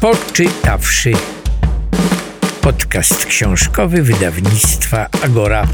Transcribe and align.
Poczytawszy. 0.00 1.12
Podcast 2.60 3.26
książkowy 3.26 4.02
wydawnictwa 4.02 5.06
Agora. 5.24 5.66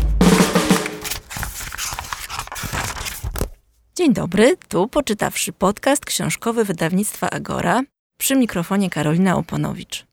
Dzień 3.97 4.13
dobry, 4.13 4.57
tu 4.69 4.89
poczytawszy 4.89 5.53
podcast 5.53 6.05
książkowy 6.05 6.65
wydawnictwa 6.65 7.31
Agora. 7.31 7.81
Przy 8.19 8.37
mikrofonie 8.37 8.91
Karolina 8.91 9.37
Oponowicz. 9.37 10.07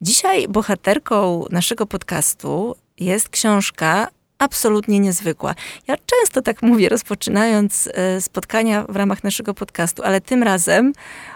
Dzisiaj 0.00 0.48
bohaterką 0.48 1.44
naszego 1.50 1.86
podcastu 1.86 2.76
jest 2.98 3.28
książka 3.28 4.08
absolutnie 4.38 5.00
niezwykła. 5.00 5.54
Ja 5.88 5.96
często 5.96 6.42
tak 6.42 6.62
mówię, 6.62 6.88
rozpoczynając 6.88 7.88
e, 7.92 8.20
spotkania 8.20 8.84
w 8.88 8.96
ramach 8.96 9.24
naszego 9.24 9.54
podcastu, 9.54 10.02
ale 10.02 10.20
tym 10.20 10.42
razem 10.42 10.92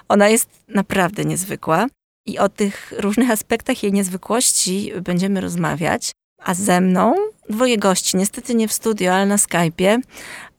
ona 0.09 0.29
jest 0.29 0.49
naprawdę 0.69 1.25
niezwykła. 1.25 1.87
I 2.27 2.39
o 2.39 2.49
tych 2.49 2.93
różnych 2.99 3.31
aspektach 3.31 3.83
jej 3.83 3.93
niezwykłości 3.93 4.93
będziemy 5.01 5.41
rozmawiać. 5.41 6.11
A 6.45 6.55
ze 6.55 6.81
mną 6.81 7.15
dwoje 7.51 7.79
gości, 7.79 8.17
niestety 8.17 8.55
nie 8.55 8.69
w 8.69 8.73
studio, 8.73 9.15
ale 9.15 9.27
na 9.27 9.37
Skype'ie, 9.37 10.01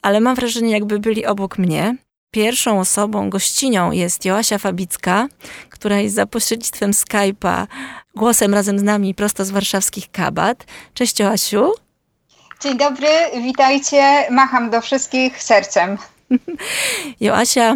ale 0.02 0.20
mam 0.22 0.36
wrażenie, 0.36 0.72
jakby 0.72 1.00
byli 1.00 1.26
obok 1.26 1.58
mnie. 1.58 1.96
Pierwszą 2.32 2.80
osobą, 2.80 3.30
gościnią 3.30 3.91
jest 3.91 4.26
Joasia 4.26 4.58
Fabicka, 4.58 5.28
która 5.70 6.00
jest 6.00 6.16
za 6.16 6.26
pośrednictwem 6.26 6.91
Skype'a 6.91 7.68
głosem 8.16 8.54
razem 8.54 8.80
z 8.80 8.84
nami 8.84 9.16
prosto 9.16 9.46
z 9.46 9.52
warszawskich 9.52 10.12
kabat. 10.12 10.66
Cześć 10.94 11.20
Joasiu. 11.20 11.72
Dzień 12.62 12.77
dobry, 12.77 13.08
witajcie. 13.44 14.27
Macham 14.32 14.70
do 14.70 14.82
wszystkich 14.82 15.44
sercem. 15.44 15.98
Joasia 17.22 17.76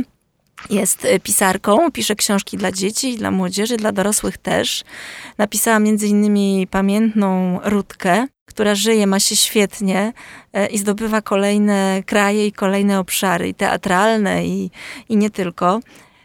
jest 0.70 1.08
pisarką, 1.24 1.92
pisze 1.92 2.16
książki 2.16 2.58
dla 2.58 2.72
dzieci, 2.72 3.18
dla 3.18 3.32
młodzieży, 3.32 3.78
dla 3.78 3.92
dorosłych 3.92 4.38
też. 4.38 4.84
Napisała 5.38 5.80
między 5.80 6.08
innymi 6.08 6.68
pamiętną 6.72 7.60
Rutkę, 7.64 8.28
która 8.46 8.76
żyje, 8.76 9.08
ma 9.08 9.20
się 9.20 9.36
świetnie 9.36 10.14
e, 10.54 10.68
i 10.68 10.78
zdobywa 10.78 11.22
kolejne 11.22 12.04
kraje 12.06 12.48
i 12.48 12.52
kolejne 12.52 13.00
obszary, 13.00 13.48
i 13.48 13.54
teatralne, 13.54 14.46
i, 14.46 14.72
i 15.10 15.18
nie 15.18 15.30
tylko. 15.30 15.80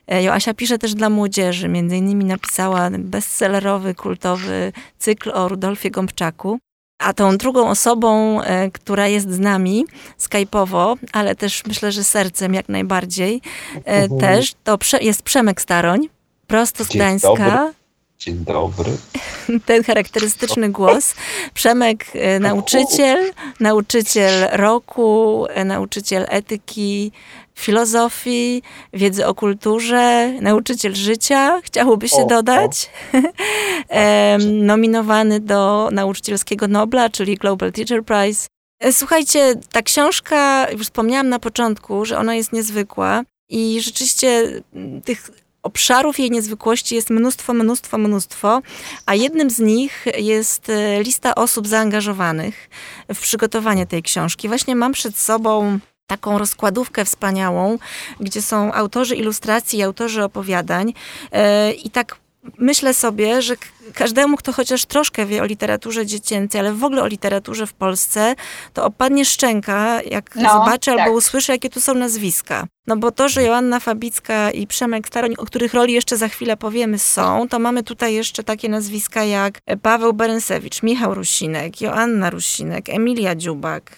E, 0.09 0.23
Joasia 0.23 0.55
pisze 0.55 0.79
też 0.79 0.95
dla 0.95 1.11
młodzieży. 1.11 1.69
Między 1.69 1.97
innymi 1.97 2.25
napisała 2.25 2.91
bestsellerowy, 2.91 3.95
kultowy 3.95 4.73
cykl 4.99 5.31
o 5.35 5.49
Rudolfie 5.49 5.91
Gąbczaku. 5.91 6.59
A 6.99 7.13
tą 7.13 7.37
drugą 7.37 7.69
osobą, 7.71 8.43
e, 8.43 8.71
która 8.71 9.09
jest 9.09 9.31
z 9.31 9.39
nami 9.39 9.85
skype'owo, 10.21 10.97
ale 11.13 11.35
też 11.35 11.67
myślę, 11.67 11.93
że 11.93 12.05
sercem 12.05 12.55
jak 12.55 12.69
najbardziej, 12.69 13.41
mhm. 13.85 14.21
też 14.21 14.55
to 14.65 14.79
jest 15.01 15.23
Przemek 15.23 15.61
Staroń, 15.61 16.09
prosto 16.47 16.85
z 16.85 16.89
Dzień 16.89 16.99
Gdańska. 16.99 17.29
Dobry. 17.29 17.75
Dzień 18.19 18.45
dobry. 18.45 18.91
Ten 19.67 19.85
charakterystyczny 19.85 20.69
głos. 20.69 21.15
Przemek, 21.55 22.07
e, 22.15 22.41
nauczyciel, 22.41 23.33
nauczyciel 23.61 24.49
roku, 24.53 25.47
nauczyciel 25.65 26.27
etyki, 26.29 27.13
filozofii, 27.59 28.63
wiedzy 28.93 29.27
o 29.27 29.35
kulturze, 29.35 30.33
nauczyciel 30.41 30.95
życia, 30.95 31.61
chciałoby 31.65 32.09
się 32.09 32.23
o, 32.23 32.27
dodać. 32.27 32.91
O. 33.13 33.25
Nominowany 34.53 35.41
do 35.41 35.89
nauczycielskiego 35.93 36.69
Nobla, 36.69 37.11
czyli 37.11 37.37
Global 37.37 37.73
Teacher 37.73 38.05
Prize. 38.05 38.47
E, 38.81 38.93
słuchajcie, 38.93 39.55
ta 39.73 39.83
książka, 39.83 40.71
już 40.71 40.83
wspomniałam 40.83 41.29
na 41.29 41.39
początku, 41.39 42.05
że 42.05 42.19
ona 42.19 42.35
jest 42.35 42.53
niezwykła 42.53 43.23
i 43.49 43.81
rzeczywiście 43.81 44.61
tych 45.05 45.31
obszarów 45.63 46.19
jej 46.19 46.31
niezwykłości 46.31 46.95
jest 46.95 47.11
mnóstwo, 47.11 47.55
mnóstwo, 47.55 47.99
mnóstwo, 47.99 48.63
a 49.07 49.15
jednym 49.15 49.51
z 49.51 49.59
nich 49.59 50.07
jest 50.17 50.69
e, 50.69 51.03
lista 51.03 51.35
osób 51.35 51.69
zaangażowanych 51.69 52.71
w 53.15 53.21
przygotowanie 53.21 53.87
tej 53.87 54.03
książki. 54.03 54.49
Właśnie 54.49 54.77
mam 54.77 54.93
przed 54.93 55.19
sobą 55.19 55.79
taką 56.07 56.39
rozkładówkę 56.39 57.05
wspaniałą, 57.05 57.79
gdzie 58.21 58.43
są 58.43 58.73
autorzy 58.73 59.17
ilustracji 59.17 59.83
autorzy 59.83 60.25
opowiadań. 60.25 60.93
E, 61.33 61.73
I 61.73 61.91
tak 61.91 62.17
myślę 62.59 62.95
sobie, 62.95 63.43
że 63.43 63.55
każdemu, 63.95 64.37
kto 64.37 64.53
chociaż 64.53 64.85
troszkę 64.85 65.27
wie 65.27 65.43
o 65.43 65.45
literaturze 65.45 66.07
dziecięcej, 66.07 66.61
ale 66.61 66.73
w 66.73 66.85
ogóle 66.85 67.03
o 67.03 67.07
literaturze 67.07 67.67
w 67.67 67.73
Polsce, 67.73 68.35
to 68.73 68.85
opadnie 68.85 69.25
szczęka, 69.25 70.03
jak 70.03 70.37
no, 70.37 70.53
zobaczy 70.53 70.91
tak. 70.91 71.01
albo 71.01 71.17
usłyszy, 71.17 71.53
jakie 71.53 71.71
tu 71.71 71.81
są 71.81 71.95
nazwiska. 71.95 72.67
No 72.87 72.97
bo 72.97 73.11
to, 73.11 73.29
że 73.29 73.43
Joanna 73.43 73.81
Fabicka 73.81 74.51
i 74.51 74.67
Przemek 74.67 75.07
Staroń, 75.07 75.35
o 75.39 75.45
których 75.45 75.75
roli 75.75 75.93
jeszcze 75.93 76.17
za 76.17 76.29
chwilę 76.29 76.57
powiemy, 76.57 76.99
są, 76.99 77.49
to 77.49 77.59
mamy 77.59 77.83
tutaj 77.83 78.15
jeszcze 78.15 78.45
takie 78.45 78.69
nazwiska 78.69 79.25
jak 79.25 79.61
Paweł 79.83 80.13
Berensewicz, 80.13 80.83
Michał 80.83 81.15
Rusinek, 81.15 81.81
Joanna 81.81 82.31
Rusinek, 82.31 82.89
Emilia 82.89 83.35
Dziubak, 83.35 83.97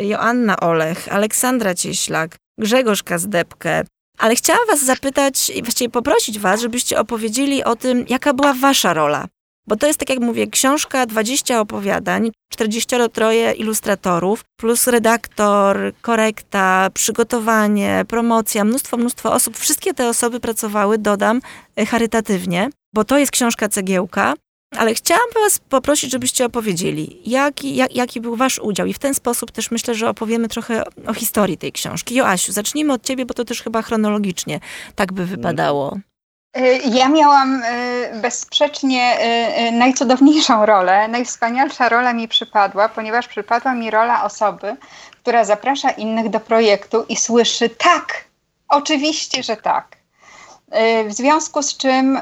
y, 0.00 0.04
Joanna 0.04 0.60
Olech, 0.60 1.12
Aleksandra 1.12 1.74
Cieślak, 1.74 2.36
Grzegorz 2.58 3.02
Kazdebkę, 3.02 3.84
ale 4.18 4.36
chciałam 4.36 4.66
Was 4.66 4.84
zapytać 4.84 5.50
i 5.50 5.62
właściwie 5.62 5.90
poprosić 5.90 6.38
Was, 6.38 6.60
żebyście 6.60 7.00
opowiedzieli 7.00 7.64
o 7.64 7.76
tym, 7.76 8.04
jaka 8.08 8.34
była 8.34 8.54
Wasza 8.54 8.94
rola. 8.94 9.26
Bo 9.68 9.76
to 9.76 9.86
jest, 9.86 9.98
tak 9.98 10.10
jak 10.10 10.18
mówię, 10.18 10.46
książka, 10.46 11.06
20 11.06 11.60
opowiadań, 11.60 12.30
43 12.52 13.24
ilustratorów, 13.56 14.44
plus 14.56 14.86
redaktor, 14.86 15.92
korekta, 16.02 16.90
przygotowanie, 16.94 18.04
promocja, 18.08 18.64
mnóstwo, 18.64 18.96
mnóstwo 18.96 19.32
osób. 19.32 19.58
Wszystkie 19.58 19.94
te 19.94 20.08
osoby 20.08 20.40
pracowały, 20.40 20.98
dodam, 20.98 21.40
charytatywnie, 21.88 22.70
bo 22.94 23.04
to 23.04 23.18
jest 23.18 23.32
książka 23.32 23.68
cegiełka, 23.68 24.34
ale 24.76 24.94
chciałam 24.94 25.26
Was 25.34 25.58
poprosić, 25.58 26.10
żebyście 26.10 26.44
opowiedzieli, 26.44 27.22
jaki, 27.26 27.76
jak, 27.76 27.94
jaki 27.94 28.20
był 28.20 28.36
Wasz 28.36 28.58
udział. 28.58 28.86
I 28.86 28.94
w 28.94 28.98
ten 28.98 29.14
sposób 29.14 29.52
też 29.52 29.70
myślę, 29.70 29.94
że 29.94 30.08
opowiemy 30.08 30.48
trochę 30.48 30.84
o 31.06 31.14
historii 31.14 31.58
tej 31.58 31.72
książki. 31.72 32.14
Joasiu, 32.14 32.52
zacznijmy 32.52 32.92
od 32.92 33.02
Ciebie, 33.02 33.26
bo 33.26 33.34
to 33.34 33.44
też 33.44 33.62
chyba 33.62 33.82
chronologicznie 33.82 34.60
tak 34.94 35.12
by 35.12 35.26
wypadało. 35.26 35.98
Y, 36.56 36.80
ja 36.84 37.08
miałam 37.08 37.62
y, 37.62 38.20
bezsprzecznie 38.22 39.18
y, 39.68 39.72
najcudowniejszą 39.72 40.66
rolę, 40.66 41.08
najwspanialsza 41.08 41.88
rola 41.88 42.12
mi 42.12 42.28
przypadła, 42.28 42.88
ponieważ 42.88 43.28
przypadła 43.28 43.74
mi 43.74 43.90
rola 43.90 44.24
osoby, 44.24 44.76
która 45.22 45.44
zaprasza 45.44 45.90
innych 45.90 46.28
do 46.30 46.40
projektu 46.40 47.04
i 47.08 47.16
słyszy 47.16 47.68
tak, 47.68 48.24
oczywiście, 48.68 49.42
że 49.42 49.56
tak. 49.56 49.97
W 51.08 51.12
związku 51.12 51.62
z 51.62 51.76
czym 51.76 52.20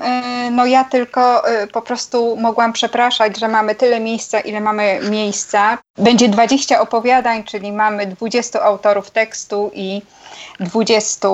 no 0.50 0.66
ja 0.66 0.84
tylko 0.84 1.42
po 1.72 1.82
prostu 1.82 2.36
mogłam 2.36 2.72
przepraszać, 2.72 3.38
że 3.38 3.48
mamy 3.48 3.74
tyle 3.74 4.00
miejsca, 4.00 4.40
ile 4.40 4.60
mamy 4.60 5.00
miejsca. 5.10 5.78
Będzie 5.98 6.28
20 6.28 6.80
opowiadań, 6.80 7.44
czyli 7.44 7.72
mamy 7.72 8.06
20 8.06 8.62
autorów 8.62 9.10
tekstu 9.10 9.70
i 9.74 10.02
20 10.60 11.28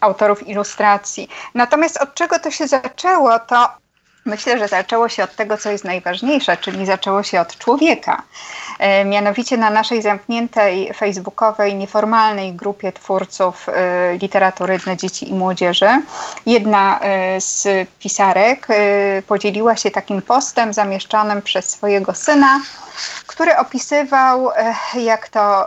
autorów 0.00 0.48
ilustracji. 0.48 1.28
Natomiast 1.54 1.96
od 1.96 2.14
czego 2.14 2.38
to 2.38 2.50
się 2.50 2.66
zaczęło, 2.66 3.38
to 3.38 3.68
Myślę, 4.26 4.58
że 4.58 4.68
zaczęło 4.68 5.08
się 5.08 5.24
od 5.24 5.36
tego, 5.36 5.58
co 5.58 5.70
jest 5.70 5.84
najważniejsze, 5.84 6.56
czyli 6.56 6.86
zaczęło 6.86 7.22
się 7.22 7.40
od 7.40 7.58
człowieka. 7.58 8.22
E, 8.78 9.04
mianowicie 9.04 9.56
na 9.56 9.70
naszej 9.70 10.02
zamkniętej 10.02 10.94
facebookowej, 10.94 11.74
nieformalnej 11.74 12.52
grupie 12.52 12.92
twórców 12.92 13.68
e, 13.68 14.16
literatury 14.18 14.78
dla 14.78 14.96
dzieci 14.96 15.30
i 15.30 15.34
młodzieży, 15.34 15.88
jedna 16.46 17.00
e, 17.00 17.40
z 17.40 17.88
pisarek 17.98 18.68
podzieliła 19.26 19.76
się 19.76 19.90
takim 19.90 20.22
postem 20.22 20.72
zamieszczonym 20.72 21.42
przez 21.42 21.68
swojego 21.70 22.14
syna, 22.14 22.60
który 23.26 23.56
opisywał, 23.56 24.50
jak 24.94 25.28
to 25.28 25.66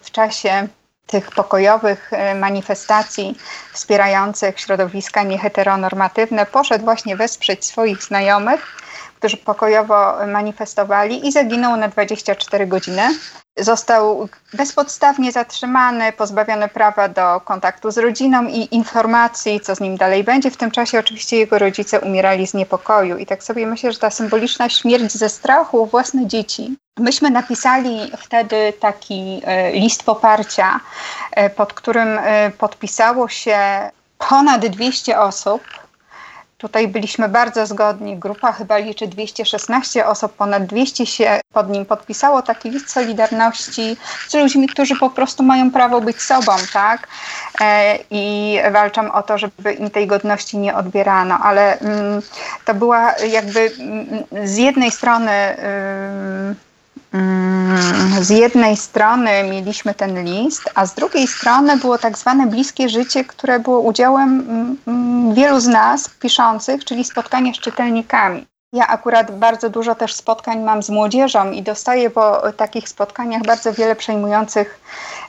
w 0.00 0.10
czasie 0.10 0.68
tych 1.10 1.30
pokojowych 1.30 2.12
e, 2.12 2.34
manifestacji 2.34 3.38
wspierających 3.72 4.60
środowiska 4.60 5.22
nieheteronormatywne 5.22 6.46
poszedł 6.46 6.84
właśnie 6.84 7.16
wesprzeć 7.16 7.64
swoich 7.64 8.02
znajomych, 8.02 8.76
którzy 9.18 9.36
pokojowo 9.36 10.26
manifestowali 10.26 11.26
i 11.26 11.32
zaginął 11.32 11.76
na 11.76 11.88
24 11.88 12.66
godziny. 12.66 13.08
Został 13.60 14.28
bezpodstawnie 14.54 15.32
zatrzymany, 15.32 16.12
pozbawiony 16.12 16.68
prawa 16.68 17.08
do 17.08 17.40
kontaktu 17.40 17.90
z 17.90 17.98
rodziną 17.98 18.46
i 18.46 18.74
informacji, 18.74 19.60
co 19.60 19.74
z 19.74 19.80
nim 19.80 19.96
dalej 19.96 20.24
będzie. 20.24 20.50
W 20.50 20.56
tym 20.56 20.70
czasie 20.70 20.98
oczywiście 20.98 21.36
jego 21.36 21.58
rodzice 21.58 22.00
umierali 22.00 22.46
z 22.46 22.54
niepokoju 22.54 23.18
i 23.18 23.26
tak 23.26 23.42
sobie 23.42 23.66
myślę, 23.66 23.92
że 23.92 23.98
ta 23.98 24.10
symboliczna 24.10 24.68
śmierć 24.68 25.12
ze 25.12 25.28
strachu 25.28 25.86
własne 25.86 26.26
dzieci. 26.26 26.76
Myśmy 26.98 27.30
napisali 27.30 28.12
wtedy 28.18 28.72
taki 28.80 29.42
e, 29.44 29.72
list 29.72 30.02
poparcia, 30.02 30.80
e, 31.32 31.50
pod 31.50 31.72
którym 31.72 32.18
e, 32.18 32.50
podpisało 32.50 33.28
się 33.28 33.58
ponad 34.18 34.66
200 34.66 35.18
osób 35.18 35.62
Tutaj 36.60 36.88
byliśmy 36.88 37.28
bardzo 37.28 37.66
zgodni. 37.66 38.16
Grupa 38.16 38.52
chyba 38.52 38.78
liczy 38.78 39.06
216 39.06 40.06
osób, 40.06 40.32
ponad 40.32 40.66
200 40.66 41.06
się 41.06 41.40
pod 41.52 41.70
nim 41.70 41.86
podpisało 41.86 42.42
taki 42.42 42.70
list 42.70 42.90
solidarności 42.90 43.96
z 44.28 44.34
ludźmi, 44.34 44.68
którzy 44.68 44.96
po 44.96 45.10
prostu 45.10 45.42
mają 45.42 45.70
prawo 45.70 46.00
być 46.00 46.22
sobą, 46.22 46.52
tak? 46.72 47.08
E, 47.60 47.98
I 48.10 48.56
walczą 48.72 49.12
o 49.12 49.22
to, 49.22 49.38
żeby 49.38 49.72
im 49.72 49.90
tej 49.90 50.06
godności 50.06 50.58
nie 50.58 50.74
odbierano. 50.74 51.38
Ale 51.42 51.78
mm, 51.78 52.22
to 52.64 52.74
była 52.74 53.14
jakby 53.16 53.72
mm, 53.78 54.48
z 54.48 54.56
jednej 54.56 54.90
strony. 54.90 55.30
Mm, 57.12 58.24
z 58.24 58.30
jednej 58.30 58.76
strony 58.76 59.30
mieliśmy 59.50 59.94
ten 59.94 60.24
list, 60.24 60.62
a 60.74 60.86
z 60.86 60.94
drugiej 60.94 61.26
strony 61.26 61.76
było 61.76 61.98
tak 61.98 62.18
zwane 62.18 62.46
bliskie 62.46 62.88
życie, 62.88 63.24
które 63.24 63.60
było 63.60 63.80
udziałem 63.80 64.40
mm, 64.40 64.76
mm, 64.86 65.34
wielu 65.34 65.60
z 65.60 65.66
nas 65.66 66.10
piszących, 66.10 66.84
czyli 66.84 67.04
spotkanie 67.04 67.54
z 67.54 67.58
czytelnikami. 67.58 68.46
Ja 68.72 68.86
akurat 68.86 69.38
bardzo 69.38 69.70
dużo 69.70 69.94
też 69.94 70.14
spotkań 70.14 70.60
mam 70.60 70.82
z 70.82 70.90
młodzieżą 70.90 71.50
i 71.50 71.62
dostaję 71.62 72.10
po 72.10 72.52
takich 72.52 72.88
spotkaniach 72.88 73.42
bardzo 73.42 73.72
wiele 73.72 73.96
przejmujących 73.96 74.80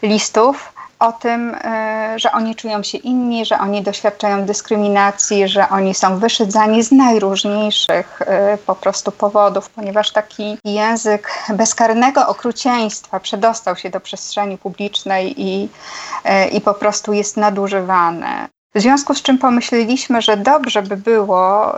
listów 0.02 0.74
o 1.02 1.12
tym, 1.12 1.56
e, 1.56 2.14
że 2.16 2.32
oni 2.32 2.56
czują 2.56 2.84
się 2.84 2.98
inni, 2.98 3.46
że 3.46 3.60
oni 3.60 3.82
doświadczają 3.82 4.46
dyskryminacji, 4.46 5.48
że 5.48 5.70
oni 5.70 5.96
są 5.96 6.20
wyszydzani 6.20 6.84
z 6.84 6.92
najróżniejszych 6.92 8.22
e, 8.22 8.58
po 8.58 8.76
prostu 8.76 9.12
powodów, 9.12 9.70
ponieważ 9.70 10.12
taki 10.12 10.58
język 10.66 11.44
bezkarnego 11.50 12.28
okrucieństwa 12.28 13.20
przedostał 13.20 13.76
się 13.76 13.90
do 13.90 14.00
przestrzeni 14.00 14.58
publicznej 14.58 15.42
i, 15.42 15.70
e, 16.24 16.48
i 16.48 16.62
po 16.62 16.74
prostu 16.74 17.14
jest 17.14 17.38
nadużywany. 17.38 18.48
W 18.76 18.82
związku 18.82 19.16
z 19.16 19.22
czym 19.22 19.38
pomyśleliśmy, 19.38 20.22
że 20.22 20.38
dobrze 20.38 20.82
by 20.82 20.98
było 20.98 21.76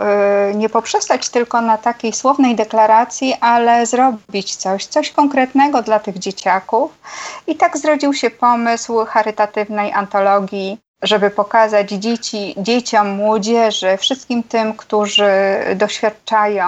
y, 0.50 0.54
nie 0.54 0.68
poprzestać 0.68 1.28
tylko 1.28 1.60
na 1.60 1.78
takiej 1.78 2.12
słownej 2.12 2.54
deklaracji, 2.54 3.34
ale 3.40 3.86
zrobić 3.86 4.56
coś, 4.56 4.86
coś 4.86 5.10
konkretnego 5.10 5.82
dla 5.82 5.98
tych 5.98 6.18
dzieciaków. 6.18 6.98
I 7.46 7.56
tak 7.56 7.78
zrodził 7.78 8.14
się 8.14 8.30
pomysł 8.30 9.04
charytatywnej 9.04 9.92
antologii 9.92 10.78
żeby 11.04 11.30
pokazać 11.30 11.90
dzieci, 11.90 12.54
dzieciom, 12.58 13.08
młodzieży, 13.08 13.96
wszystkim 13.96 14.42
tym, 14.42 14.74
którzy 14.74 15.32
doświadczają 15.76 16.66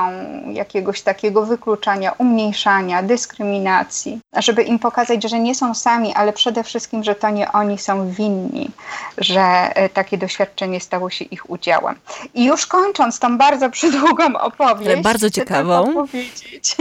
jakiegoś 0.52 1.02
takiego 1.02 1.46
wykluczania, 1.46 2.12
umniejszania, 2.18 3.02
dyskryminacji, 3.02 4.20
żeby 4.36 4.62
im 4.62 4.78
pokazać, 4.78 5.30
że 5.30 5.38
nie 5.40 5.54
są 5.54 5.74
sami, 5.74 6.14
ale 6.14 6.32
przede 6.32 6.64
wszystkim, 6.64 7.04
że 7.04 7.14
to 7.14 7.30
nie 7.30 7.52
oni 7.52 7.78
są 7.78 8.10
winni, 8.10 8.70
że 9.18 9.40
e, 9.40 9.88
takie 9.88 10.18
doświadczenie 10.18 10.80
stało 10.80 11.10
się 11.10 11.24
ich 11.24 11.50
udziałem. 11.50 11.94
I 12.34 12.44
już 12.44 12.66
kończąc 12.66 13.18
tą 13.18 13.38
bardzo 13.38 13.70
przydługą 13.70 14.38
opowieść, 14.38 14.90
ale 14.90 15.02
bardzo 15.02 15.30
ciekawą. 15.30 15.84
Chcę, 15.86 15.92
tylko 15.92 16.26
powiedzieć, 16.26 16.76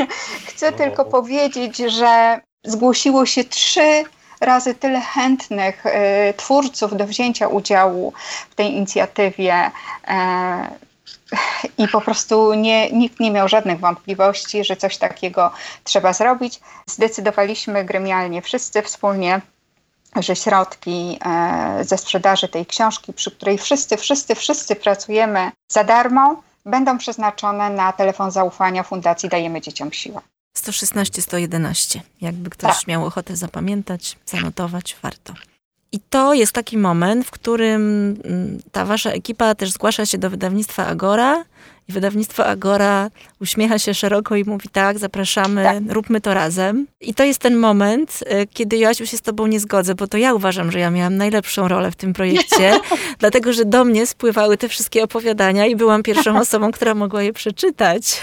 chcę 0.48 0.72
tylko 0.72 1.06
powiedzieć, 1.06 1.78
że 1.78 2.42
zgłosiło 2.63 3.25
się 3.25 3.44
trzy 3.44 4.04
razy 4.42 4.76
tyle 4.76 5.02
chętnych 5.02 5.86
y, 5.86 6.34
twórców 6.38 6.98
do 6.98 7.08
wzięcia 7.08 7.48
udziału 7.48 8.14
w 8.50 8.56
tej 8.56 8.74
inicjatywie. 8.74 9.72
E, 10.08 10.68
I 11.78 11.88
po 11.88 12.02
prostu 12.02 12.54
nie, 12.54 12.92
nikt 12.92 13.20
nie 13.20 13.32
miał 13.32 13.48
żadnych 13.48 13.80
wątpliwości, 13.80 14.64
że 14.64 14.76
coś 14.76 14.98
takiego 14.98 15.52
trzeba 15.84 16.14
zrobić. 16.14 16.60
Zdecydowaliśmy 16.88 17.86
gremialnie 17.86 18.42
wszyscy 18.42 18.82
wspólnie, 18.82 19.42
że 20.16 20.36
środki 20.36 21.20
e, 21.26 21.84
ze 21.84 21.98
sprzedaży 21.98 22.48
tej 22.48 22.66
książki, 22.66 23.14
przy 23.14 23.32
której 23.32 23.58
wszyscy, 23.58 23.98
wszyscy, 23.98 24.36
wszyscy 24.36 24.76
pracujemy 24.76 25.52
za 25.72 25.84
darmo, 25.84 26.42
będą 26.66 26.98
przeznaczone 26.98 27.70
na 27.70 27.94
telefon 27.94 28.32
zaufania 28.32 28.84
Fundacji 28.84 29.30
Dajemy 29.30 29.62
Dzieciom 29.62 29.94
Siłę. 29.94 30.22
116, 30.56 31.22
111. 31.22 32.02
Jakby 32.22 32.50
ktoś 32.50 32.78
tak. 32.78 32.88
miał 32.88 33.06
ochotę 33.06 33.36
zapamiętać, 33.36 34.18
zanotować, 34.25 34.98
warto. 35.02 35.34
I 35.92 36.00
to 36.10 36.34
jest 36.34 36.52
taki 36.52 36.78
moment, 36.78 37.28
w 37.28 37.31
którym 37.31 37.81
mm, 38.24 38.60
ta 38.72 38.86
wasza 38.86 39.12
ekipa 39.12 39.56
też 39.56 39.72
zgłasza 39.72 40.06
się 40.06 40.18
do 40.18 40.30
wydawnictwa 40.30 40.86
Agora 40.86 41.46
i 41.88 41.94
wydawnictwo 41.94 42.46
Agora 42.46 43.10
uśmiecha 43.42 43.80
się 43.80 43.94
szeroko 43.94 44.36
i 44.36 44.44
mówi 44.44 44.69
tak, 44.69 45.00
zapraszamy, 45.00 45.63
tak. 45.63 45.84
róbmy 45.90 46.22
to 46.22 46.34
razem. 46.34 46.88
I 47.01 47.13
to 47.13 47.24
jest 47.24 47.40
ten 47.40 47.56
moment, 47.58 48.24
y, 48.42 48.48
kiedy 48.48 48.78
Joasiu 48.78 49.06
się 49.06 49.18
z 49.18 49.22
tobą 49.22 49.48
nie 49.48 49.60
zgodzę, 49.60 49.96
bo 49.96 50.08
to 50.08 50.18
ja 50.18 50.34
uważam, 50.34 50.72
że 50.72 50.80
ja 50.80 50.92
miałam 50.92 51.18
najlepszą 51.18 51.68
rolę 51.68 51.92
w 51.92 51.96
tym 51.96 52.13
projekcie, 52.13 52.80
dlatego, 53.19 53.54
że 53.54 53.66
do 53.66 53.86
mnie 53.86 54.08
spływały 54.08 54.58
te 54.58 54.69
wszystkie 54.69 55.04
opowiadania 55.04 55.66
i 55.66 55.75
byłam 55.75 56.04
pierwszą 56.04 56.40
osobą, 56.42 56.72
która 56.72 56.96
mogła 56.96 57.24
je 57.24 57.34
przeczytać. 57.34 58.22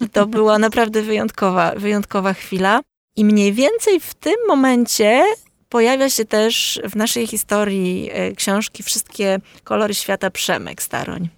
I 0.00 0.08
to 0.08 0.26
była 0.26 0.58
naprawdę 0.58 1.02
wyjątkowa, 1.02 1.72
wyjątkowa 1.76 2.32
chwila. 2.32 2.80
I 3.16 3.24
mniej 3.24 3.52
więcej 3.52 4.00
w 4.00 4.14
tym 4.14 4.36
momencie 4.48 5.24
pojawia 5.68 6.10
się 6.10 6.24
też 6.24 6.80
w 6.84 6.96
naszej 6.96 7.26
historii 7.26 8.10
e, 8.12 8.32
książki 8.32 8.82
Wszystkie 8.82 9.38
kolory 9.64 9.94
świata 9.94 10.30
Przemek 10.30 10.82
Staroń. 10.82 11.28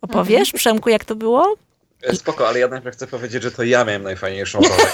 Opowiesz, 0.00 0.48
mhm. 0.48 0.58
Przemku, 0.58 0.90
jak 0.90 1.04
to 1.04 1.16
było? 1.16 1.56
E, 2.02 2.16
spoko, 2.16 2.48
ale 2.48 2.58
ja 2.58 2.68
najpierw 2.68 2.96
chcę 2.96 3.06
powiedzieć, 3.06 3.42
że 3.42 3.50
to 3.50 3.62
ja 3.62 3.84
miałem 3.84 4.02
najfajniejszą 4.02 4.60
rolę. 4.60 4.92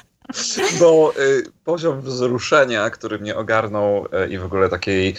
Bo 0.80 1.12
y, 1.18 1.44
poziom 1.64 2.00
wzruszenia, 2.00 2.90
który 2.90 3.18
mnie 3.18 3.36
ogarnął 3.36 4.06
y, 4.06 4.28
i 4.28 4.38
w 4.38 4.44
ogóle 4.44 4.68
takiej 4.68 5.14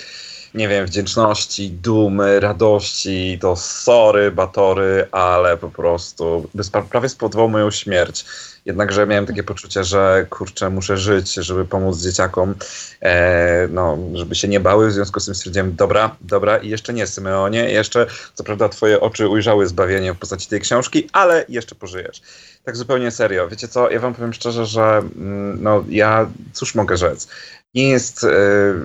nie 0.54 0.68
wiem, 0.68 0.86
wdzięczności, 0.86 1.70
dumy, 1.70 2.40
radości, 2.40 3.38
to 3.42 3.56
sorry, 3.56 4.32
batory, 4.32 5.08
ale 5.12 5.58
po 5.58 5.70
prostu 5.70 6.50
prawie 6.90 7.10
spowodował 7.10 7.50
moją 7.50 7.72
śmierć. 7.72 8.26
Jednakże 8.66 9.08
miałem 9.08 9.26
takie 9.26 9.44
poczucie, 9.44 9.84
że 9.84 10.26
kurczę, 10.30 10.70
muszę 10.70 10.98
żyć, 10.98 11.34
żeby 11.34 11.66
pomóc 11.66 12.02
dzieciakom, 12.02 12.56
e, 13.02 13.68
no, 13.68 13.98
żeby 14.14 14.36
się 14.36 14.48
nie 14.48 14.60
bały. 14.60 14.88
W 14.88 14.94
związku 14.94 15.20
z 15.20 15.26
tym 15.26 15.36
stwierdziłem, 15.36 15.76
dobra, 15.76 16.16
dobra, 16.22 16.58
i 16.58 16.70
jeszcze 16.70 16.94
nie, 16.94 17.08
Symeonie, 17.08 17.72
jeszcze, 17.72 18.08
co 18.34 18.44
prawda, 18.44 18.70
twoje 18.70 19.00
oczy 19.00 19.28
ujrzały 19.28 19.68
zbawienie 19.68 20.14
w 20.14 20.18
postaci 20.18 20.48
tej 20.50 20.62
książki, 20.62 21.10
ale 21.14 21.46
jeszcze 21.50 21.76
pożyjesz. 21.76 22.22
Tak 22.64 22.78
zupełnie 22.78 23.12
serio. 23.12 23.48
Wiecie 23.48 23.68
co, 23.68 23.90
ja 23.90 24.00
wam 24.00 24.14
powiem 24.14 24.34
szczerze, 24.34 24.66
że 24.66 24.84
mm, 24.98 25.64
no, 25.64 25.84
ja 25.90 26.30
cóż 26.54 26.76
mogę 26.76 26.98
rzec 26.98 27.28
nie 27.74 27.90
jest 27.90 28.24
e, 28.24 28.30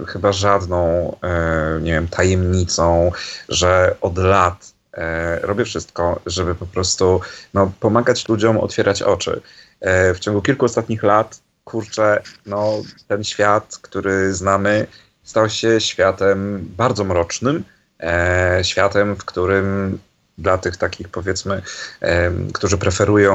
chyba 0.06 0.32
żadną, 0.32 1.16
e, 1.22 1.80
nie 1.82 1.92
wiem, 1.92 2.08
tajemnicą, 2.08 3.12
że 3.48 3.96
od 4.00 4.18
lat 4.18 4.72
e, 4.92 5.40
robię 5.40 5.64
wszystko, 5.64 6.20
żeby 6.26 6.54
po 6.54 6.66
prostu 6.66 7.20
no, 7.54 7.72
pomagać 7.80 8.28
ludziom 8.28 8.58
otwierać 8.58 9.02
oczy. 9.02 9.40
E, 9.80 10.14
w 10.14 10.18
ciągu 10.18 10.42
kilku 10.42 10.64
ostatnich 10.64 11.02
lat, 11.02 11.40
kurczę, 11.64 12.22
no, 12.46 12.82
ten 13.08 13.24
świat, 13.24 13.78
który 13.82 14.34
znamy, 14.34 14.86
stał 15.22 15.48
się 15.48 15.80
światem 15.80 16.68
bardzo 16.76 17.04
mrocznym, 17.04 17.64
e, 18.00 18.60
światem, 18.62 19.16
w 19.16 19.24
którym 19.24 19.98
dla 20.38 20.58
tych 20.58 20.76
takich 20.76 21.08
powiedzmy, 21.08 21.62
którzy 22.52 22.78
preferują 22.78 23.34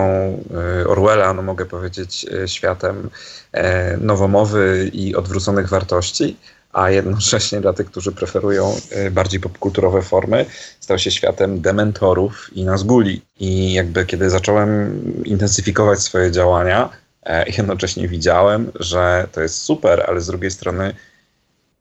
e, 0.81 0.87
Orwella, 0.87 1.33
no 1.33 1.41
mogę 1.41 1.65
powiedzieć, 1.65 2.25
e, 2.43 2.47
światem 2.47 3.09
e, 3.51 3.97
nowomowy 3.97 4.89
i 4.93 5.15
odwróconych 5.15 5.69
wartości, 5.69 6.37
a 6.73 6.89
jednocześnie 6.89 7.61
dla 7.61 7.73
tych, 7.73 7.87
którzy 7.87 8.11
preferują 8.11 8.75
bardziej 9.11 9.39
popkulturowe 9.39 10.01
formy, 10.01 10.45
stał 10.79 10.99
się 10.99 11.11
światem 11.11 11.61
dementorów 11.61 12.49
i 12.53 12.65
nazguli. 12.65 13.21
I 13.39 13.73
jakby 13.73 14.05
kiedy 14.05 14.29
zacząłem 14.29 15.01
intensyfikować 15.25 15.99
swoje 15.99 16.31
działania, 16.31 16.89
jednocześnie 17.57 18.07
widziałem, 18.07 18.71
że 18.79 19.27
to 19.31 19.41
jest 19.41 19.57
super, 19.57 20.05
ale 20.07 20.21
z 20.21 20.27
drugiej 20.27 20.51
strony 20.51 20.95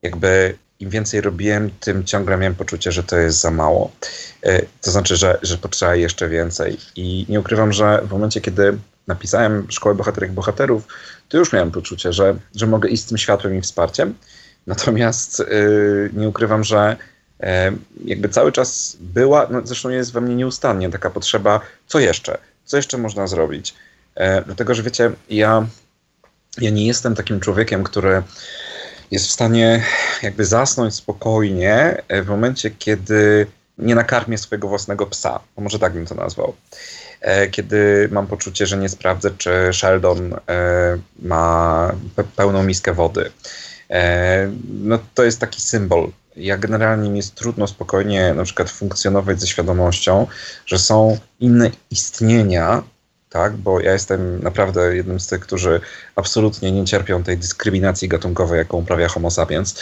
jakby 0.02 0.58
im 0.80 0.90
więcej 0.90 1.20
robiłem, 1.20 1.70
tym 1.80 2.04
ciągle 2.04 2.36
miałem 2.36 2.54
poczucie, 2.54 2.92
że 2.92 3.02
to 3.02 3.16
jest 3.16 3.40
za 3.40 3.50
mało. 3.50 3.90
E, 4.42 4.62
to 4.80 4.90
znaczy, 4.90 5.16
że, 5.16 5.38
że 5.42 5.58
potrzeba 5.58 5.94
jeszcze 5.94 6.28
więcej. 6.28 6.78
I 6.96 7.26
nie 7.28 7.40
ukrywam, 7.40 7.72
że 7.72 8.02
w 8.04 8.10
momencie, 8.10 8.40
kiedy 8.40 8.78
napisałem 9.06 9.66
Szkołę 9.70 9.94
Bohaterek 9.94 10.32
Bohaterów, 10.32 10.86
to 11.28 11.38
już 11.38 11.52
miałem 11.52 11.70
poczucie, 11.70 12.12
że, 12.12 12.36
że 12.54 12.66
mogę 12.66 12.88
iść 12.88 13.02
z 13.02 13.06
tym 13.06 13.18
światłem 13.18 13.58
i 13.58 13.60
wsparciem. 13.60 14.14
Natomiast 14.66 15.38
yy, 15.38 16.10
nie 16.12 16.28
ukrywam, 16.28 16.64
że 16.64 16.96
yy, 17.40 17.46
jakby 18.04 18.28
cały 18.28 18.52
czas 18.52 18.96
była, 19.00 19.46
no 19.50 19.60
zresztą 19.64 19.88
jest 19.88 20.12
we 20.12 20.20
mnie 20.20 20.34
nieustannie 20.34 20.90
taka 20.90 21.10
potrzeba, 21.10 21.60
co 21.86 21.98
jeszcze? 21.98 22.38
Co 22.64 22.76
jeszcze 22.76 22.98
można 22.98 23.26
zrobić? 23.26 23.74
Dlatego, 24.46 24.74
że 24.74 24.82
wiecie, 24.82 25.10
ja, 25.30 25.66
ja 26.58 26.70
nie 26.70 26.86
jestem 26.86 27.14
takim 27.14 27.40
człowiekiem, 27.40 27.84
który 27.84 28.22
jest 29.10 29.26
w 29.26 29.30
stanie 29.30 29.84
jakby 30.22 30.44
zasnąć 30.44 30.94
spokojnie 30.94 32.02
w 32.24 32.26
momencie, 32.28 32.70
kiedy 32.70 33.46
nie 33.78 33.94
nakarmię 33.94 34.38
swojego 34.38 34.68
własnego 34.68 35.06
psa. 35.06 35.40
może 35.56 35.78
tak 35.78 35.92
bym 35.92 36.06
to 36.06 36.14
nazwał. 36.14 36.54
E, 37.20 37.48
kiedy 37.48 38.08
mam 38.12 38.26
poczucie, 38.26 38.66
że 38.66 38.76
nie 38.76 38.88
sprawdzę, 38.88 39.30
czy 39.38 39.50
Sheldon 39.72 40.34
e, 40.34 40.38
ma 41.22 41.92
pełną 42.36 42.62
miskę 42.62 42.92
wody. 42.92 43.30
E, 43.90 44.50
no 44.82 44.98
to 45.14 45.24
jest 45.24 45.40
taki 45.40 45.60
symbol 45.60 46.10
ja 46.36 46.58
generalnie 46.58 47.10
mi 47.10 47.16
jest 47.16 47.34
trudno 47.34 47.66
spokojnie 47.66 48.34
na 48.34 48.44
przykład 48.44 48.70
funkcjonować 48.70 49.40
ze 49.40 49.46
świadomością, 49.46 50.26
że 50.66 50.78
są 50.78 51.18
inne 51.40 51.70
istnienia, 51.90 52.82
tak? 53.30 53.56
Bo 53.56 53.80
ja 53.80 53.92
jestem 53.92 54.42
naprawdę 54.42 54.96
jednym 54.96 55.20
z 55.20 55.26
tych, 55.26 55.40
którzy 55.40 55.80
absolutnie 56.16 56.72
nie 56.72 56.84
cierpią 56.84 57.22
tej 57.22 57.38
dyskryminacji 57.38 58.08
gatunkowej, 58.08 58.58
jaką 58.58 58.78
uprawia 58.78 59.08
Homo 59.08 59.30
sapiens, 59.30 59.74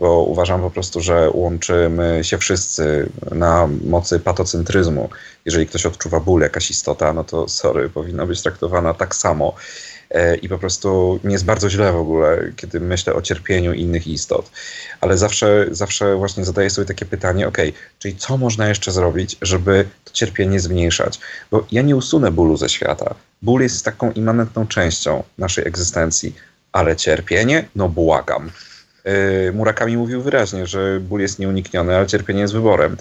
bo 0.00 0.22
uważam 0.22 0.60
po 0.60 0.70
prostu, 0.70 1.00
że 1.00 1.30
łączymy 1.34 2.20
się 2.24 2.38
wszyscy 2.38 3.08
na 3.30 3.68
mocy 3.84 4.20
patocentryzmu. 4.20 5.08
Jeżeli 5.44 5.66
ktoś 5.66 5.86
odczuwa 5.86 6.20
ból, 6.20 6.40
jakaś 6.40 6.70
istota, 6.70 7.12
no 7.12 7.24
to 7.24 7.48
sorry, 7.48 7.88
powinna 7.88 8.26
być 8.26 8.42
traktowana 8.42 8.94
tak 8.94 9.14
samo. 9.14 9.54
E, 10.10 10.36
I 10.36 10.48
po 10.48 10.58
prostu 10.58 11.20
mi 11.24 11.32
jest 11.32 11.44
bardzo 11.44 11.70
źle 11.70 11.92
w 11.92 11.96
ogóle, 11.96 12.52
kiedy 12.56 12.80
myślę 12.80 13.14
o 13.14 13.22
cierpieniu 13.22 13.72
innych 13.72 14.06
istot. 14.06 14.50
Ale 15.00 15.18
zawsze, 15.18 15.66
zawsze 15.70 16.16
właśnie 16.16 16.44
zadaję 16.44 16.70
sobie 16.70 16.86
takie 16.86 17.06
pytanie, 17.06 17.48
ok, 17.48 17.58
czyli 17.98 18.16
co 18.16 18.36
można 18.36 18.68
jeszcze 18.68 18.92
zrobić, 18.92 19.36
żeby 19.42 19.84
to 20.04 20.12
cierpienie 20.12 20.60
zmniejszać? 20.60 21.20
Bo 21.50 21.66
ja 21.72 21.82
nie 21.82 21.96
usunę 21.96 22.30
bólu 22.30 22.56
ze 22.56 22.68
świata. 22.68 23.14
Ból 23.42 23.60
jest 23.62 23.84
taką 23.84 24.12
immanentną 24.12 24.66
częścią 24.66 25.22
naszej 25.38 25.68
egzystencji, 25.68 26.34
ale 26.72 26.96
cierpienie, 26.96 27.68
no 27.76 27.88
błagam. 27.88 28.50
E, 29.04 29.52
Murakami 29.52 29.96
mówił 29.96 30.22
wyraźnie, 30.22 30.66
że 30.66 31.00
ból 31.00 31.20
jest 31.20 31.38
nieunikniony, 31.38 31.96
ale 31.96 32.06
cierpienie 32.06 32.40
jest 32.40 32.54
wyborem. 32.54 32.96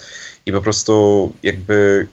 I 0.45 0.51
po 0.51 0.61
prostu 0.61 1.33
jakby 1.43 2.07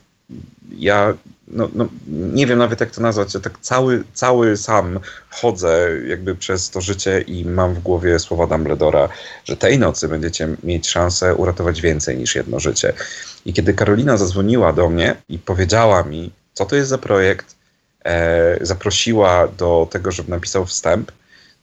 ja 0.79 1.15
no, 1.53 1.69
no, 1.75 1.89
nie 2.09 2.47
wiem 2.47 2.59
nawet 2.59 2.81
jak 2.81 2.91
to 2.91 3.01
nazwać, 3.01 3.35
ja 3.35 3.41
tak 3.41 3.59
cały, 3.61 4.05
cały 4.15 4.57
sam 4.57 5.01
chodzę 5.31 5.91
jakby 6.07 6.35
przez 6.35 6.71
to 6.71 6.81
życie 6.81 7.21
i 7.21 7.45
mam 7.45 7.75
w 7.75 7.79
głowie 7.79 8.19
słowa 8.19 8.47
Dumbledora, 8.47 9.09
że 9.45 9.57
tej 9.57 9.79
nocy 9.79 10.09
będziecie 10.09 10.49
mieć 10.63 10.89
szansę 10.89 11.35
uratować 11.35 11.81
więcej 11.81 12.17
niż 12.17 12.35
jedno 12.35 12.61
życie. 12.61 12.93
I 13.45 13.53
kiedy 13.53 13.75
Karolina 13.75 14.17
zadzwoniła 14.17 14.73
do 14.73 14.89
mnie 14.89 15.17
i 15.29 15.39
powiedziała 15.39 16.03
mi, 16.03 16.31
co 16.53 16.67
to 16.67 16.77
jest 16.77 16.89
za 16.89 16.99
projekt, 16.99 17.57
e, 18.05 18.59
zaprosiła 18.61 19.49
do 19.49 19.89
tego, 19.91 20.13
żeby 20.13 20.31
napisał 20.31 20.67
wstęp, 20.67 21.13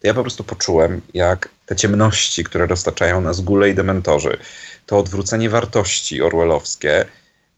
to 0.01 0.07
ja 0.07 0.13
po 0.13 0.21
prostu 0.21 0.43
poczułem, 0.43 1.01
jak 1.13 1.49
te 1.65 1.75
ciemności, 1.75 2.43
które 2.43 2.67
roztaczają 2.67 3.21
nas 3.21 3.41
góle 3.41 3.69
i 3.69 3.75
dementorzy, 3.75 4.37
to 4.85 4.97
odwrócenie 4.97 5.49
wartości 5.49 6.21
orwellowskie 6.21 7.05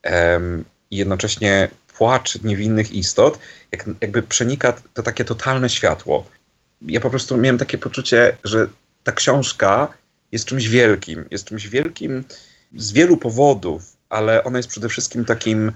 em, 0.04 0.66
i 0.92 0.98
jednocześnie 0.98 1.70
płacz 1.98 2.42
niewinnych 2.44 2.92
istot, 2.92 3.40
jak, 3.72 3.86
jakby 4.02 4.24
przenika 4.24 4.74
to 4.94 5.04
takie 5.04 5.26
totalne 5.26 5.70
światło. 5.70 6.26
Ja 6.82 7.00
po 7.00 7.10
prostu 7.10 7.38
miałem 7.38 7.58
takie 7.58 7.78
poczucie, 7.78 8.38
że 8.44 8.68
ta 9.04 9.12
książka 9.12 9.88
jest 10.32 10.46
czymś 10.46 10.68
wielkim. 10.68 11.26
Jest 11.32 11.46
czymś 11.46 11.68
wielkim 11.68 12.24
z 12.76 12.92
wielu 12.92 13.18
powodów, 13.18 13.98
ale 14.10 14.44
ona 14.44 14.60
jest 14.60 14.70
przede 14.70 14.90
wszystkim 14.90 15.26
takim, 15.26 15.72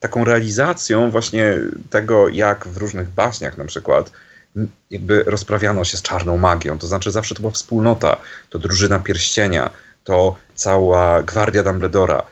taką 0.00 0.24
realizacją 0.24 1.10
właśnie 1.10 1.58
tego, 1.90 2.28
jak 2.28 2.68
w 2.68 2.76
różnych 2.76 3.08
baśniach 3.08 3.58
na 3.58 3.64
przykład 3.64 4.12
jakby 4.90 5.22
rozprawiano 5.22 5.84
się 5.84 5.96
z 5.96 6.02
czarną 6.02 6.36
magią. 6.36 6.78
To 6.78 6.86
znaczy 6.86 7.10
zawsze 7.10 7.34
to 7.34 7.40
była 7.40 7.52
wspólnota, 7.52 8.16
to 8.50 8.58
drużyna 8.58 8.98
pierścienia, 8.98 9.70
to 10.04 10.36
cała 10.54 11.22
gwardia 11.22 11.62
Dumbledora. 11.62 12.22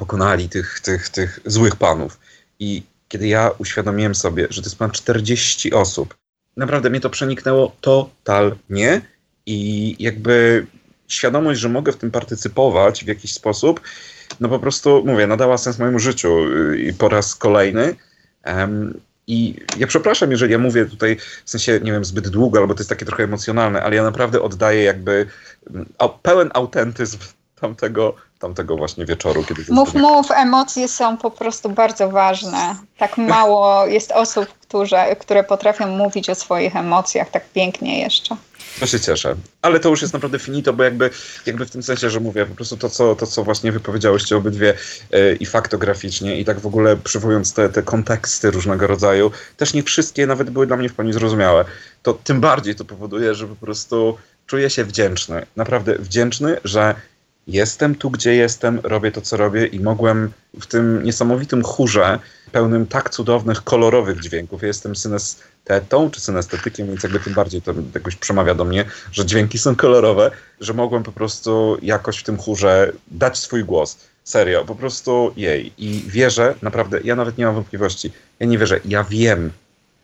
Pokonali 0.00 0.48
tych, 0.48 0.80
tych, 0.80 1.08
tych 1.08 1.40
złych 1.46 1.76
panów. 1.76 2.20
I 2.58 2.82
kiedy 3.08 3.28
ja 3.28 3.50
uświadomiłem 3.58 4.14
sobie, 4.14 4.46
że 4.50 4.62
to 4.62 4.66
jest 4.66 4.78
ponad 4.78 4.92
40 4.92 5.72
osób, 5.72 6.16
naprawdę 6.56 6.90
mnie 6.90 7.00
to 7.00 7.10
przeniknęło 7.10 7.76
totalnie 7.80 9.00
i 9.46 9.96
jakby 9.98 10.66
świadomość, 11.08 11.60
że 11.60 11.68
mogę 11.68 11.92
w 11.92 11.96
tym 11.96 12.10
partycypować 12.10 13.04
w 13.04 13.08
jakiś 13.08 13.32
sposób, 13.32 13.80
no 14.40 14.48
po 14.48 14.58
prostu, 14.58 15.02
mówię, 15.06 15.26
nadała 15.26 15.58
sens 15.58 15.78
mojemu 15.78 15.98
życiu 15.98 16.38
y, 16.44 16.78
i 16.78 16.92
po 16.92 17.08
raz 17.08 17.34
kolejny. 17.34 17.94
Um, 18.46 19.00
I 19.26 19.56
ja 19.76 19.86
przepraszam, 19.86 20.30
jeżeli 20.30 20.52
ja 20.52 20.58
mówię 20.58 20.86
tutaj 20.86 21.16
w 21.44 21.50
sensie, 21.50 21.80
nie 21.82 21.92
wiem, 21.92 22.04
zbyt 22.04 22.28
długo, 22.28 22.58
albo 22.58 22.74
to 22.74 22.80
jest 22.80 22.90
takie 22.90 23.06
trochę 23.06 23.24
emocjonalne, 23.24 23.82
ale 23.82 23.96
ja 23.96 24.02
naprawdę 24.02 24.42
oddaję 24.42 24.82
jakby 24.82 25.26
mm, 25.70 25.86
pełen 26.22 26.50
autentyzm 26.54 27.18
tamtego 27.60 28.14
tamtego 28.40 28.76
właśnie 28.76 29.06
wieczoru. 29.06 29.44
Kiedy 29.44 29.64
mów, 29.68 29.94
mów, 29.94 30.30
emocje 30.30 30.88
są 30.88 31.16
po 31.16 31.30
prostu 31.30 31.68
bardzo 31.68 32.10
ważne. 32.10 32.76
Tak 32.98 33.18
mało 33.18 33.86
jest 33.86 34.12
osób, 34.12 34.46
które, 34.60 35.16
które 35.16 35.44
potrafią 35.44 35.86
mówić 35.86 36.30
o 36.30 36.34
swoich 36.34 36.76
emocjach 36.76 37.30
tak 37.30 37.48
pięknie 37.48 38.00
jeszcze. 38.00 38.36
To 38.80 38.86
się 38.86 39.00
cieszę. 39.00 39.34
Ale 39.62 39.80
to 39.80 39.88
już 39.88 40.02
jest 40.02 40.14
naprawdę 40.14 40.38
finito, 40.38 40.72
bo 40.72 40.84
jakby, 40.84 41.10
jakby 41.46 41.66
w 41.66 41.70
tym 41.70 41.82
sensie, 41.82 42.10
że 42.10 42.20
mówię, 42.20 42.46
po 42.46 42.54
prostu 42.54 42.76
to, 42.76 42.90
co, 42.90 43.16
to, 43.16 43.26
co 43.26 43.44
właśnie 43.44 43.72
wypowiedziałyście 43.72 44.36
obydwie 44.36 44.74
yy, 45.10 45.36
i 45.40 45.46
faktograficznie, 45.46 46.40
i 46.40 46.44
tak 46.44 46.60
w 46.60 46.66
ogóle 46.66 46.96
przywołując 46.96 47.54
te, 47.54 47.68
te 47.68 47.82
konteksty 47.82 48.50
różnego 48.50 48.86
rodzaju, 48.86 49.30
też 49.56 49.74
nie 49.74 49.82
wszystkie 49.82 50.26
nawet 50.26 50.50
były 50.50 50.66
dla 50.66 50.76
mnie 50.76 50.88
w 50.88 50.94
pełni 50.94 51.12
zrozumiałe. 51.12 51.64
To 52.02 52.14
tym 52.14 52.40
bardziej 52.40 52.74
to 52.74 52.84
powoduje, 52.84 53.34
że 53.34 53.46
po 53.46 53.56
prostu 53.56 54.18
czuję 54.46 54.70
się 54.70 54.84
wdzięczny, 54.84 55.46
naprawdę 55.56 55.98
wdzięczny, 55.98 56.56
że 56.64 56.94
jestem 57.50 57.94
tu, 57.94 58.10
gdzie 58.10 58.34
jestem, 58.34 58.80
robię 58.82 59.12
to, 59.12 59.20
co 59.20 59.36
robię 59.36 59.66
i 59.66 59.80
mogłem 59.80 60.30
w 60.60 60.66
tym 60.66 61.02
niesamowitym 61.02 61.62
chórze, 61.62 62.18
pełnym 62.52 62.86
tak 62.86 63.10
cudownych, 63.10 63.64
kolorowych 63.64 64.20
dźwięków, 64.20 64.62
ja 64.62 64.68
jestem 64.68 64.96
synestetą 64.96 66.10
czy 66.10 66.20
synestetykiem, 66.20 66.86
więc 66.86 67.02
jakby 67.02 67.20
tym 67.20 67.34
bardziej 67.34 67.62
to 67.62 67.74
jakoś 67.94 68.16
przemawia 68.16 68.54
do 68.54 68.64
mnie, 68.64 68.84
że 69.12 69.26
dźwięki 69.26 69.58
są 69.58 69.76
kolorowe, 69.76 70.30
że 70.60 70.74
mogłem 70.74 71.02
po 71.02 71.12
prostu 71.12 71.78
jakoś 71.82 72.18
w 72.18 72.22
tym 72.22 72.38
chórze 72.38 72.92
dać 73.10 73.38
swój 73.38 73.64
głos. 73.64 73.96
Serio, 74.24 74.64
po 74.64 74.74
prostu 74.74 75.32
jej. 75.36 75.72
I 75.78 76.04
wierzę, 76.06 76.54
naprawdę, 76.62 77.00
ja 77.04 77.16
nawet 77.16 77.38
nie 77.38 77.44
mam 77.46 77.54
wątpliwości, 77.54 78.12
ja 78.40 78.46
nie 78.46 78.58
wierzę, 78.58 78.80
ja 78.84 79.04
wiem, 79.04 79.50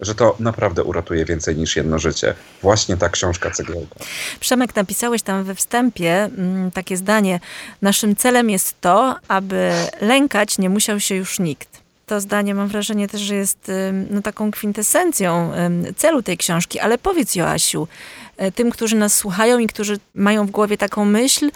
że 0.00 0.14
to 0.14 0.36
naprawdę 0.40 0.84
uratuje 0.84 1.24
więcej 1.24 1.56
niż 1.56 1.76
jedno 1.76 1.98
życie. 1.98 2.34
Właśnie 2.62 2.96
ta 2.96 3.08
książka 3.08 3.50
Cegiełka. 3.50 4.00
Przemek, 4.40 4.76
napisałeś 4.76 5.22
tam 5.22 5.44
we 5.44 5.54
wstępie 5.54 6.24
mm, 6.24 6.70
takie 6.70 6.96
zdanie. 6.96 7.40
Naszym 7.82 8.16
celem 8.16 8.50
jest 8.50 8.80
to, 8.80 9.16
aby 9.28 9.72
lękać 10.00 10.58
nie 10.58 10.70
musiał 10.70 11.00
się 11.00 11.14
już 11.14 11.38
nikt. 11.38 11.68
To 12.06 12.20
zdanie 12.20 12.54
mam 12.54 12.68
wrażenie 12.68 13.08
też, 13.08 13.20
że 13.20 13.34
jest 13.34 13.70
no, 14.10 14.22
taką 14.22 14.50
kwintesencją 14.50 15.52
celu 15.96 16.22
tej 16.22 16.36
książki. 16.36 16.80
Ale 16.80 16.98
powiedz 16.98 17.34
Joasiu, 17.34 17.88
e, 18.36 18.52
tym, 18.52 18.70
którzy 18.70 18.96
nas 18.96 19.14
słuchają 19.14 19.58
i 19.58 19.66
którzy 19.66 19.98
mają 20.14 20.46
w 20.46 20.50
głowie 20.50 20.78
taką 20.78 21.04
myśl, 21.04 21.50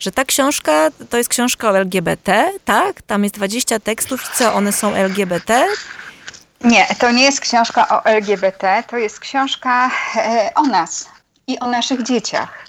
że 0.00 0.12
ta 0.12 0.24
książka 0.24 0.90
to 1.10 1.16
jest 1.16 1.30
książka 1.30 1.70
o 1.70 1.78
LGBT, 1.78 2.50
tak? 2.64 3.02
Tam 3.02 3.24
jest 3.24 3.34
20 3.34 3.80
tekstów, 3.80 4.28
co 4.34 4.54
one 4.54 4.72
są 4.72 4.94
LGBT? 4.94 5.66
Nie, 6.64 6.86
to 6.98 7.10
nie 7.10 7.22
jest 7.22 7.40
książka 7.40 7.88
o 7.88 8.04
LGBT, 8.04 8.82
to 8.86 8.96
jest 8.96 9.20
książka 9.20 9.90
e, 10.16 10.50
o 10.54 10.62
nas 10.62 11.08
i 11.46 11.58
o 11.58 11.66
naszych 11.66 12.02
dzieciach. 12.02 12.66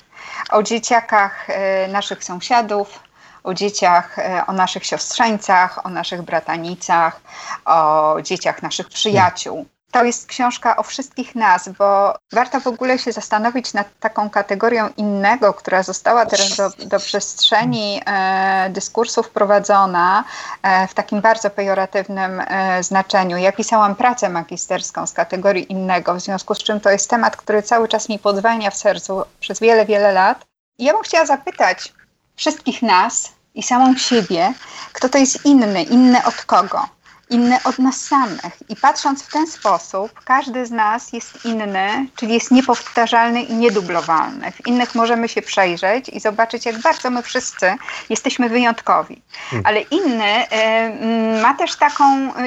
O 0.51 0.63
dzieciakach 0.63 1.49
e, 1.49 1.87
naszych 1.87 2.23
sąsiadów, 2.23 2.99
o 3.43 3.53
dzieciach, 3.53 4.19
e, 4.19 4.43
o 4.47 4.53
naszych 4.53 4.85
siostrzeńcach, 4.85 5.85
o 5.85 5.89
naszych 5.89 6.21
bratanicach, 6.21 7.21
o 7.65 8.17
dzieciach 8.21 8.61
naszych 8.61 8.89
przyjaciół 8.89 9.65
to 9.91 10.03
jest 10.03 10.27
książka 10.27 10.77
o 10.77 10.83
wszystkich 10.83 11.35
nas, 11.35 11.69
bo 11.69 12.15
warto 12.31 12.59
w 12.59 12.67
ogóle 12.67 12.99
się 12.99 13.11
zastanowić 13.11 13.73
nad 13.73 13.87
taką 13.99 14.29
kategorią 14.29 14.89
innego, 14.97 15.53
która 15.53 15.83
została 15.83 16.25
teraz 16.25 16.55
do, 16.55 16.69
do 16.85 16.99
przestrzeni 16.99 18.01
e, 18.05 18.69
dyskursu 18.69 19.23
wprowadzona 19.23 20.23
e, 20.63 20.87
w 20.87 20.93
takim 20.93 21.21
bardzo 21.21 21.49
pejoratywnym 21.49 22.41
e, 22.47 22.83
znaczeniu. 22.83 23.37
Ja 23.37 23.51
pisałam 23.51 23.95
pracę 23.95 24.29
magisterską 24.29 25.07
z 25.07 25.13
kategorii 25.13 25.71
innego, 25.71 26.13
w 26.13 26.21
związku 26.21 26.55
z 26.55 26.63
czym 26.63 26.79
to 26.79 26.89
jest 26.89 27.09
temat, 27.09 27.37
który 27.37 27.63
cały 27.63 27.87
czas 27.87 28.09
mi 28.09 28.19
podwalnia 28.19 28.71
w 28.71 28.77
sercu 28.77 29.23
przez 29.39 29.59
wiele, 29.59 29.85
wiele 29.85 30.11
lat. 30.11 30.45
I 30.77 30.83
ja 30.83 30.93
bym 30.93 31.03
chciała 31.03 31.25
zapytać 31.25 31.93
wszystkich 32.35 32.81
nas 32.81 33.31
i 33.55 33.63
samą 33.63 33.97
siebie, 33.97 34.53
kto 34.93 35.09
to 35.09 35.17
jest 35.17 35.45
inny, 35.45 35.83
inny 35.83 36.25
od 36.25 36.35
kogo? 36.35 36.96
Inny 37.29 37.57
od 37.63 37.79
nas 37.79 38.01
samych. 38.01 38.69
I 38.69 38.75
patrząc 38.75 39.23
w 39.23 39.31
ten 39.31 39.47
sposób, 39.47 40.11
każdy 40.23 40.65
z 40.65 40.71
nas 40.71 41.13
jest 41.13 41.45
inny, 41.45 42.07
czyli 42.15 42.33
jest 42.33 42.51
niepowtarzalny 42.51 43.41
i 43.41 43.53
niedublowalny. 43.53 44.51
W 44.51 44.67
innych 44.67 44.95
możemy 44.95 45.29
się 45.29 45.41
przejrzeć 45.41 46.09
i 46.09 46.19
zobaczyć, 46.19 46.65
jak 46.65 46.81
bardzo 46.81 47.09
my 47.09 47.23
wszyscy 47.23 47.75
jesteśmy 48.09 48.49
wyjątkowi. 48.49 49.21
Hmm. 49.49 49.65
Ale 49.65 49.81
inny 49.81 50.43
y, 51.37 51.41
ma 51.41 51.53
też 51.53 51.75
taką 51.75 52.03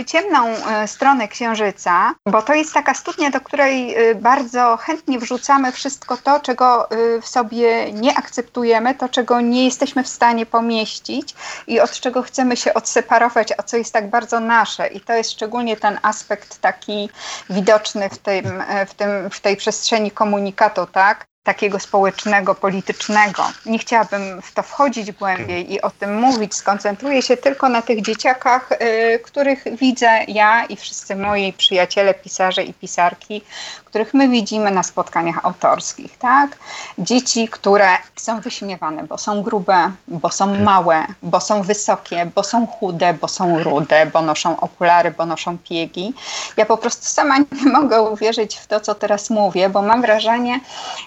ciemną 0.07 0.49
y, 0.49 0.89
stronę 0.89 1.29
księżyca, 1.29 2.15
bo 2.27 2.43
to 2.43 2.55
jest 2.55 2.75
taka 2.75 2.95
studnia, 2.95 3.31
do 3.31 3.41
której 3.41 3.99
y, 4.11 4.15
bardzo 4.15 4.77
chętnie 4.77 5.19
wrzucamy 5.19 5.73
wszystko 5.73 6.17
to, 6.17 6.41
czego 6.41 6.93
y, 6.93 7.21
w 7.21 7.29
sobie 7.29 7.93
nie 7.93 8.19
akceptujemy, 8.19 8.95
to, 8.95 9.09
czego 9.09 9.41
nie 9.41 9.65
jesteśmy 9.65 10.03
w 10.03 10.09
stanie 10.09 10.47
pomieścić 10.47 11.35
i 11.67 11.81
od 11.81 12.01
czego 12.01 12.23
chcemy 12.23 12.57
się 12.57 12.75
odseparować, 12.75 13.53
a 13.59 13.63
co 13.63 13.77
jest 13.77 13.93
tak 13.93 14.11
bardzo 14.11 14.41
nasze 14.41 14.70
nasze 14.71 14.87
i 14.87 15.01
to 15.01 15.13
jest 15.13 15.31
szczególnie 15.31 15.77
ten 15.77 15.99
aspekt 16.03 16.59
taki 16.59 17.11
widoczny 17.51 18.09
w, 18.09 18.19
tym, 18.19 18.63
w, 18.87 18.95
tym, 18.95 19.31
w 19.31 19.41
tej 19.41 19.57
przestrzeni 19.57 20.11
komunikatu, 20.11 20.87
tak? 20.87 21.31
takiego 21.43 21.79
społecznego, 21.79 22.55
politycznego. 22.55 23.43
Nie 23.67 23.79
chciałabym 23.79 24.43
w 24.43 24.53
to 24.53 24.63
wchodzić 24.63 25.13
głębiej 25.13 25.73
i 25.73 25.81
o 25.81 25.91
tym 25.91 26.17
mówić. 26.17 26.55
Skoncentruję 26.55 27.23
się 27.23 27.37
tylko 27.37 27.69
na 27.69 27.83
tych 27.83 28.03
dzieciakach, 28.03 28.73
y, 28.73 29.19
których 29.19 29.65
widzę 29.79 30.25
ja 30.29 30.65
i 30.65 30.77
wszyscy 30.77 31.17
moi 31.17 31.53
przyjaciele, 31.53 32.15
pisarze 32.15 32.63
i 32.63 32.75
pisarki, 32.75 33.43
których 33.91 34.15
my 34.15 34.29
widzimy 34.29 34.71
na 34.71 34.83
spotkaniach 34.83 35.45
autorskich. 35.45 36.19
Tak? 36.19 36.59
Dzieci, 36.99 37.49
które 37.49 37.89
są 38.17 38.41
wyśmiewane, 38.41 39.05
bo 39.05 39.19
są 39.19 39.43
grube, 39.43 39.91
bo 40.09 40.31
są 40.31 40.59
małe, 40.59 41.07
bo 41.23 41.41
są 41.41 41.63
wysokie, 41.63 42.31
bo 42.35 42.43
są 42.43 42.67
chude, 42.67 43.15
bo 43.15 43.29
są 43.29 43.63
rude, 43.63 44.07
bo 44.07 44.23
noszą 44.23 44.61
okulary, 44.61 45.11
bo 45.11 45.27
noszą 45.27 45.59
piegi. 45.59 46.15
Ja 46.57 46.67
po 46.67 46.77
prostu 46.77 47.07
sama 47.07 47.39
nie 47.65 47.73
mogę 47.73 48.03
uwierzyć 48.03 48.57
w 48.57 48.67
to, 48.67 48.81
co 48.81 48.95
teraz 48.95 49.31
mówię, 49.31 49.69
bo 49.69 49.83
mam 49.83 50.03
wrażenie, 50.03 50.61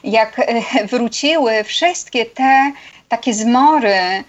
jak 0.04 0.40
e, 0.40 0.88
wróciły 0.88 1.64
wszystkie 1.64 2.26
te 2.26 2.72
takie 3.10 3.34
zmory, 3.34 4.24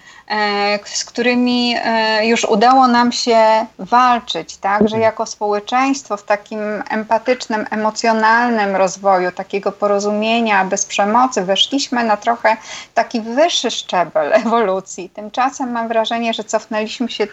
z 0.84 1.04
którymi 1.04 1.76
e, 1.84 2.26
już 2.26 2.44
udało 2.44 2.86
nam 2.86 3.12
się 3.12 3.66
walczyć, 3.78 4.56
tak, 4.56 4.80
że 4.80 4.84
mhm. 4.84 5.02
jako 5.02 5.26
społeczeństwo 5.26 6.16
w 6.16 6.22
takim 6.22 6.60
empatycznym, 6.90 7.66
emocjonalnym 7.70 8.76
rozwoju, 8.76 9.32
takiego 9.32 9.72
porozumienia 9.72 10.64
bez 10.64 10.86
przemocy, 10.86 11.42
weszliśmy 11.42 12.04
na 12.04 12.16
trochę 12.16 12.56
taki 12.94 13.20
wyższy 13.20 13.70
szczebel 13.70 14.32
ewolucji. 14.44 15.10
Tymczasem 15.10 15.72
mam 15.72 15.88
wrażenie, 15.88 16.34
że 16.34 16.44
cofnęliśmy 16.44 17.08
się 17.08 17.26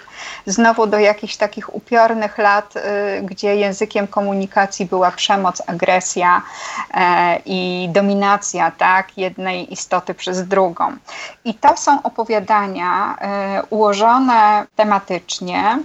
znowu 0.45 0.87
do 0.87 0.99
jakichś 0.99 1.35
takich 1.35 1.75
upiornych 1.75 2.37
lat, 2.37 2.75
y, 2.75 2.81
gdzie 3.21 3.55
językiem 3.55 4.07
komunikacji 4.07 4.85
była 4.85 5.11
przemoc, 5.11 5.61
agresja 5.67 6.41
e, 6.93 7.39
i 7.45 7.89
dominacja, 7.91 8.71
tak, 8.71 9.17
jednej 9.17 9.73
istoty 9.73 10.13
przez 10.13 10.47
drugą. 10.47 10.97
I 11.45 11.53
to 11.53 11.77
są 11.77 12.03
opowiadania, 12.03 12.80
E, 12.81 13.63
ułożone 13.69 14.65
tematycznie, 14.75 15.79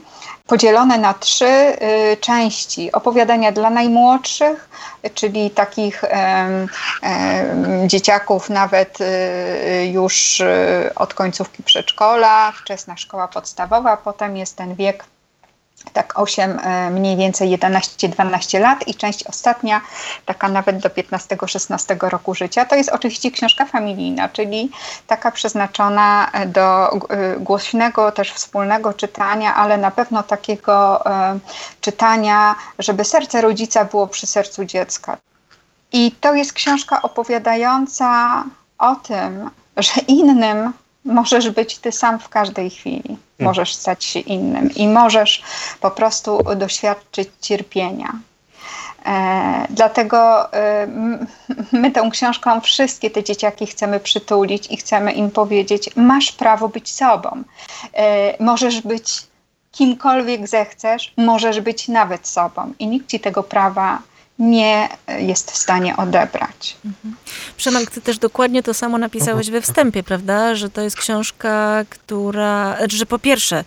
podzielone 0.47 0.99
na 0.99 1.15
trzy 1.15 1.47
e, 1.47 2.17
części. 2.17 2.93
Opowiadania 2.93 3.53
dla 3.53 3.71
najmłodszych, 3.71 4.69
czyli 5.15 5.51
takich 5.51 6.05
dzieciaków 7.87 8.51
nawet 8.51 8.99
e, 9.01 9.87
już 9.87 10.43
od 10.97 11.15
końcówki 11.15 11.63
przedszkola, 11.63 12.53
wczesna 12.53 12.97
szkoła 12.97 13.29
podstawowa, 13.29 13.97
potem 13.97 14.37
jest 14.37 14.57
ten 14.57 14.75
wiek 14.75 15.05
tak 15.93 16.19
8, 16.19 16.59
e, 16.59 16.91
mniej 16.91 17.17
więcej 17.17 17.59
11-12 17.59 18.61
lat 18.61 18.89
i 18.89 18.95
część 18.95 19.23
ostatnia, 19.23 19.81
taka 20.25 20.49
nawet 20.49 20.79
do 20.79 20.89
15-16 20.89 22.09
roku 22.09 22.35
życia. 22.35 22.65
To 22.65 22.77
jest 22.77 22.91
oczywiście 22.91 23.31
książka 23.31 23.65
familijna, 23.65 24.29
czyli 24.29 24.71
taka 25.07 25.31
przeznaczona 25.31 26.31
do 26.47 26.93
e, 26.93 26.99
głośnego, 27.41 28.13
też 28.13 28.33
wspólnego 28.33 28.93
czytania, 28.93 29.55
ale 29.55 29.79
na 29.79 29.91
pewno 29.91 30.23
takiego 30.23 31.07
e, 31.07 31.39
czytania, 31.81 32.55
żeby 32.79 33.05
serce 33.05 33.41
rodzica 33.41 33.85
było 33.85 34.07
przy 34.07 34.27
sercu 34.27 34.65
dziecka. 34.65 35.17
I 35.93 36.13
to 36.21 36.35
jest 36.35 36.53
książka 36.53 37.03
opowiadająca 37.03 38.45
o 38.79 38.95
tym, 38.95 39.51
że 39.77 40.01
innym 40.09 40.73
możesz 41.07 41.51
być 41.51 41.79
ty 41.79 41.93
sam 41.93 42.19
w 42.19 42.29
każdej 42.29 42.71
chwili. 42.71 43.03
Hmm. 43.03 43.19
Możesz 43.41 43.75
stać 43.75 44.05
się 44.05 44.21
innym 44.21 44.75
i 44.75 44.89
możesz 44.89 45.43
po 45.81 45.91
prostu 45.91 46.39
doświadczyć 46.57 47.29
cierpienia. 47.41 48.13
E, 49.07 49.67
dlatego 49.71 50.53
e, 50.53 50.87
my 51.73 51.91
tą 51.91 52.11
książką 52.11 52.61
wszystkie 52.61 53.11
te 53.11 53.25
dzieciaki 53.25 53.67
chcemy 53.67 54.01
przytulić 54.01 54.71
i 54.71 54.77
chcemy 54.77 55.13
im 55.13 55.31
powiedzieć: 55.31 55.91
Masz 55.97 56.33
prawo 56.33 56.69
być 56.69 56.95
sobą. 56.95 57.43
E, 57.95 58.45
możesz 58.45 58.81
być 58.81 59.23
kimkolwiek 59.73 60.49
zechcesz, 60.49 61.13
możesz 61.17 61.61
być 61.61 61.89
nawet 61.89 62.29
sobą 62.29 62.73
i 62.79 62.87
nikt 62.87 63.09
ci 63.09 63.21
tego 63.21 63.43
prawa 63.43 63.93
nie 63.93 64.16
jest 65.19 65.51
w 65.51 65.57
stanie 65.57 65.97
odebrać. 65.97 66.77
Mhm. 66.85 67.17
Przemek, 67.57 67.91
ty 67.91 68.01
też 68.01 68.19
dokładnie 68.19 68.63
to 68.63 68.75
samo 68.75 68.99
napisałeś 68.99 69.51
we 69.51 69.61
wstępie, 69.61 70.03
prawda? 70.03 70.55
Że 70.55 70.71
to 70.71 70.81
jest 70.81 70.97
książka, 70.97 71.85
która, 71.91 72.77
znaczy, 72.79 72.97
że 72.97 73.07
po 73.07 73.19
pierwsze, 73.19 73.65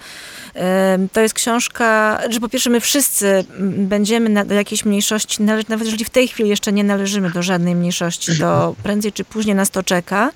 to 1.13 1.21
jest 1.21 1.33
książka, 1.33 2.19
że 2.29 2.39
po 2.39 2.49
pierwsze 2.49 2.69
my 2.69 2.79
wszyscy 2.79 3.45
będziemy 3.77 4.45
do 4.45 4.53
jakiejś 4.53 4.85
mniejszości 4.85 5.43
należeć, 5.43 5.67
nawet 5.67 5.85
jeżeli 5.85 6.05
w 6.05 6.09
tej 6.09 6.27
chwili 6.27 6.49
jeszcze 6.49 6.71
nie 6.71 6.83
należymy 6.83 7.31
do 7.31 7.43
żadnej 7.43 7.75
mniejszości, 7.75 8.39
to 8.39 8.73
prędzej 8.83 9.11
czy 9.11 9.25
później 9.25 9.55
nas 9.55 9.69
to 9.69 9.83
czeka. 9.83 10.31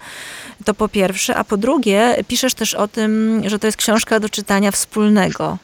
To 0.65 0.73
po 0.73 0.88
pierwsze, 0.88 1.36
a 1.36 1.43
po 1.43 1.57
drugie, 1.57 2.15
piszesz 2.27 2.53
też 2.53 2.73
o 2.73 2.88
tym, 2.88 3.41
że 3.45 3.60
to 3.60 3.67
jest 3.67 3.77
książka 3.77 4.19
do 4.19 4.29
czytania 4.29 4.71
wspólnego. 4.71 5.57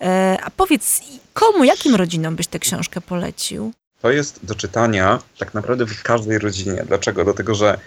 E, 0.00 0.38
a 0.44 0.50
powiedz, 0.50 1.00
komu, 1.34 1.64
jakim 1.64 1.94
rodzinom 1.94 2.36
byś 2.36 2.46
tę 2.46 2.58
książkę 2.58 3.00
polecił? 3.00 3.72
To 4.02 4.10
jest 4.10 4.40
do 4.42 4.54
czytania 4.54 5.18
tak 5.38 5.54
naprawdę 5.54 5.86
w 5.86 6.02
każdej 6.02 6.38
rodzinie. 6.38 6.84
Dlaczego? 6.86 7.24
Dlatego, 7.24 7.54
że 7.54 7.78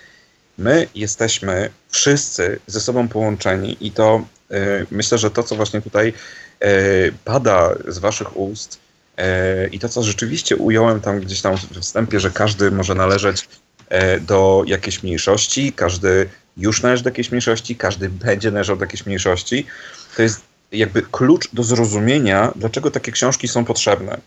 my 0.58 0.88
jesteśmy 0.96 1.70
wszyscy 1.90 2.60
ze 2.68 2.82
sobą 2.82 3.08
połączeni 3.08 3.78
i 3.82 3.92
to 3.92 4.26
y, 4.52 4.88
myślę, 4.92 5.18
że 5.18 5.32
to, 5.32 5.44
co 5.44 5.56
właśnie 5.56 5.82
tutaj 5.82 6.14
y, 6.64 7.14
pada 7.26 7.76
z 7.88 8.00
waszych 8.00 8.38
ust 8.38 8.80
y, 9.20 9.24
i 9.72 9.80
to, 9.80 9.90
co 9.90 10.04
rzeczywiście 10.04 10.56
ująłem 10.56 11.02
tam 11.02 11.20
gdzieś 11.20 11.42
tam 11.42 11.58
w 11.58 11.80
wstępie, 11.80 12.20
że 12.20 12.32
każdy 12.32 12.72
może 12.72 12.96
należeć 12.96 13.48
do 14.22 14.64
jakiejś 14.68 15.04
mniejszości, 15.04 15.74
każdy 15.74 16.30
już 16.58 16.82
należy 16.82 17.04
do 17.04 17.10
jakiejś 17.10 17.32
mniejszości, 17.32 17.76
każdy 17.76 18.10
będzie 18.10 18.52
należał 18.52 18.78
do 18.78 18.86
jakiejś 18.86 19.06
mniejszości, 19.06 19.66
to 20.16 20.22
jest 20.22 20.42
jakby 20.72 21.02
klucz 21.02 21.50
do 21.54 21.64
zrozumienia, 21.64 22.52
dlaczego 22.56 22.92
takie 22.92 23.12
książki 23.12 23.48
są 23.48 23.66
potrzebne. 23.66 24.18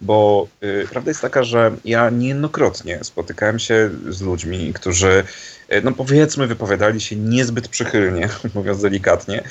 Bo 0.00 0.48
y, 0.64 0.88
prawda 0.90 1.10
jest 1.10 1.20
taka, 1.20 1.42
że 1.42 1.76
ja 1.84 2.10
niejednokrotnie 2.10 3.04
spotykałem 3.04 3.58
się 3.58 3.90
z 4.08 4.20
ludźmi, 4.20 4.72
którzy, 4.72 5.24
y, 5.72 5.82
no 5.84 5.92
powiedzmy, 5.92 6.46
wypowiadali 6.46 7.00
się 7.00 7.16
niezbyt 7.16 7.68
przychylnie, 7.68 8.28
mówiąc 8.54 8.82
delikatnie. 8.82 9.44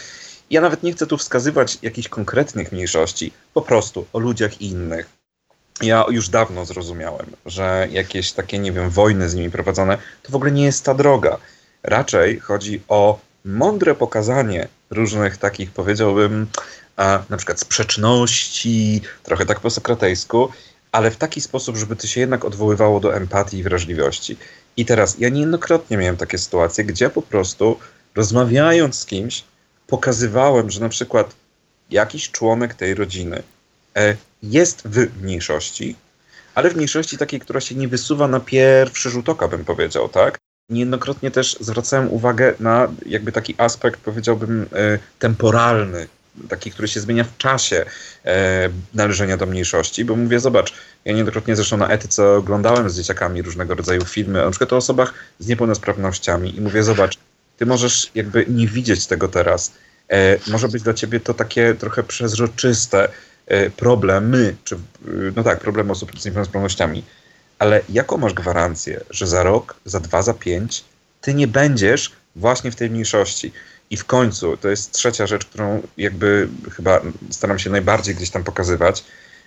Ja 0.49 0.61
nawet 0.61 0.83
nie 0.83 0.93
chcę 0.93 1.07
tu 1.07 1.17
wskazywać 1.17 1.77
jakichś 1.81 2.07
konkretnych 2.07 2.71
mniejszości, 2.71 3.31
po 3.53 3.61
prostu 3.61 4.05
o 4.13 4.19
ludziach 4.19 4.61
innych. 4.61 5.09
Ja 5.81 6.05
już 6.09 6.29
dawno 6.29 6.65
zrozumiałem, 6.65 7.25
że 7.45 7.87
jakieś 7.91 8.31
takie, 8.31 8.59
nie 8.59 8.71
wiem, 8.71 8.89
wojny 8.89 9.29
z 9.29 9.35
nimi 9.35 9.49
prowadzone, 9.49 9.97
to 10.23 10.31
w 10.31 10.35
ogóle 10.35 10.51
nie 10.51 10.63
jest 10.63 10.85
ta 10.85 10.93
droga. 10.93 11.37
Raczej 11.83 12.39
chodzi 12.39 12.81
o 12.87 13.19
mądre 13.45 13.95
pokazanie 13.95 14.67
różnych 14.93 15.37
takich, 15.37 15.71
powiedziałbym, 15.71 16.47
na 17.29 17.37
przykład 17.37 17.59
sprzeczności, 17.59 19.01
trochę 19.23 19.45
tak 19.45 19.59
po 19.59 19.69
sokratejsku, 19.69 20.49
ale 20.91 21.11
w 21.11 21.17
taki 21.17 21.41
sposób, 21.41 21.77
żeby 21.77 21.95
to 21.95 22.07
się 22.07 22.19
jednak 22.19 22.45
odwoływało 22.45 22.99
do 22.99 23.15
empatii 23.15 23.57
i 23.57 23.63
wrażliwości. 23.63 24.37
I 24.77 24.85
teraz 24.85 25.19
ja 25.19 25.29
niejednokrotnie 25.29 25.97
miałem 25.97 26.17
takie 26.17 26.37
sytuacje, 26.37 26.83
gdzie 26.83 27.09
po 27.09 27.21
prostu 27.21 27.79
rozmawiając 28.15 28.99
z 28.99 29.05
kimś, 29.05 29.43
pokazywałem, 29.87 30.71
że 30.71 30.79
na 30.79 30.89
przykład 30.89 31.35
jakiś 31.89 32.31
członek 32.31 32.73
tej 32.73 32.95
rodziny 32.95 33.43
e, 33.95 34.15
jest 34.43 34.81
w 34.85 35.21
mniejszości, 35.21 35.95
ale 36.55 36.69
w 36.69 36.75
mniejszości 36.75 37.17
takiej, 37.17 37.39
która 37.39 37.61
się 37.61 37.75
nie 37.75 37.87
wysuwa 37.87 38.27
na 38.27 38.39
pierwszy 38.39 39.09
rzut 39.09 39.29
oka, 39.29 39.47
bym 39.47 39.65
powiedział, 39.65 40.09
tak? 40.09 40.42
Niejednokrotnie 40.69 41.31
też 41.31 41.57
zwracałem 41.59 42.11
uwagę 42.11 42.53
na 42.59 42.87
jakby 43.05 43.31
taki 43.31 43.55
aspekt, 43.57 43.99
powiedziałbym, 43.99 44.65
e, 44.73 44.99
temporalny, 45.19 46.07
taki, 46.49 46.71
który 46.71 46.87
się 46.87 46.99
zmienia 46.99 47.23
w 47.23 47.37
czasie 47.37 47.85
e, 48.25 48.69
należenia 48.93 49.37
do 49.37 49.45
mniejszości, 49.45 50.05
bo 50.05 50.15
mówię, 50.15 50.39
zobacz, 50.39 50.73
ja 51.05 51.11
niejednokrotnie 51.11 51.55
zresztą 51.55 51.77
na 51.77 51.89
etyce 51.89 52.29
oglądałem 52.29 52.89
z 52.89 52.97
dzieciakami 52.97 53.41
różnego 53.41 53.75
rodzaju 53.75 54.05
filmy, 54.05 54.43
na 54.43 54.49
przykład 54.49 54.73
o 54.73 54.77
osobach 54.77 55.13
z 55.39 55.47
niepełnosprawnościami 55.47 56.57
i 56.57 56.61
mówię, 56.61 56.83
zobacz, 56.83 57.17
ty 57.57 57.65
możesz 57.65 58.11
jakby 58.15 58.45
nie 58.49 58.67
widzieć 58.67 59.07
tego 59.07 59.27
teraz. 59.27 59.73
E, 60.09 60.37
może 60.47 60.67
być 60.67 60.83
dla 60.83 60.93
ciebie 60.93 61.19
to 61.19 61.33
takie 61.33 61.75
trochę 61.75 62.03
przezroczyste 62.03 63.09
problemy, 63.77 64.55
czy 64.63 64.77
no 65.35 65.43
tak, 65.43 65.59
problemy 65.59 65.91
osób 65.91 66.19
z 66.19 66.25
niepełnosprawnościami, 66.25 67.03
ale 67.59 67.81
jaką 67.89 68.17
masz 68.17 68.33
gwarancję, 68.33 69.01
że 69.09 69.27
za 69.27 69.43
rok, 69.43 69.75
za 69.85 69.99
dwa, 69.99 70.21
za 70.21 70.33
pięć 70.33 70.83
ty 71.21 71.33
nie 71.33 71.47
będziesz 71.47 72.11
właśnie 72.35 72.71
w 72.71 72.75
tej 72.75 72.89
mniejszości? 72.89 73.51
I 73.89 73.97
w 73.97 74.05
końcu, 74.05 74.57
to 74.57 74.69
jest 74.69 74.91
trzecia 74.91 75.27
rzecz, 75.27 75.45
którą 75.45 75.81
jakby 75.97 76.49
chyba 76.71 77.01
staram 77.29 77.59
się 77.59 77.69
najbardziej 77.69 78.15
gdzieś 78.15 78.29
tam 78.29 78.43
pokazywać, 78.43 79.03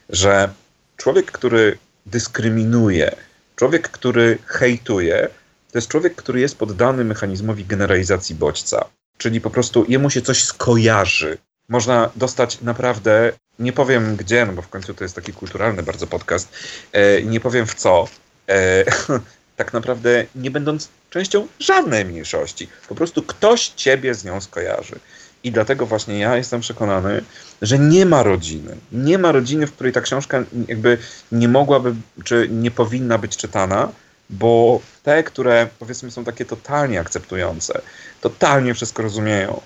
że 0.09 0.51
człowiek, 0.97 1.33
który 1.33 1.79
dyskryminuje, 2.07 3.17
człowiek, 3.57 3.89
który 3.89 4.39
hejtuje, 4.47 5.29
to 5.73 5.79
jest 5.79 5.89
człowiek, 5.89 6.15
który 6.15 6.41
jest 6.41 6.59
poddany 6.59 7.05
mechanizmowi 7.05 7.65
generalizacji 7.65 8.35
bodźca. 8.35 8.85
Czyli 9.19 9.41
po 9.41 9.51
prostu 9.51 9.85
jemu 9.89 10.11
się 10.11 10.23
coś 10.23 10.45
skojarzy. 10.45 11.39
Można 11.69 12.11
dostać 12.17 12.61
naprawdę 12.61 13.33
nie 13.59 13.73
powiem 13.73 14.17
gdzie, 14.17 14.47
no 14.47 14.53
bo 14.53 14.63
w 14.63 14.69
końcu 14.69 14.95
to 14.95 15.05
jest 15.05 15.15
taki 15.15 15.33
kulturalny 15.33 15.83
bardzo 15.83 16.07
podcast. 16.07 16.49
E, 16.93 17.23
nie 17.23 17.41
powiem 17.41 17.67
w 17.67 17.75
co, 17.75 18.09
e, 18.49 18.85
tak 19.57 19.73
naprawdę 19.73 20.27
nie 20.35 20.51
będąc 20.51 20.89
częścią 21.11 21.47
żadnej 21.61 22.05
mniejszości. 22.05 22.69
Po 22.89 22.95
prostu 22.95 23.23
ktoś 23.23 23.69
ciebie 23.69 24.15
z 24.15 24.25
nią 24.25 24.41
skojarzy. 24.41 24.99
I 25.45 25.53
dlatego 25.53 25.87
właśnie 25.87 26.19
ja 26.19 26.37
jestem 26.37 26.61
przekonany, 26.61 27.23
że 27.63 27.79
nie 27.79 28.07
ma 28.07 28.23
rodziny. 28.23 28.77
Nie 28.93 29.19
ma 29.19 29.33
rodziny, 29.33 29.67
w 29.67 29.73
której 29.73 29.93
ta 29.93 30.01
książka 30.01 30.45
jakby 30.69 30.99
nie 31.33 31.49
mogłaby, 31.49 31.95
czy 32.25 32.49
nie 32.51 32.71
powinna 32.71 33.19
być 33.19 33.37
czytana, 33.37 33.89
bo 34.31 34.81
te, 35.03 35.23
które 35.23 35.69
powiedzmy 35.79 36.11
są 36.11 36.25
takie 36.25 36.45
totalnie 36.45 37.01
akceptujące, 37.01 37.81
totalnie 38.21 38.75
wszystko 38.75 39.03
rozumieją, 39.03 39.61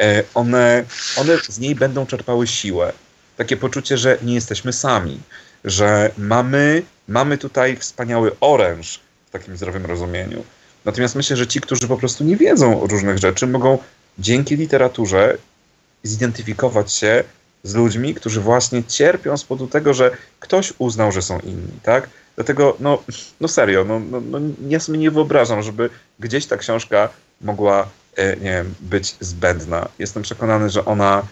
e, 0.00 0.22
one, 0.34 0.84
one 1.16 1.38
z 1.48 1.58
niej 1.58 1.74
będą 1.74 2.06
czerpały 2.06 2.46
siłę. 2.46 2.92
Takie 3.36 3.56
poczucie, 3.56 3.98
że 3.98 4.18
nie 4.22 4.34
jesteśmy 4.34 4.72
sami, 4.72 5.20
że 5.64 6.10
mamy, 6.18 6.82
mamy 7.08 7.38
tutaj 7.38 7.76
wspaniały 7.76 8.36
oręż 8.40 9.00
w 9.26 9.30
takim 9.30 9.56
zdrowym 9.56 9.86
rozumieniu. 9.86 10.44
Natomiast 10.84 11.14
myślę, 11.14 11.36
że 11.36 11.46
ci, 11.46 11.60
którzy 11.60 11.88
po 11.88 11.96
prostu 11.96 12.24
nie 12.24 12.36
wiedzą 12.36 12.86
różnych 12.86 13.18
rzeczy, 13.18 13.46
mogą 13.46 13.78
dzięki 14.18 14.56
literaturze 14.56 15.38
zidentyfikować 16.02 16.92
się 16.92 17.24
z 17.62 17.74
ludźmi, 17.74 18.14
którzy 18.14 18.40
właśnie 18.40 18.84
cierpią 18.84 19.36
z 19.36 19.44
powodu 19.44 19.70
tego, 19.70 19.94
że 19.94 20.10
ktoś 20.40 20.72
uznał, 20.78 21.12
że 21.12 21.22
są 21.22 21.40
inni, 21.40 21.80
tak? 21.82 22.08
Dlatego, 22.36 22.76
no, 22.80 23.02
no 23.40 23.48
serio, 23.48 23.84
no, 23.84 24.00
no, 24.00 24.20
no 24.20 24.38
ja 24.68 24.80
sobie 24.80 24.98
nie 24.98 25.10
wyobrażam, 25.10 25.62
żeby 25.62 25.90
gdzieś 26.20 26.46
ta 26.46 26.56
książka 26.56 27.08
mogła, 27.40 27.88
e, 28.16 28.36
nie 28.36 28.50
wiem, 28.50 28.74
być 28.80 29.16
zbędna. 29.20 29.88
Jestem 29.98 30.22
przekonany, 30.22 30.70
że 30.70 30.84
ona, 30.84 31.22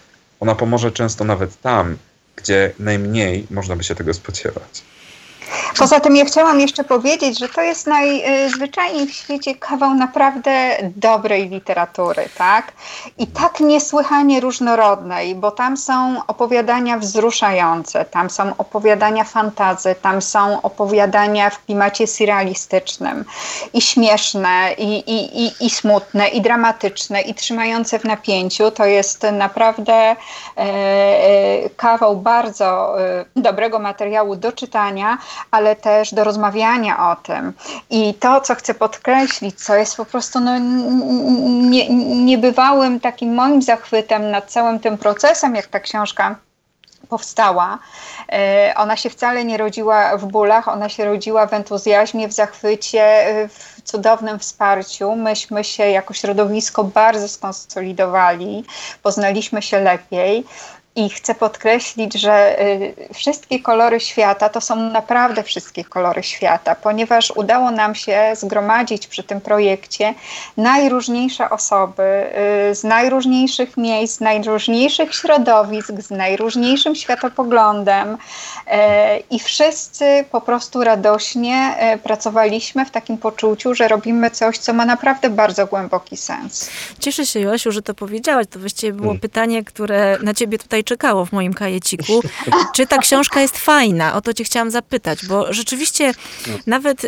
ona 0.45 0.55
pomoże 0.55 0.91
często 0.91 1.23
nawet 1.23 1.61
tam, 1.61 1.97
gdzie 2.35 2.71
najmniej 2.79 3.47
można 3.51 3.75
by 3.75 3.83
się 3.83 3.95
tego 3.95 4.13
spodziewać. 4.13 4.83
Poza 5.77 5.99
tym 5.99 6.15
ja 6.15 6.25
chciałam 6.25 6.59
jeszcze 6.59 6.83
powiedzieć, 6.83 7.39
że 7.39 7.49
to 7.49 7.61
jest 7.61 7.87
najzwyczajniej 7.87 9.07
w 9.07 9.13
świecie 9.13 9.55
kawał 9.55 9.93
naprawdę 9.93 10.77
dobrej 10.95 11.49
literatury, 11.49 12.29
tak? 12.37 12.73
I 13.17 13.27
tak 13.27 13.59
niesłychanie 13.59 14.39
różnorodnej, 14.39 15.35
bo 15.35 15.51
tam 15.51 15.77
są 15.77 16.21
opowiadania 16.27 16.97
wzruszające, 16.97 18.05
tam 18.05 18.29
są 18.29 18.57
opowiadania 18.57 19.23
fantazy, 19.23 19.95
tam 20.01 20.21
są 20.21 20.61
opowiadania 20.61 21.49
w 21.49 21.65
klimacie 21.65 22.07
surrealistycznym 22.07 23.25
i 23.73 23.81
śmieszne, 23.81 24.73
i, 24.77 24.97
i, 24.97 25.45
i, 25.45 25.65
i 25.65 25.69
smutne, 25.69 26.27
i 26.27 26.41
dramatyczne, 26.41 27.21
i 27.21 27.33
trzymające 27.33 27.99
w 27.99 28.03
napięciu. 28.03 28.71
To 28.71 28.85
jest 28.85 29.23
naprawdę 29.31 29.93
e, 29.93 30.15
e 30.57 31.69
kawał 31.69 32.17
bardzo 32.17 33.01
e, 33.01 33.25
dobrego 33.35 33.79
materiału 33.79 34.35
do 34.35 34.51
czytania, 34.51 35.17
ale 35.51 35.64
też 35.75 36.13
do 36.13 36.23
rozmawiania 36.23 37.11
o 37.11 37.15
tym. 37.15 37.53
I 37.89 38.13
to, 38.13 38.41
co 38.41 38.55
chcę 38.55 38.73
podkreślić, 38.73 39.63
co 39.63 39.75
jest 39.75 39.97
po 39.97 40.05
prostu 40.05 40.39
no, 40.39 40.59
nie, 41.69 41.89
niebywałym 42.25 42.99
takim 42.99 43.33
moim 43.33 43.61
zachwytem 43.61 44.31
nad 44.31 44.51
całym 44.51 44.79
tym 44.79 44.97
procesem, 44.97 45.55
jak 45.55 45.67
ta 45.67 45.79
książka 45.79 46.35
powstała. 47.05 47.79
E, 48.31 48.73
ona 48.77 48.97
się 48.97 49.09
wcale 49.09 49.45
nie 49.45 49.57
rodziła 49.57 50.17
w 50.17 50.25
bólach, 50.25 50.67
ona 50.67 50.89
się 50.89 51.05
rodziła 51.05 51.47
w 51.47 51.53
entuzjazmie, 51.53 52.27
w 52.27 52.33
zachwycie, 52.33 53.25
w 53.49 53.81
cudownym 53.81 54.39
wsparciu. 54.39 55.15
Myśmy 55.15 55.63
się 55.63 55.83
jako 55.83 56.13
środowisko 56.13 56.83
bardzo 56.83 57.27
skonsolidowali, 57.27 58.63
poznaliśmy 59.03 59.61
się 59.61 59.79
lepiej. 59.79 60.45
I 60.97 61.09
chcę 61.09 61.35
podkreślić, 61.35 62.13
że 62.13 62.61
y, 62.61 63.13
wszystkie 63.13 63.59
kolory 63.59 63.99
świata 63.99 64.49
to 64.49 64.61
są 64.61 64.75
naprawdę 64.75 65.43
wszystkie 65.43 65.83
kolory 65.83 66.23
świata, 66.23 66.75
ponieważ 66.75 67.31
udało 67.35 67.71
nam 67.71 67.95
się 67.95 68.31
zgromadzić 68.35 69.07
przy 69.07 69.23
tym 69.23 69.41
projekcie 69.41 70.13
najróżniejsze 70.57 71.49
osoby 71.49 72.03
y, 72.71 72.75
z 72.75 72.83
najróżniejszych 72.83 73.77
miejsc, 73.77 74.17
z 74.17 74.21
najróżniejszych 74.21 75.15
środowisk, 75.15 75.91
z 76.01 76.09
najróżniejszym 76.09 76.95
światopoglądem 76.95 78.13
y, 78.13 78.17
i 79.31 79.39
wszyscy 79.39 80.25
po 80.31 80.41
prostu 80.41 80.83
radośnie 80.83 81.75
pracowaliśmy 82.03 82.85
w 82.85 82.91
takim 82.91 83.17
poczuciu, 83.17 83.75
że 83.75 83.87
robimy 83.87 84.31
coś, 84.31 84.57
co 84.57 84.73
ma 84.73 84.85
naprawdę 84.85 85.29
bardzo 85.29 85.65
głęboki 85.67 86.17
sens. 86.17 86.69
Cieszę 86.99 87.25
się, 87.25 87.39
Joasiu, 87.39 87.71
że 87.71 87.81
to 87.81 87.93
powiedziałaś. 87.93 88.45
To 88.49 88.59
właściwie 88.59 88.93
było 88.93 89.07
hmm. 89.07 89.21
pytanie, 89.21 89.63
które 89.63 90.17
na 90.23 90.33
ciebie 90.33 90.57
tutaj 90.57 90.84
czekało 90.85 91.25
w 91.25 91.31
moim 91.31 91.53
kajeciku. 91.53 92.21
Czy 92.75 92.87
ta 92.87 92.97
książka 92.97 93.41
jest 93.41 93.57
fajna? 93.57 94.15
O 94.15 94.21
to 94.21 94.33
cię 94.33 94.43
chciałam 94.43 94.71
zapytać, 94.71 95.25
bo 95.25 95.53
rzeczywiście 95.53 96.13
nawet 96.67 97.01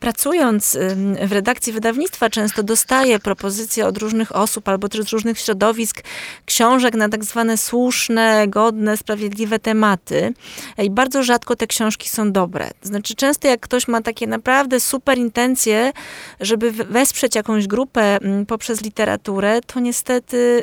pracując 0.00 0.78
w 1.26 1.32
redakcji 1.32 1.72
wydawnictwa 1.72 2.30
często 2.30 2.62
dostaję 2.62 3.18
propozycje 3.18 3.86
od 3.86 3.98
różnych 3.98 4.36
osób 4.36 4.68
albo 4.68 4.88
też 4.88 5.00
z 5.00 5.12
różnych 5.12 5.38
środowisk 5.38 6.02
książek 6.44 6.94
na 6.94 7.08
tak 7.08 7.24
zwane 7.24 7.56
słuszne, 7.56 8.48
godne, 8.48 8.96
sprawiedliwe 8.96 9.58
tematy. 9.58 10.34
I 10.78 10.90
bardzo 10.90 11.22
rzadko 11.22 11.56
te 11.56 11.66
książki 11.66 12.08
są 12.08 12.32
dobre. 12.32 12.70
Znaczy 12.82 13.14
często 13.14 13.48
jak 13.48 13.60
ktoś 13.60 13.88
ma 13.88 14.02
takie 14.02 14.26
naprawdę 14.26 14.80
super 14.80 15.18
intencje, 15.18 15.92
żeby 16.40 16.72
wesprzeć 16.72 17.34
jakąś 17.34 17.66
grupę 17.66 18.18
poprzez 18.48 18.82
literaturę, 18.82 19.60
to 19.66 19.80
niestety 19.80 20.62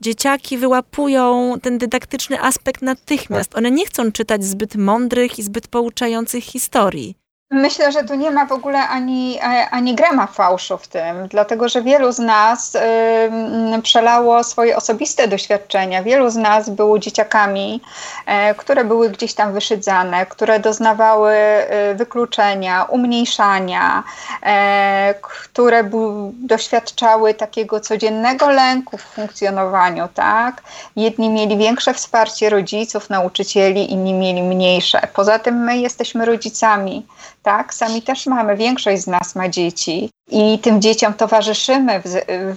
dzieciaki 0.00 0.58
wyłapują 0.58 1.54
ten 1.62 1.78
dydaktyczny 1.78 2.03
praktyczny 2.04 2.40
aspekt 2.40 2.82
natychmiast. 2.82 3.56
One 3.56 3.70
nie 3.70 3.86
chcą 3.86 4.12
czytać 4.12 4.44
zbyt 4.44 4.76
mądrych 4.76 5.38
i 5.38 5.42
zbyt 5.42 5.68
pouczających 5.68 6.44
historii. 6.44 7.23
Myślę, 7.50 7.92
że 7.92 8.04
tu 8.04 8.14
nie 8.14 8.30
ma 8.30 8.46
w 8.46 8.52
ogóle 8.52 8.88
ani, 8.88 9.40
ani 9.70 9.94
grama 9.94 10.26
fałszu 10.26 10.78
w 10.78 10.88
tym, 10.88 11.28
dlatego 11.28 11.68
że 11.68 11.82
wielu 11.82 12.12
z 12.12 12.18
nas 12.18 12.74
y, 12.74 13.82
przelało 13.82 14.44
swoje 14.44 14.76
osobiste 14.76 15.28
doświadczenia. 15.28 16.02
Wielu 16.02 16.30
z 16.30 16.36
nas 16.36 16.70
było 16.70 16.98
dzieciakami, 16.98 17.80
y, 18.50 18.54
które 18.54 18.84
były 18.84 19.10
gdzieś 19.10 19.34
tam 19.34 19.52
wyszydzane, 19.52 20.26
które 20.26 20.60
doznawały 20.60 21.32
y, 21.32 21.94
wykluczenia, 21.94 22.84
umniejszania, 22.84 24.02
e, 24.42 25.14
które 25.22 25.90
doświadczały 26.32 27.34
takiego 27.34 27.80
codziennego 27.80 28.50
lęku 28.50 28.98
w 28.98 29.02
funkcjonowaniu. 29.02 30.08
Tak? 30.14 30.62
Jedni 30.96 31.30
mieli 31.30 31.56
większe 31.58 31.94
wsparcie 31.94 32.50
rodziców, 32.50 33.10
nauczycieli, 33.10 33.92
inni 33.92 34.14
mieli 34.14 34.42
mniejsze. 34.42 35.08
Poza 35.14 35.38
tym 35.38 35.64
my 35.64 35.78
jesteśmy 35.78 36.24
rodzicami 36.24 37.06
tak? 37.44 37.74
Sami 37.74 38.02
też 38.02 38.26
mamy, 38.26 38.56
większość 38.56 39.02
z 39.02 39.06
nas 39.06 39.34
ma 39.34 39.48
dzieci 39.48 40.10
i 40.28 40.58
tym 40.58 40.80
dzieciom 40.80 41.14
towarzyszymy 41.14 42.00
w, 42.00 42.04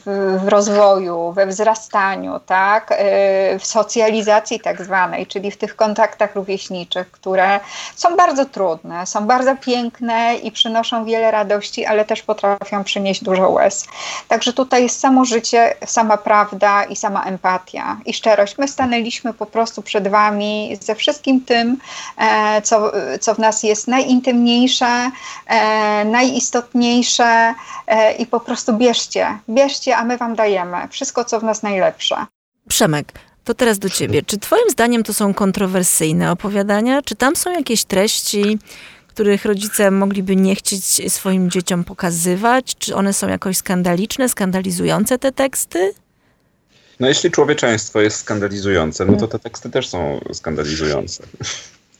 w, 0.05 0.39
w, 0.43 0.47
rozwoju, 0.47 1.31
we 1.31 1.45
wzrastaniu, 1.45 2.39
tak? 2.45 2.91
Y, 2.91 3.59
w 3.59 3.65
socjalizacji 3.65 4.59
tak 4.59 4.83
zwanej, 4.83 5.27
czyli 5.27 5.51
w 5.51 5.57
tych 5.57 5.75
kontaktach 5.75 6.35
rówieśniczych, 6.35 7.11
które 7.11 7.59
są 7.95 8.15
bardzo 8.15 8.45
trudne, 8.45 9.05
są 9.05 9.25
bardzo 9.27 9.55
piękne 9.55 10.35
i 10.35 10.51
przynoszą 10.51 11.05
wiele 11.05 11.31
radości, 11.31 11.85
ale 11.85 12.05
też 12.05 12.21
potrafią 12.21 12.83
przynieść 12.83 13.23
dużo 13.23 13.49
łez. 13.49 13.85
Także 14.27 14.53
tutaj 14.53 14.83
jest 14.83 14.99
samo 14.99 15.25
życie, 15.25 15.75
sama 15.85 16.17
prawda 16.17 16.83
i 16.83 16.95
sama 16.95 17.23
empatia 17.23 17.97
i 18.05 18.13
szczerość. 18.13 18.57
My 18.57 18.67
stanęliśmy 18.67 19.33
po 19.33 19.45
prostu 19.45 19.81
przed 19.81 20.07
Wami 20.07 20.77
ze 20.81 20.95
wszystkim 20.95 21.41
tym, 21.41 21.77
e, 22.17 22.61
co, 22.61 22.91
co 23.21 23.35
w 23.35 23.39
nas 23.39 23.63
jest 23.63 23.87
najintymniejsze, 23.87 25.11
e, 25.47 26.05
najistotniejsze, 26.05 27.56
i 28.19 28.25
po 28.25 28.39
prostu 28.39 28.73
bierzcie, 28.73 29.39
bierzcie, 29.49 29.97
a 29.97 30.05
my 30.05 30.17
wam 30.17 30.35
dajemy 30.35 30.87
wszystko, 30.89 31.25
co 31.25 31.39
w 31.39 31.43
nas 31.43 31.63
najlepsze. 31.63 32.15
Przemek, 32.69 33.13
to 33.43 33.53
teraz 33.53 33.79
do 33.79 33.89
ciebie. 33.89 34.21
Czy 34.21 34.37
twoim 34.37 34.69
zdaniem 34.69 35.03
to 35.03 35.13
są 35.13 35.33
kontrowersyjne 35.33 36.31
opowiadania? 36.31 37.01
Czy 37.01 37.15
tam 37.15 37.35
są 37.35 37.51
jakieś 37.51 37.85
treści, 37.85 38.59
których 39.07 39.45
rodzice 39.45 39.91
mogliby 39.91 40.35
nie 40.35 40.55
chcieć 40.55 41.13
swoim 41.13 41.51
dzieciom 41.51 41.83
pokazywać? 41.83 42.75
Czy 42.79 42.95
one 42.95 43.13
są 43.13 43.27
jakoś 43.27 43.57
skandaliczne, 43.57 44.29
skandalizujące 44.29 45.19
te 45.19 45.31
teksty? 45.31 45.93
No 46.99 47.07
jeśli 47.07 47.31
człowieczeństwo 47.31 48.01
jest 48.01 48.17
skandalizujące, 48.17 49.05
no 49.05 49.17
to 49.17 49.27
te 49.27 49.39
teksty 49.39 49.69
też 49.69 49.89
są 49.89 50.19
skandalizujące. 50.33 51.23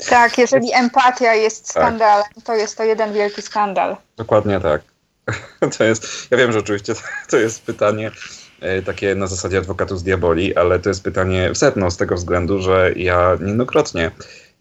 Tak, 0.10 0.38
jeżeli 0.38 0.74
empatia 0.74 1.34
jest 1.34 1.74
tak. 1.74 1.84
skandalem, 1.84 2.26
tak. 2.36 2.44
to 2.44 2.54
jest 2.54 2.78
to 2.78 2.84
jeden 2.84 3.14
wielki 3.14 3.42
skandal. 3.42 3.98
Dokładnie 4.18 4.60
tak. 4.60 4.82
To 5.78 5.84
jest, 5.84 6.28
ja 6.32 6.38
wiem, 6.38 6.52
że 6.52 6.60
oczywiście 6.60 6.94
to 7.30 7.38
jest 7.38 7.62
pytanie 7.62 8.12
e, 8.60 8.82
takie 8.82 9.16
na 9.16 9.28
zasadzie 9.28 9.58
adwokatu 9.58 9.98
z 9.98 10.04
diaboli, 10.04 10.56
ale 10.56 10.80
to 10.80 10.90
jest 10.90 11.04
pytanie 11.04 11.52
w 11.54 11.58
sedno 11.58 11.92
z 11.92 11.98
tego 11.98 12.16
względu, 12.16 12.62
że 12.62 12.94
ja 12.96 13.38
niejednokrotnie 13.42 14.12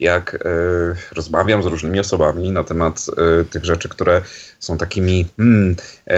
jak 0.00 0.34
y, 0.34 0.38
rozmawiam 1.14 1.62
z 1.62 1.66
różnymi 1.66 2.00
osobami 2.00 2.52
na 2.52 2.64
temat 2.64 3.06
y, 3.40 3.44
tych 3.44 3.64
rzeczy, 3.64 3.88
które 3.88 4.22
są 4.58 4.78
takimi 4.78 5.26
hmm, 5.36 5.76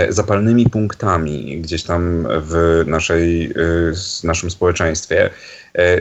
zapalnymi 0.09 0.71
punktami 0.71 1.61
gdzieś 1.61 1.83
tam 1.83 2.27
w 2.31 2.85
naszej, 2.87 3.51
y, 3.51 3.93
naszym 4.25 4.51
społeczeństwie, 4.51 5.31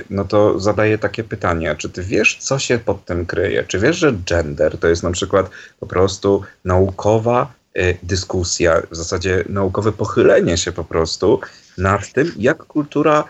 no 0.10 0.26
to 0.26 0.60
zadaję 0.60 0.98
takie 0.98 1.24
pytanie, 1.24 1.76
czy 1.78 1.90
ty 1.90 2.04
wiesz, 2.04 2.38
co 2.40 2.60
się 2.60 2.80
pod 2.80 3.06
tym 3.06 3.26
kryje? 3.26 3.64
Czy 3.64 3.80
wiesz, 3.80 3.98
że 3.98 4.14
gender 4.14 4.78
to 4.78 4.88
jest 4.88 5.04
na 5.04 5.12
przykład 5.12 5.50
po 5.80 5.88
prostu 5.88 6.44
naukowa 6.66 7.54
dyskusja, 8.04 8.82
w 8.92 8.96
zasadzie 8.96 9.44
naukowe 9.50 9.92
pochylenie 9.92 10.58
się 10.58 10.72
po 10.72 10.84
prostu 10.84 11.40
nad 11.78 12.14
tym, 12.14 12.32
jak 12.38 12.58
kultura 12.58 13.24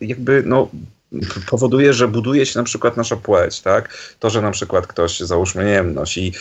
jakby 0.00 0.42
no, 0.46 0.68
powoduje, 1.50 1.92
że 1.92 2.08
buduje 2.08 2.46
się 2.46 2.58
na 2.58 2.64
przykład 2.64 2.96
nasza 2.96 3.16
płeć, 3.16 3.60
tak? 3.60 4.14
To, 4.20 4.30
że 4.30 4.42
na 4.42 4.50
przykład 4.50 4.86
ktoś, 4.86 5.20
załóżmy, 5.20 5.64
nie 5.64 5.72
wiem, 5.72 5.94
nosi 5.94 6.32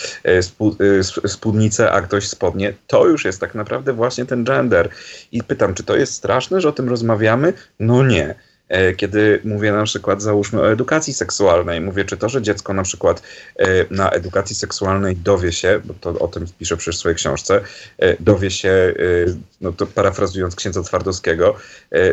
spódnicę, 1.28 1.92
a 1.92 2.02
ktoś 2.02 2.28
spodnie, 2.28 2.74
to 2.88 3.08
już 3.08 3.26
jest 3.26 3.40
tak 3.40 3.56
naprawdę 3.56 3.94
właśnie 3.94 4.26
ten 4.26 4.44
gender. 4.44 4.90
I 5.32 5.44
pytam, 5.44 5.74
czy 5.74 5.84
to 5.84 5.96
jest 5.96 6.14
straszne, 6.14 6.62
że 6.62 6.70
o 6.70 6.72
tym 6.72 6.90
rozmawiamy? 6.90 7.54
No 7.80 8.04
nie. 8.04 8.36
E, 8.70 8.94
kiedy 8.94 9.42
mówię 9.44 9.72
na 9.72 9.84
przykład, 9.84 10.22
załóżmy 10.22 10.62
o 10.62 10.72
edukacji 10.72 11.14
seksualnej, 11.14 11.82
mówię, 11.82 12.06
czy 12.06 12.18
to, 12.18 12.30
że 12.30 12.42
dziecko 12.42 12.74
na 12.74 12.84
przykład 12.84 13.22
e, 13.60 13.86
na 13.90 14.10
edukacji 14.10 14.56
seksualnej 14.56 15.16
dowie 15.16 15.52
się, 15.52 15.82
bo 15.86 15.94
to 15.94 16.20
o 16.20 16.28
tym 16.28 16.46
piszę 16.60 16.78
w 16.78 16.84
swojej 16.84 17.16
książce, 17.16 17.62
e, 17.98 18.16
dowie 18.20 18.52
się, 18.52 18.94
no 19.62 19.72
to 19.72 19.88
parafrazując 19.88 20.56
księdza 20.56 20.82
Twardowskiego, 20.82 21.56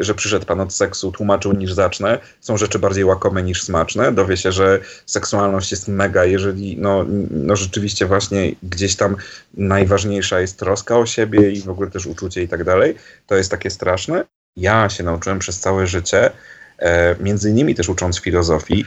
że 0.01 0.15
przyszedł 0.15 0.47
pan 0.47 0.61
od 0.61 0.75
seksu, 0.75 1.13
tłumaczył 1.13 1.53
niż 1.53 1.73
zacznę, 1.73 2.19
są 2.41 2.57
rzeczy 2.57 2.79
bardziej 2.79 3.05
łakome 3.05 3.43
niż 3.43 3.63
smaczne, 3.63 4.13
dowie 4.13 4.37
się, 4.37 4.53
że 4.53 4.81
seksualność 5.07 5.71
jest 5.71 5.89
mega, 5.89 6.25
jeżeli 6.25 6.77
no, 6.79 7.05
no 7.31 7.57
rzeczywiście 7.57 8.07
właśnie 8.07 8.53
gdzieś 8.63 8.97
tam 8.97 9.17
najważniejsza 9.55 10.41
jest 10.41 10.59
troska 10.59 10.99
o 10.99 11.07
siebie 11.07 11.51
i 11.51 11.61
w 11.61 11.69
ogóle 11.69 11.91
też 11.91 12.07
uczucie 12.07 12.43
i 12.43 12.49
tak 12.49 12.65
dalej, 12.65 12.95
to 13.27 13.37
jest 13.37 13.51
takie 13.51 13.71
straszne 13.71 14.25
ja 14.57 14.89
się 14.89 15.05
nauczyłem 15.05 15.39
przez 15.39 15.61
całe 15.61 15.87
życie, 15.87 16.31
e, 16.79 17.17
między 17.21 17.51
innymi 17.51 17.75
też 17.75 17.89
ucząc 17.89 18.21
filozofii, 18.21 18.85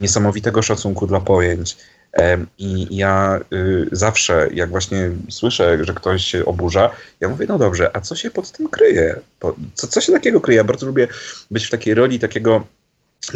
niesamowitego 0.00 0.62
szacunku 0.62 1.06
dla 1.06 1.20
pojęć. 1.20 1.76
E, 2.16 2.38
I 2.58 2.96
ja 2.96 3.40
y, 3.52 3.88
zawsze, 3.92 4.48
jak 4.54 4.70
właśnie 4.70 5.10
słyszę, 5.30 5.84
że 5.84 5.94
ktoś 5.94 6.24
się 6.24 6.44
oburza, 6.44 6.90
ja 7.20 7.28
mówię, 7.28 7.46
no 7.48 7.58
dobrze, 7.58 7.96
a 7.96 8.00
co 8.00 8.16
się 8.16 8.30
pod 8.30 8.52
tym 8.52 8.68
kryje? 8.68 9.20
Co, 9.74 9.86
co 9.86 10.00
się 10.00 10.12
takiego 10.12 10.40
kryje? 10.40 10.56
Ja 10.56 10.64
bardzo 10.64 10.86
lubię 10.86 11.08
być 11.50 11.66
w 11.66 11.70
takiej 11.70 11.94
roli 11.94 12.18
takiego 12.18 12.66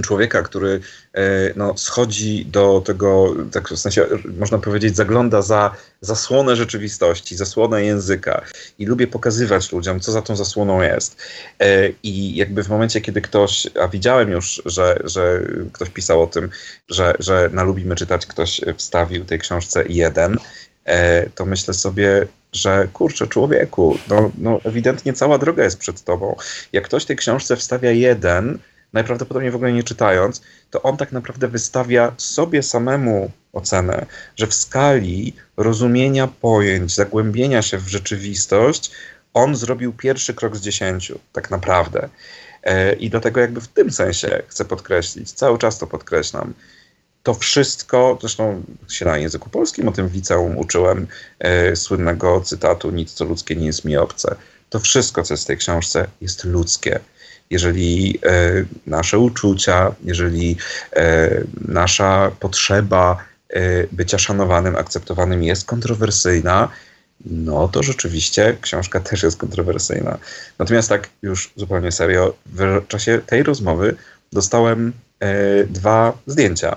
człowieka, 0.03 0.42
który 0.42 0.81
e, 1.14 1.21
no, 1.57 1.79
schodzi 1.79 2.47
do 2.47 2.83
tego, 2.87 3.35
tak 3.53 3.68
w 3.68 3.79
sensie 3.79 4.07
można 4.38 4.59
powiedzieć, 4.59 4.97
zagląda 4.97 5.42
za 5.42 5.75
zasłonę 6.01 6.57
rzeczywistości, 6.57 7.37
zasłonę 7.37 7.85
języka 7.85 8.42
i 8.79 8.87
lubię 8.87 9.07
pokazywać 9.07 9.73
ludziom, 9.73 10.01
co 10.01 10.12
za 10.12 10.23
tą 10.23 10.37
zasłoną 10.37 10.83
jest. 10.83 11.23
E, 11.61 11.88
I 12.03 12.37
jakby 12.37 12.64
w 12.64 12.68
momencie, 12.68 13.01
kiedy 13.01 13.21
ktoś, 13.21 13.68
a 13.81 13.88
widziałem 13.88 14.31
już, 14.31 14.62
że, 14.64 14.99
że 15.05 15.42
ktoś 15.73 15.90
pisał 15.90 16.23
o 16.23 16.27
tym, 16.27 16.51
że, 16.88 17.14
że 17.18 17.51
na 17.53 17.62
Lubimy 17.62 17.97
Czytać 17.97 18.27
ktoś 18.27 18.61
wstawił 18.77 19.25
tej 19.25 19.38
książce 19.38 19.85
jeden, 19.88 20.38
e, 20.85 21.31
to 21.31 21.47
myślę 21.47 21.75
sobie, 21.75 22.27
że 22.53 22.88
kurczę, 22.92 23.27
człowieku, 23.27 23.99
no, 24.09 24.31
no 24.38 24.61
ewidentnie 24.64 25.12
cała 25.12 25.38
droga 25.38 25.64
jest 25.64 25.79
przed 25.79 26.05
tobą. 26.05 26.37
Jak 26.73 26.85
ktoś 26.85 27.05
tej 27.05 27.16
książce 27.16 27.57
wstawia 27.57 27.90
jeden, 27.90 28.59
najprawdopodobniej 28.92 29.50
w 29.50 29.55
ogóle 29.55 29.72
nie 29.72 29.83
czytając, 29.83 30.42
to 30.70 30.83
on 30.83 30.96
tak 30.96 31.12
naprawdę 31.12 31.48
wystawia 31.48 32.12
sobie 32.16 32.62
samemu 32.62 33.31
ocenę, 33.52 34.07
że 34.37 34.46
w 34.46 34.55
skali 34.55 35.35
rozumienia 35.57 36.26
pojęć, 36.26 36.94
zagłębienia 36.94 37.62
się 37.62 37.78
w 37.78 37.88
rzeczywistość, 37.88 38.90
on 39.35 39.57
zrobił 39.57 39.92
pierwszy 39.92 40.35
krok 40.35 40.57
z 40.57 40.61
dziesięciu, 40.61 41.18
tak 41.33 41.50
naprawdę. 41.50 42.09
E, 42.62 42.92
I 42.92 43.11
dlatego 43.11 43.40
jakby 43.40 43.61
w 43.61 43.68
tym 43.68 43.92
sensie 43.92 44.42
chcę 44.48 44.64
podkreślić, 44.64 45.33
cały 45.33 45.59
czas 45.59 45.78
to 45.78 45.87
podkreślam, 45.87 46.55
to 47.22 47.35
wszystko, 47.35 48.18
zresztą 48.20 48.62
się 48.88 49.05
na 49.05 49.18
języku 49.18 49.50
polskim 49.50 49.88
o 49.88 49.92
tym 49.92 50.09
w 50.09 50.14
liceum 50.14 50.59
uczyłem 50.59 51.07
e, 51.38 51.76
słynnego 51.76 52.40
cytatu 52.40 52.90
nic 52.90 53.12
co 53.12 53.24
ludzkie 53.24 53.57
nie 53.57 53.66
jest 53.66 53.85
mi 53.85 53.96
obce. 53.96 54.37
To 54.70 54.81
wszystko, 54.81 55.22
co 55.22 55.35
jest 55.35 55.44
w 55.44 55.46
tej 55.46 55.57
książce 55.57 56.09
jest 56.20 56.44
ludzkie 56.44 57.00
jeżeli 57.53 58.19
e, 58.23 58.65
nasze 58.87 59.19
uczucia, 59.19 59.95
jeżeli 60.05 60.57
e, 60.97 61.31
nasza 61.61 62.31
potrzeba 62.41 63.25
e, 63.49 63.61
bycia 63.93 64.19
szanowanym, 64.19 64.77
akceptowanym 64.77 65.43
jest 65.43 65.65
kontrowersyjna, 65.65 66.69
no 67.27 67.69
to 67.69 67.83
rzeczywiście 67.83 68.57
książka 68.61 69.01
też 69.01 69.23
jest 69.23 69.37
kontrowersyjna. 69.37 70.19
Natomiast 70.59 70.88
tak 70.88 71.09
już 71.23 71.53
zupełnie 71.57 71.93
serio, 71.93 72.35
w 72.47 72.87
czasie 72.88 73.21
tej 73.27 73.43
rozmowy 73.43 73.97
dostałem 74.33 74.93
dwa 75.67 76.12
zdjęcia 76.27 76.77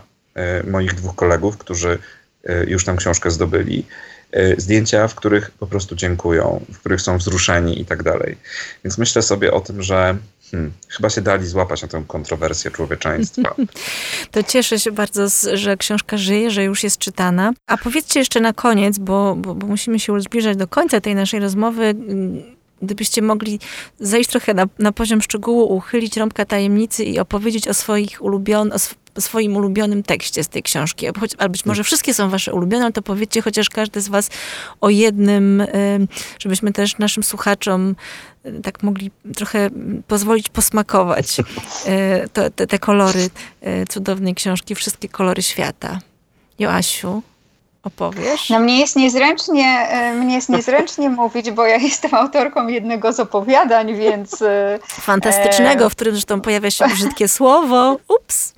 moich 0.67 0.93
dwóch 0.93 1.15
kolegów, 1.15 1.57
którzy 1.57 1.97
już 2.67 2.85
tę 2.85 2.95
książkę 2.97 3.31
zdobyli. 3.31 3.85
Zdjęcia, 4.57 5.07
w 5.07 5.15
których 5.15 5.51
po 5.51 5.67
prostu 5.67 5.95
dziękują, 5.95 6.65
w 6.73 6.79
których 6.79 7.01
są 7.01 7.17
wzruszeni 7.17 7.81
i 7.81 7.85
tak 7.85 8.03
dalej. 8.03 8.37
Więc 8.83 8.97
myślę 8.97 9.21
sobie 9.21 9.53
o 9.53 9.61
tym, 9.61 9.83
że 9.83 10.17
Hmm, 10.51 10.71
chyba 10.89 11.09
się 11.09 11.21
dali 11.21 11.47
złapać 11.47 11.81
na 11.81 11.87
tę 11.87 12.03
kontrowersję 12.07 12.71
człowieczeństwa. 12.71 13.55
To 14.31 14.43
cieszę 14.43 14.79
się 14.79 14.91
bardzo, 14.91 15.27
że 15.53 15.77
książka 15.77 16.17
żyje, 16.17 16.51
że 16.51 16.63
już 16.63 16.83
jest 16.83 16.97
czytana. 16.97 17.53
A 17.67 17.77
powiedzcie 17.77 18.19
jeszcze 18.19 18.39
na 18.39 18.53
koniec, 18.53 18.97
bo, 18.97 19.35
bo, 19.35 19.55
bo 19.55 19.67
musimy 19.67 19.99
się 19.99 20.13
już 20.13 20.23
zbliżać 20.23 20.57
do 20.57 20.67
końca 20.67 21.01
tej 21.01 21.15
naszej 21.15 21.39
rozmowy 21.39 21.95
gdybyście 22.85 23.21
mogli 23.21 23.59
zejść 23.99 24.29
trochę 24.29 24.53
na, 24.53 24.65
na 24.79 24.91
poziom 24.91 25.21
szczegółu, 25.21 25.75
uchylić 25.75 26.17
rąbka 26.17 26.45
tajemnicy 26.45 27.03
i 27.03 27.19
opowiedzieć 27.19 27.67
o 27.67 27.73
swoich 27.73 28.21
ulubionych, 28.21 28.73
o 29.15 29.21
swoim 29.21 29.57
ulubionym 29.57 30.03
tekście 30.03 30.43
z 30.43 30.47
tej 30.47 30.63
książki. 30.63 31.07
Albo 31.37 31.49
być 31.49 31.65
może 31.65 31.83
wszystkie 31.83 32.13
są 32.13 32.29
wasze 32.29 32.53
ulubione, 32.53 32.83
ale 32.83 32.93
to 32.93 33.01
powiedzcie 33.01 33.41
chociaż 33.41 33.69
każdy 33.69 34.01
z 34.01 34.07
was 34.07 34.29
o 34.81 34.89
jednym, 34.89 35.63
żebyśmy 36.39 36.73
też 36.73 36.97
naszym 36.97 37.23
słuchaczom 37.23 37.95
tak 38.63 38.83
mogli 38.83 39.11
trochę 39.35 39.69
pozwolić 40.07 40.49
posmakować 40.49 41.37
e, 41.85 42.29
to, 42.29 42.49
te, 42.49 42.67
te 42.67 42.79
kolory 42.79 43.29
e, 43.61 43.85
cudownej 43.85 44.35
książki, 44.35 44.75
wszystkie 44.75 45.09
kolory 45.09 45.43
świata. 45.43 45.99
Joasiu? 46.59 47.21
Opowiesz? 47.85 48.49
No 48.49 48.59
mnie 48.59 48.79
jest 48.79 48.95
niezręcznie, 48.95 49.87
e, 49.89 50.13
mnie 50.13 50.35
jest 50.35 50.49
niezręcznie 50.49 51.09
mówić, 51.21 51.51
bo 51.51 51.65
ja 51.65 51.75
jestem 51.75 52.13
autorką 52.13 52.67
jednego 52.67 53.13
z 53.13 53.19
opowiadań, 53.19 53.95
więc... 53.95 54.41
E, 54.41 54.79
Fantastycznego, 54.87 55.89
w 55.89 55.95
którym 55.95 56.13
zresztą 56.13 56.41
pojawia 56.41 56.71
się 56.71 56.87
brzydkie 56.87 57.27
słowo. 57.27 57.97
Ups. 58.07 58.53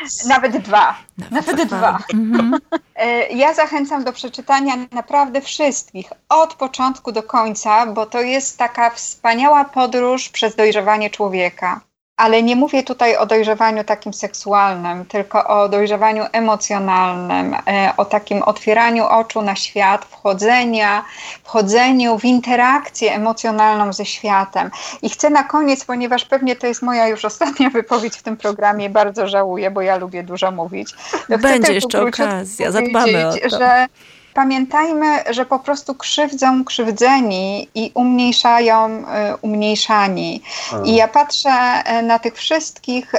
Ups. 0.00 0.24
Nawet 0.26 0.56
dwa. 0.58 0.96
Nawet, 1.30 1.46
Nawet 1.46 1.68
dwa. 1.68 1.98
Mhm. 2.14 2.58
E, 2.96 3.28
ja 3.28 3.54
zachęcam 3.54 4.04
do 4.04 4.12
przeczytania 4.12 4.74
naprawdę 4.92 5.40
wszystkich, 5.40 6.06
od 6.28 6.54
początku 6.54 7.12
do 7.12 7.22
końca, 7.22 7.86
bo 7.86 8.06
to 8.06 8.20
jest 8.20 8.58
taka 8.58 8.90
wspaniała 8.90 9.64
podróż 9.64 10.28
przez 10.28 10.56
dojrzewanie 10.56 11.10
człowieka. 11.10 11.80
Ale 12.16 12.42
nie 12.42 12.56
mówię 12.56 12.82
tutaj 12.82 13.16
o 13.16 13.26
dojrzewaniu 13.26 13.84
takim 13.84 14.14
seksualnym, 14.14 15.04
tylko 15.04 15.46
o 15.46 15.68
dojrzewaniu 15.68 16.24
emocjonalnym, 16.32 17.54
e, 17.54 17.92
o 17.96 18.04
takim 18.04 18.42
otwieraniu 18.42 19.04
oczu 19.04 19.42
na 19.42 19.56
świat, 19.56 20.04
wchodzenia, 20.04 21.04
wchodzeniu 21.44 22.18
w 22.18 22.24
interakcję 22.24 23.14
emocjonalną 23.14 23.92
ze 23.92 24.04
światem. 24.04 24.70
I 25.02 25.10
chcę 25.10 25.30
na 25.30 25.44
koniec, 25.44 25.84
ponieważ 25.84 26.24
pewnie 26.24 26.56
to 26.56 26.66
jest 26.66 26.82
moja 26.82 27.08
już 27.08 27.24
ostatnia 27.24 27.70
wypowiedź 27.80 28.16
w 28.16 28.22
tym 28.22 28.36
programie, 28.36 28.90
bardzo 28.90 29.28
żałuję, 29.28 29.70
bo 29.70 29.82
ja 29.82 29.96
lubię 29.96 30.22
dużo 30.22 30.50
mówić. 30.50 30.94
Będzie 31.28 31.72
jeszcze 31.72 32.02
okazja, 32.02 32.72
zadbamy 32.72 33.28
o 33.28 33.32
to. 33.32 33.58
Że 33.58 33.86
pamiętajmy, 34.34 35.06
że 35.30 35.46
po 35.46 35.58
prostu 35.58 35.94
krzywdzą 35.94 36.64
krzywdzeni 36.64 37.68
i 37.74 37.90
umniejszają 37.94 38.98
y, 38.98 39.02
umniejszani. 39.40 40.42
I 40.84 40.94
ja 40.94 41.08
patrzę 41.08 41.50
y, 41.50 42.02
na 42.02 42.18
tych 42.18 42.34
wszystkich, 42.34 43.12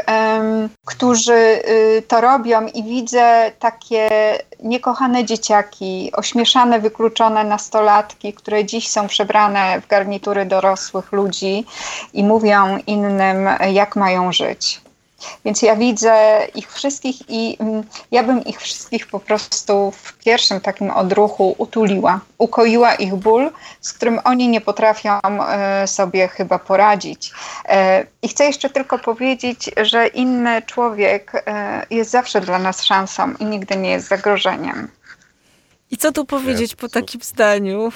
którzy 0.85 1.33
y, 1.33 2.03
to 2.07 2.21
robią 2.21 2.67
i 2.67 2.83
widzę 2.83 3.51
takie 3.59 4.09
niekochane 4.63 5.25
dzieciaki, 5.25 6.11
ośmieszane, 6.13 6.79
wykluczone 6.79 7.43
nastolatki, 7.43 8.33
które 8.33 8.65
dziś 8.65 8.89
są 8.89 9.07
przebrane 9.07 9.81
w 9.81 9.87
garnitury 9.87 10.45
dorosłych 10.45 11.11
ludzi 11.11 11.65
i 12.13 12.23
mówią 12.23 12.77
innym, 12.87 13.49
jak 13.71 13.95
mają 13.95 14.31
żyć. 14.31 14.84
Więc 15.45 15.61
ja 15.61 15.75
widzę 15.75 16.47
ich 16.55 16.71
wszystkich 16.71 17.15
i 17.29 17.57
mm, 17.59 17.83
ja 18.11 18.23
bym 18.23 18.43
ich 18.43 18.59
wszystkich 18.61 19.07
po 19.07 19.19
prostu 19.19 19.91
w 19.91 20.13
pierwszym 20.13 20.61
takim 20.61 20.91
odruchu 20.91 21.55
utuliła, 21.57 22.19
ukoiła 22.37 22.95
ich 22.95 23.15
ból, 23.15 23.51
z 23.81 23.93
którym 23.93 24.19
oni 24.23 24.47
nie 24.47 24.61
potrafią 24.61 25.19
e, 25.23 25.87
sobie 25.87 26.27
chyba 26.27 26.59
poradzić. 26.59 27.31
E, 27.65 28.05
I 28.21 28.27
chcę 28.27 28.45
jeszcze 28.45 28.69
tylko 28.69 28.99
powiedzieć, 28.99 29.71
że 29.81 30.07
inny 30.07 30.61
człowiek 30.61 31.31
e, 31.35 31.85
jest 31.89 32.11
zawsze 32.11 32.41
dla 32.41 32.59
nas 32.59 32.83
szansą 32.83 33.33
i 33.39 33.45
nigdy 33.45 33.77
nie 33.77 33.91
jest 33.91 34.07
zagrożeniem. 34.07 34.87
I 35.91 35.97
co 35.97 36.11
tu 36.11 36.25
powiedzieć 36.25 36.75
po 36.75 36.89
takim 36.89 37.21
zdaniu? 37.21 37.91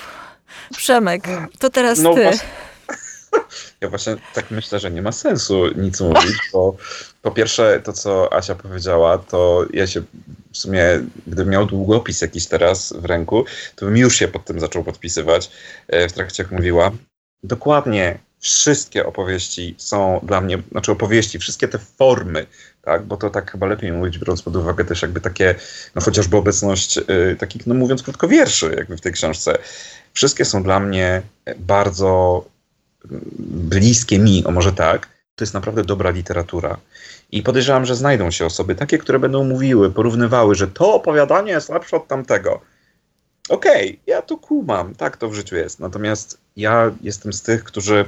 Przemek, 0.77 1.23
to 1.59 1.69
teraz 1.69 1.99
no, 1.99 2.13
ty. 2.13 2.31
Ja 3.81 3.89
właśnie 3.89 4.15
tak 4.33 4.51
myślę, 4.51 4.79
że 4.79 4.91
nie 4.91 5.01
ma 5.01 5.11
sensu 5.11 5.67
nic 5.75 5.99
mówić, 5.99 6.35
bo 6.53 6.75
po 7.21 7.31
pierwsze 7.31 7.81
to, 7.83 7.93
co 7.93 8.33
Asia 8.33 8.55
powiedziała, 8.55 9.17
to 9.17 9.65
ja 9.73 9.87
się 9.87 10.01
w 10.51 10.57
sumie, 10.57 10.83
gdybym 11.27 11.49
miał 11.49 11.65
długopis 11.65 12.21
jakiś 12.21 12.47
teraz 12.47 12.93
w 12.93 13.05
ręku, 13.05 13.45
to 13.75 13.85
bym 13.85 13.97
już 13.97 14.15
się 14.15 14.27
pod 14.27 14.45
tym 14.45 14.59
zaczął 14.59 14.83
podpisywać 14.83 15.51
e, 15.87 16.09
w 16.09 16.13
trakcie, 16.13 16.43
jak 16.43 16.51
mówiła. 16.51 16.91
Dokładnie 17.43 18.19
wszystkie 18.39 19.05
opowieści 19.05 19.75
są 19.77 20.19
dla 20.23 20.41
mnie, 20.41 20.61
znaczy 20.71 20.91
opowieści, 20.91 21.39
wszystkie 21.39 21.67
te 21.67 21.77
formy, 21.77 22.45
tak, 22.81 23.05
bo 23.05 23.17
to 23.17 23.29
tak 23.29 23.51
chyba 23.51 23.67
lepiej 23.67 23.91
mówić, 23.91 24.17
biorąc 24.17 24.41
pod 24.41 24.55
uwagę 24.55 24.85
też 24.85 25.01
jakby 25.01 25.21
takie, 25.21 25.55
no 25.95 26.01
chociażby 26.01 26.37
obecność 26.37 26.97
y, 26.97 27.35
takich, 27.39 27.67
no 27.67 27.73
mówiąc 27.75 28.03
krótko, 28.03 28.27
wierszy 28.27 28.73
jakby 28.77 28.97
w 28.97 29.01
tej 29.01 29.13
książce. 29.13 29.57
Wszystkie 30.13 30.45
są 30.45 30.63
dla 30.63 30.79
mnie 30.79 31.21
bardzo 31.57 32.45
bliskie 33.39 34.19
mi, 34.19 34.45
o 34.45 34.51
może 34.51 34.73
tak. 34.73 35.18
To 35.39 35.43
jest 35.43 35.53
naprawdę 35.53 35.83
dobra 35.83 36.09
literatura. 36.09 36.77
I 37.31 37.43
podejrzewam, 37.43 37.85
że 37.85 37.95
znajdą 37.95 38.31
się 38.31 38.45
osoby 38.45 38.75
takie, 38.75 38.97
które 38.97 39.19
będą 39.19 39.43
mówiły, 39.43 39.91
porównywały, 39.91 40.55
że 40.55 40.67
to 40.67 40.93
opowiadanie 40.93 41.51
jest 41.51 41.69
lepsze 41.69 41.97
od 41.97 42.07
tamtego. 42.07 42.61
Okej, 43.49 43.89
okay, 43.89 43.99
ja 44.07 44.21
to 44.21 44.37
kumam, 44.37 44.95
tak 44.95 45.17
to 45.17 45.29
w 45.29 45.33
życiu 45.33 45.55
jest. 45.55 45.79
Natomiast 45.79 46.37
ja 46.57 46.91
jestem 47.01 47.33
z 47.33 47.41
tych, 47.41 47.63
którzy 47.63 48.05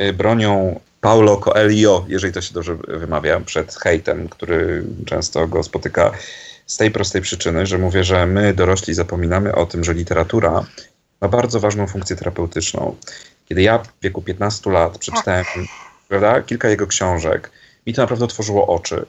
y, 0.00 0.12
bronią 0.12 0.80
Paulo 1.00 1.36
Coelho, 1.36 2.04
jeżeli 2.08 2.32
to 2.32 2.40
się 2.40 2.54
dobrze 2.54 2.74
wymawia, 2.74 3.40
przed 3.40 3.74
hejtem, 3.74 4.28
który 4.28 4.84
często 5.06 5.48
go 5.48 5.62
spotyka 5.62 6.12
z 6.66 6.76
tej 6.76 6.90
prostej 6.90 7.22
przyczyny, 7.22 7.66
że 7.66 7.78
mówię, 7.78 8.04
że 8.04 8.26
my 8.26 8.54
dorośli 8.54 8.94
zapominamy 8.94 9.54
o 9.54 9.66
tym, 9.66 9.84
że 9.84 9.94
literatura 9.94 10.64
ma 11.20 11.28
bardzo 11.28 11.60
ważną 11.60 11.86
funkcję 11.86 12.16
terapeutyczną. 12.16 12.96
Kiedy 13.48 13.62
ja 13.62 13.78
w 13.78 13.88
wieku 14.02 14.22
15 14.22 14.70
lat 14.70 14.98
przeczytałem 14.98 15.44
prawda, 16.12 16.42
kilka 16.42 16.68
jego 16.68 16.86
książek, 16.86 17.50
mi 17.86 17.94
to 17.94 18.02
naprawdę 18.02 18.24
otworzyło 18.24 18.66
oczy. 18.66 19.06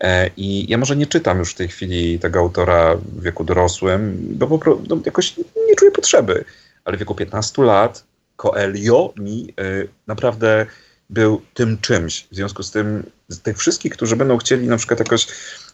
E, 0.00 0.30
I 0.36 0.70
ja 0.70 0.78
może 0.78 0.96
nie 0.96 1.06
czytam 1.06 1.38
już 1.38 1.52
w 1.52 1.54
tej 1.54 1.68
chwili 1.68 2.18
tego 2.18 2.38
autora 2.38 2.96
w 2.96 3.22
wieku 3.22 3.44
dorosłym, 3.44 4.16
bo 4.30 4.46
po 4.46 4.58
prostu 4.58 4.84
no, 4.88 4.98
jakoś 5.06 5.36
nie 5.68 5.74
czuję 5.76 5.90
potrzeby. 5.90 6.44
Ale 6.84 6.96
w 6.96 7.00
wieku 7.00 7.14
15 7.14 7.62
lat 7.62 8.04
Coelho 8.36 9.12
mi 9.16 9.54
y, 9.60 9.88
naprawdę 10.06 10.66
był 11.10 11.42
tym 11.54 11.78
czymś. 11.80 12.26
W 12.32 12.34
związku 12.34 12.62
z 12.62 12.70
tym, 12.70 13.02
z 13.28 13.40
tych 13.40 13.58
wszystkich, 13.58 13.92
którzy 13.92 14.16
będą 14.16 14.38
chcieli 14.38 14.68
na 14.68 14.76
przykład 14.76 14.98
jakoś 14.98 15.26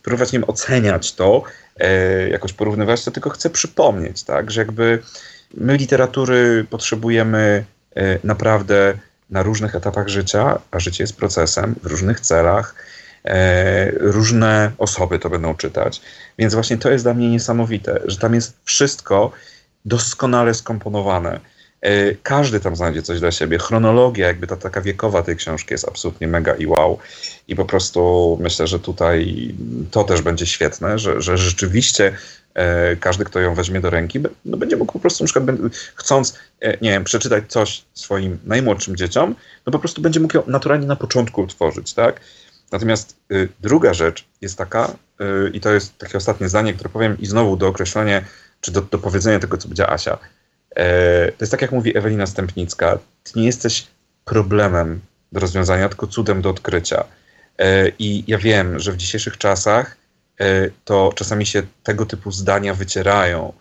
próbować, 0.02 0.32
wiem, 0.32 0.44
oceniać 0.46 1.12
to, 1.14 1.42
e, 1.76 2.28
jakoś 2.28 2.52
porównywać, 2.52 3.04
to 3.04 3.10
tylko 3.10 3.30
chcę 3.30 3.50
przypomnieć, 3.50 4.22
tak, 4.22 4.50
że 4.50 4.60
jakby 4.60 5.02
my 5.54 5.76
literatury 5.76 6.66
potrzebujemy 6.70 7.64
e, 7.96 8.18
naprawdę 8.24 8.94
na 9.32 9.42
różnych 9.42 9.74
etapach 9.74 10.08
życia, 10.08 10.58
a 10.70 10.80
życie 10.80 11.02
jest 11.02 11.16
procesem, 11.16 11.74
w 11.82 11.86
różnych 11.86 12.20
celach, 12.20 12.74
e, 13.24 13.90
różne 13.90 14.72
osoby 14.78 15.18
to 15.18 15.30
będą 15.30 15.54
czytać. 15.54 16.02
Więc 16.38 16.54
właśnie 16.54 16.78
to 16.78 16.90
jest 16.90 17.04
dla 17.04 17.14
mnie 17.14 17.30
niesamowite, 17.30 18.00
że 18.04 18.18
tam 18.18 18.34
jest 18.34 18.56
wszystko 18.64 19.32
doskonale 19.84 20.54
skomponowane. 20.54 21.40
E, 21.82 22.14
każdy 22.22 22.60
tam 22.60 22.76
znajdzie 22.76 23.02
coś 23.02 23.20
dla 23.20 23.32
siebie. 23.32 23.58
Chronologia, 23.58 24.26
jakby 24.26 24.46
ta 24.46 24.56
taka 24.56 24.80
wiekowa 24.80 25.22
tej 25.22 25.36
książki 25.36 25.74
jest 25.74 25.88
absolutnie 25.88 26.28
mega 26.28 26.54
i 26.54 26.66
wow. 26.66 26.98
I 27.48 27.56
po 27.56 27.64
prostu 27.64 28.38
myślę, 28.40 28.66
że 28.66 28.78
tutaj 28.80 29.48
to 29.90 30.04
też 30.04 30.22
będzie 30.22 30.46
świetne, 30.46 30.98
że, 30.98 31.20
że 31.20 31.38
rzeczywiście 31.38 32.16
e, 32.54 32.96
każdy, 32.96 33.24
kto 33.24 33.40
ją 33.40 33.54
weźmie 33.54 33.80
do 33.80 33.90
ręki, 33.90 34.20
no 34.44 34.56
będzie 34.56 34.76
mógł 34.76 34.92
po 34.92 34.98
prostu 34.98 35.24
na 35.24 35.28
przykład 35.28 35.56
chcąc, 35.94 36.38
e, 36.60 36.76
nie 36.80 36.90
wiem, 36.90 37.04
przeczytać 37.04 37.44
coś 37.48 37.84
swoim 37.94 38.38
najmłodszym 38.44 38.96
dzieciom, 38.96 39.34
no 39.66 39.72
po 39.72 39.78
prostu 39.78 40.02
będzie 40.02 40.20
mógł 40.20 40.36
ją 40.36 40.42
naturalnie 40.46 40.86
na 40.86 40.96
początku 40.96 41.42
utworzyć, 41.42 41.94
tak? 41.94 42.20
Natomiast 42.72 43.16
y, 43.32 43.48
druga 43.60 43.94
rzecz 43.94 44.24
jest 44.40 44.58
taka, 44.58 44.94
y, 45.20 45.50
i 45.52 45.60
to 45.60 45.72
jest 45.72 45.98
takie 45.98 46.18
ostatnie 46.18 46.48
zdanie, 46.48 46.74
które 46.74 46.90
powiem 46.90 47.18
i 47.18 47.26
znowu 47.26 47.56
do 47.56 47.68
określenia, 47.68 48.22
czy 48.60 48.72
do, 48.72 48.80
do 48.80 48.98
powiedzenia 48.98 49.38
tego, 49.38 49.56
co 49.56 49.62
powiedziała 49.62 49.90
Asia. 49.90 50.18
E, 50.76 51.32
to 51.32 51.36
jest 51.40 51.50
tak, 51.50 51.62
jak 51.62 51.72
mówi 51.72 51.96
Ewelina 51.98 52.26
Stępnicka. 52.26 52.98
Ty 53.24 53.32
nie 53.36 53.46
jesteś 53.46 53.86
problemem 54.24 55.00
do 55.32 55.40
rozwiązania, 55.40 55.88
tylko 55.88 56.06
cudem 56.06 56.42
do 56.42 56.50
odkrycia. 56.50 57.04
E, 57.58 57.88
I 57.98 58.24
ja 58.26 58.38
wiem, 58.38 58.78
że 58.78 58.92
w 58.92 58.96
dzisiejszych 58.96 59.38
czasach 59.38 59.96
e, 60.40 60.70
to 60.84 61.12
czasami 61.14 61.46
się 61.46 61.62
tego 61.82 62.06
typu 62.06 62.32
zdania 62.32 62.74
wycierają, 62.74 63.52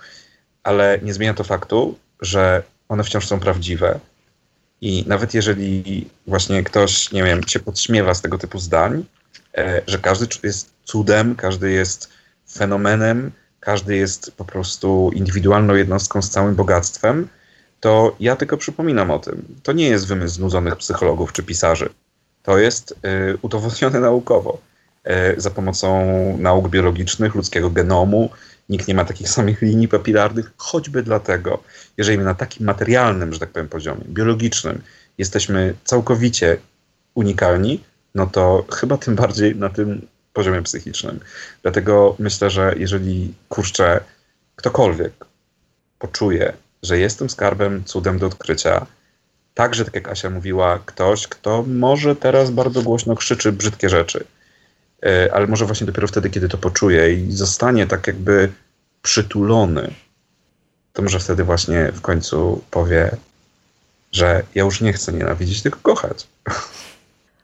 ale 0.64 1.00
nie 1.02 1.14
zmienia 1.14 1.34
to 1.34 1.44
faktu, 1.44 1.98
że 2.22 2.64
one 2.90 3.04
wciąż 3.04 3.28
są 3.28 3.40
prawdziwe. 3.40 4.00
I 4.82 5.04
nawet 5.08 5.34
jeżeli 5.34 6.08
właśnie 6.28 6.64
ktoś, 6.64 7.12
nie 7.12 7.24
wiem, 7.24 7.42
się 7.48 7.60
podśmiewa 7.60 8.14
z 8.14 8.22
tego 8.22 8.38
typu 8.38 8.60
zdań, 8.60 9.06
że 9.88 10.00
każdy 10.00 10.28
jest 10.44 10.70
cudem, 10.84 11.36
każdy 11.36 11.72
jest 11.72 12.10
fenomenem, 12.52 13.32
każdy 13.62 13.96
jest 13.96 14.32
po 14.38 14.46
prostu 14.46 15.12
indywidualną 15.14 15.76
jednostką 15.76 16.22
z 16.22 16.30
całym 16.30 16.56
bogactwem, 16.56 17.28
to 17.80 18.16
ja 18.20 18.36
tylko 18.36 18.58
przypominam 18.58 19.12
o 19.12 19.20
tym. 19.20 19.56
To 19.64 19.72
nie 19.72 19.88
jest 19.88 20.08
wymysł 20.08 20.36
znudzonych 20.36 20.76
psychologów 20.76 21.34
czy 21.34 21.44
pisarzy. 21.44 21.90
To 22.44 22.58
jest 22.58 22.92
y, 22.92 23.38
udowodnione 23.42 24.00
naukowo. 24.10 24.62
Y, 25.38 25.42
za 25.42 25.50
pomocą 25.50 26.04
nauk 26.38 26.70
biologicznych, 26.70 27.36
ludzkiego 27.36 27.70
genomu. 27.70 28.30
Nikt 28.70 28.88
nie 28.88 28.94
ma 28.96 29.06
takich 29.06 29.30
samych 29.38 29.62
linii 29.62 29.88
papilarnych, 29.88 30.52
choćby 30.58 31.04
dlatego, 31.04 31.64
jeżeli 31.98 32.18
my 32.18 32.24
na 32.24 32.36
takim 32.36 32.66
materialnym, 32.66 33.34
że 33.34 33.40
tak 33.40 33.50
powiem, 33.50 33.70
poziomie, 33.70 34.04
biologicznym 34.08 34.82
jesteśmy 35.18 35.74
całkowicie 35.84 36.58
unikalni, 37.16 37.84
no 38.16 38.28
to 38.28 38.66
chyba 38.74 38.98
tym 38.98 39.16
bardziej 39.16 39.56
na 39.56 39.70
tym 39.70 40.08
poziomie 40.34 40.62
psychicznym. 40.62 41.20
Dlatego 41.62 42.16
myślę, 42.20 42.50
że 42.50 42.74
jeżeli 42.78 43.34
kurczę, 43.50 44.00
ktokolwiek 44.56 45.14
poczuje, 46.00 46.54
że 46.84 47.00
jestem 47.00 47.30
skarbem, 47.30 47.84
cudem 47.84 48.20
do 48.20 48.28
odkrycia, 48.28 48.86
także, 49.54 49.86
tak 49.86 49.96
jak 49.96 50.08
Asia 50.08 50.30
mówiła, 50.30 50.80
ktoś, 50.86 51.28
kto 51.28 51.64
może 51.68 52.16
teraz 52.16 52.52
bardzo 52.52 52.82
głośno 52.82 53.16
krzyczy 53.16 53.52
brzydkie 53.52 53.90
rzeczy, 53.90 54.24
e, 55.06 55.34
ale 55.34 55.48
może 55.48 55.66
właśnie 55.66 55.88
dopiero 55.88 56.08
wtedy, 56.08 56.30
kiedy 56.30 56.50
to 56.50 56.58
poczuje 56.58 57.14
i 57.14 57.32
zostanie 57.32 57.88
tak 57.88 58.08
jakby 58.08 58.52
przytulony, 59.02 59.94
to 60.94 61.02
może 61.02 61.20
wtedy 61.20 61.44
właśnie 61.44 61.92
w 61.92 62.02
końcu 62.02 62.64
powie, 62.72 63.12
że 64.12 64.44
ja 64.56 64.64
już 64.64 64.82
nie 64.82 64.94
chcę 64.94 65.14
nienawidzić, 65.14 65.62
tylko 65.62 65.80
kochać. 65.80 66.28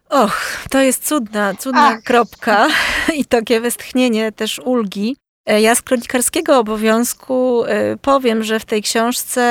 Och, 0.09 0.67
to 0.69 0.81
jest 0.81 1.07
cudna, 1.07 1.55
cudna 1.55 1.87
Ach. 1.87 2.03
kropka 2.03 2.67
i 3.19 3.25
takie 3.25 3.61
westchnienie 3.61 4.31
też 4.31 4.59
ulgi. 4.59 5.15
E, 5.47 5.61
ja 5.61 5.75
z 5.75 5.81
kronikarskiego 5.81 6.59
obowiązku 6.59 7.63
e, 7.65 7.97
powiem, 7.97 8.43
że 8.43 8.59
w 8.59 8.65
tej 8.65 8.81
książce 8.81 9.41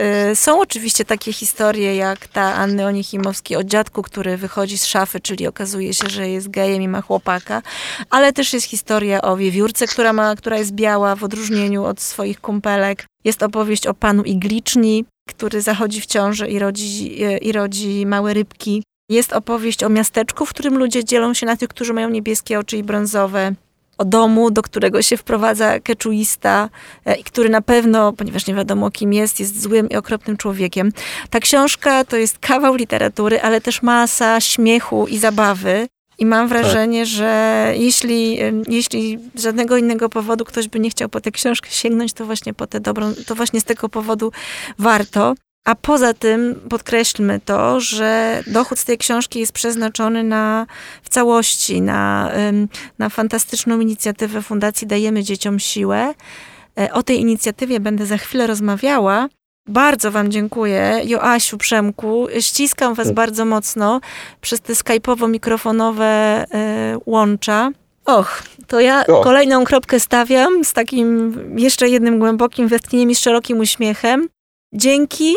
e, 0.00 0.36
są 0.36 0.60
oczywiście 0.60 1.04
takie 1.04 1.32
historie 1.32 1.96
jak 1.96 2.26
ta 2.26 2.54
Anny 2.54 2.86
Onichimowskiej 2.86 3.56
o 3.56 3.64
dziadku, 3.64 4.02
który 4.02 4.36
wychodzi 4.36 4.78
z 4.78 4.86
szafy, 4.86 5.20
czyli 5.20 5.46
okazuje 5.46 5.94
się, 5.94 6.08
że 6.08 6.28
jest 6.28 6.50
gejem 6.50 6.82
i 6.82 6.88
ma 6.88 7.02
chłopaka, 7.02 7.62
ale 8.10 8.32
też 8.32 8.52
jest 8.52 8.66
historia 8.66 9.22
o 9.22 9.36
wiewiórce, 9.36 9.86
która, 9.86 10.12
ma, 10.12 10.36
która 10.36 10.58
jest 10.58 10.72
biała 10.72 11.16
w 11.16 11.24
odróżnieniu 11.24 11.84
od 11.84 12.00
swoich 12.00 12.40
kumpelek. 12.40 13.06
Jest 13.24 13.42
opowieść 13.42 13.86
o 13.86 13.94
panu 13.94 14.22
Igliczni, 14.22 15.04
który 15.28 15.62
zachodzi 15.62 16.00
w 16.00 16.06
ciążę 16.06 16.48
i 16.48 16.58
rodzi, 16.58 17.22
i 17.42 17.52
rodzi 17.52 18.06
małe 18.06 18.34
rybki. 18.34 18.82
Jest 19.08 19.32
opowieść 19.32 19.84
o 19.84 19.88
miasteczku, 19.88 20.46
w 20.46 20.50
którym 20.50 20.78
ludzie 20.78 21.04
dzielą 21.04 21.34
się 21.34 21.46
na 21.46 21.56
tych, 21.56 21.68
którzy 21.68 21.92
mają 21.92 22.10
niebieskie 22.10 22.58
oczy 22.58 22.76
i 22.76 22.82
brązowe. 22.82 23.54
O 23.98 24.04
domu, 24.04 24.50
do 24.50 24.62
którego 24.62 25.02
się 25.02 25.16
wprowadza 25.16 25.80
keczuista, 25.80 26.68
e, 27.04 27.16
i 27.16 27.24
który 27.24 27.48
na 27.48 27.62
pewno, 27.62 28.12
ponieważ 28.12 28.46
nie 28.46 28.54
wiadomo 28.54 28.90
kim 28.90 29.12
jest, 29.12 29.40
jest 29.40 29.62
złym 29.62 29.88
i 29.88 29.96
okropnym 29.96 30.36
człowiekiem. 30.36 30.92
Ta 31.30 31.40
książka 31.40 32.04
to 32.04 32.16
jest 32.16 32.38
kawał 32.38 32.74
literatury, 32.74 33.40
ale 33.40 33.60
też 33.60 33.82
masa 33.82 34.40
śmiechu 34.40 35.06
i 35.06 35.18
zabawy. 35.18 35.88
I 36.18 36.26
mam 36.26 36.48
tak. 36.48 36.58
wrażenie, 36.58 37.00
tak. 37.00 37.08
że 37.08 37.72
jeśli, 37.76 38.38
jeśli 38.68 39.18
z 39.34 39.42
żadnego 39.42 39.76
innego 39.76 40.08
powodu 40.08 40.44
ktoś 40.44 40.68
by 40.68 40.80
nie 40.80 40.90
chciał 40.90 41.08
po 41.08 41.20
tę 41.20 41.30
książkę 41.30 41.70
sięgnąć, 41.70 42.12
to 42.12 42.26
właśnie 42.26 42.54
po 42.54 42.66
tę 42.66 42.80
dobrą, 42.80 43.12
to 43.26 43.34
właśnie 43.34 43.60
z 43.60 43.64
tego 43.64 43.88
powodu 43.88 44.32
warto. 44.78 45.34
A 45.68 45.74
poza 45.74 46.14
tym 46.14 46.60
podkreślmy 46.68 47.40
to, 47.44 47.80
że 47.80 48.42
dochód 48.46 48.78
z 48.78 48.84
tej 48.84 48.98
książki 48.98 49.40
jest 49.40 49.52
przeznaczony 49.52 50.24
na, 50.24 50.66
w 51.02 51.08
całości 51.08 51.80
na, 51.80 52.32
na 52.98 53.08
fantastyczną 53.08 53.80
inicjatywę 53.80 54.42
Fundacji 54.42 54.86
Dajemy 54.86 55.22
Dzieciom 55.22 55.58
Siłę. 55.58 56.14
E, 56.80 56.92
o 56.92 57.02
tej 57.02 57.20
inicjatywie 57.20 57.80
będę 57.80 58.06
za 58.06 58.18
chwilę 58.18 58.46
rozmawiała. 58.46 59.28
Bardzo 59.66 60.10
Wam 60.10 60.30
dziękuję. 60.30 61.00
Joasiu, 61.04 61.58
Przemku, 61.58 62.26
ściskam 62.40 62.94
Was 62.94 63.12
bardzo 63.12 63.44
mocno 63.44 64.00
przez 64.40 64.60
te 64.60 64.72
skype'owo-mikrofonowe 64.72 66.04
e, 66.04 66.44
łącza. 67.06 67.70
Och, 68.04 68.42
to 68.66 68.80
ja 68.80 69.04
kolejną 69.22 69.64
kropkę 69.64 70.00
stawiam 70.00 70.64
z 70.64 70.72
takim 70.72 71.34
jeszcze 71.58 71.88
jednym 71.88 72.18
głębokim 72.18 72.68
westchnieniem 72.68 73.10
i 73.10 73.14
z 73.14 73.20
szerokim 73.20 73.58
uśmiechem. 73.58 74.28
Dzięki 74.72 75.34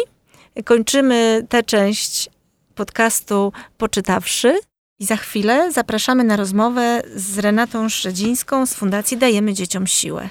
kończymy 0.65 1.45
tę 1.49 1.63
część 1.63 2.29
podcastu 2.75 3.53
Poczytawszy. 3.77 4.59
I 4.99 5.05
za 5.05 5.15
chwilę 5.15 5.71
zapraszamy 5.71 6.23
na 6.23 6.35
rozmowę 6.35 7.01
z 7.15 7.37
Renatą 7.39 7.89
Szredzińską 7.89 8.65
z 8.65 8.73
Fundacji 8.73 9.17
Dajemy 9.17 9.53
Dzieciom 9.53 9.87
Siłę. 9.87 10.29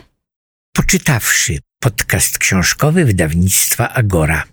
Poczytawszy 0.73 1.59
podcast 1.83 2.39
książkowy 2.39 3.05
wydawnictwa 3.05 3.89
Agora. 3.89 4.45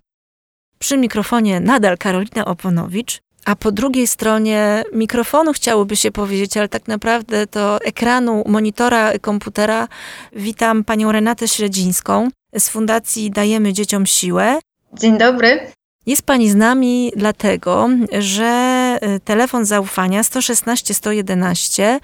Przy 0.80 0.98
mikrofonie 0.98 1.60
nadal 1.60 1.98
Karolina 1.98 2.46
Oponowicz, 2.46 3.20
a 3.46 3.56
po 3.56 3.72
drugiej 3.72 4.08
stronie 4.08 4.84
mikrofonu 4.94 5.54
chciałoby 5.54 5.96
się 5.96 6.12
powiedzieć, 6.12 6.58
ale 6.58 6.70
tak 6.70 6.88
naprawdę 6.88 7.48
to 7.48 7.82
ekranu 7.82 8.44
monitora 8.48 9.20
komputera 9.20 9.88
witam 10.34 10.84
panią 10.84 11.12
Renatę 11.12 11.48
Średzińską 11.48 12.30
z 12.58 12.70
Fundacji 12.70 13.32
Dajemy 13.32 13.74
Dzieciom 13.74 14.06
Siłę. 14.06 14.60
Dzień 15.00 15.18
dobry. 15.18 15.72
Jest 16.06 16.22
Pani 16.22 16.50
z 16.50 16.56
nami 16.56 17.12
dlatego, 17.16 17.90
że 18.20 19.00
y, 19.16 19.20
telefon 19.20 19.66
zaufania 19.66 20.24
116 20.24 20.94
111 20.94 22.00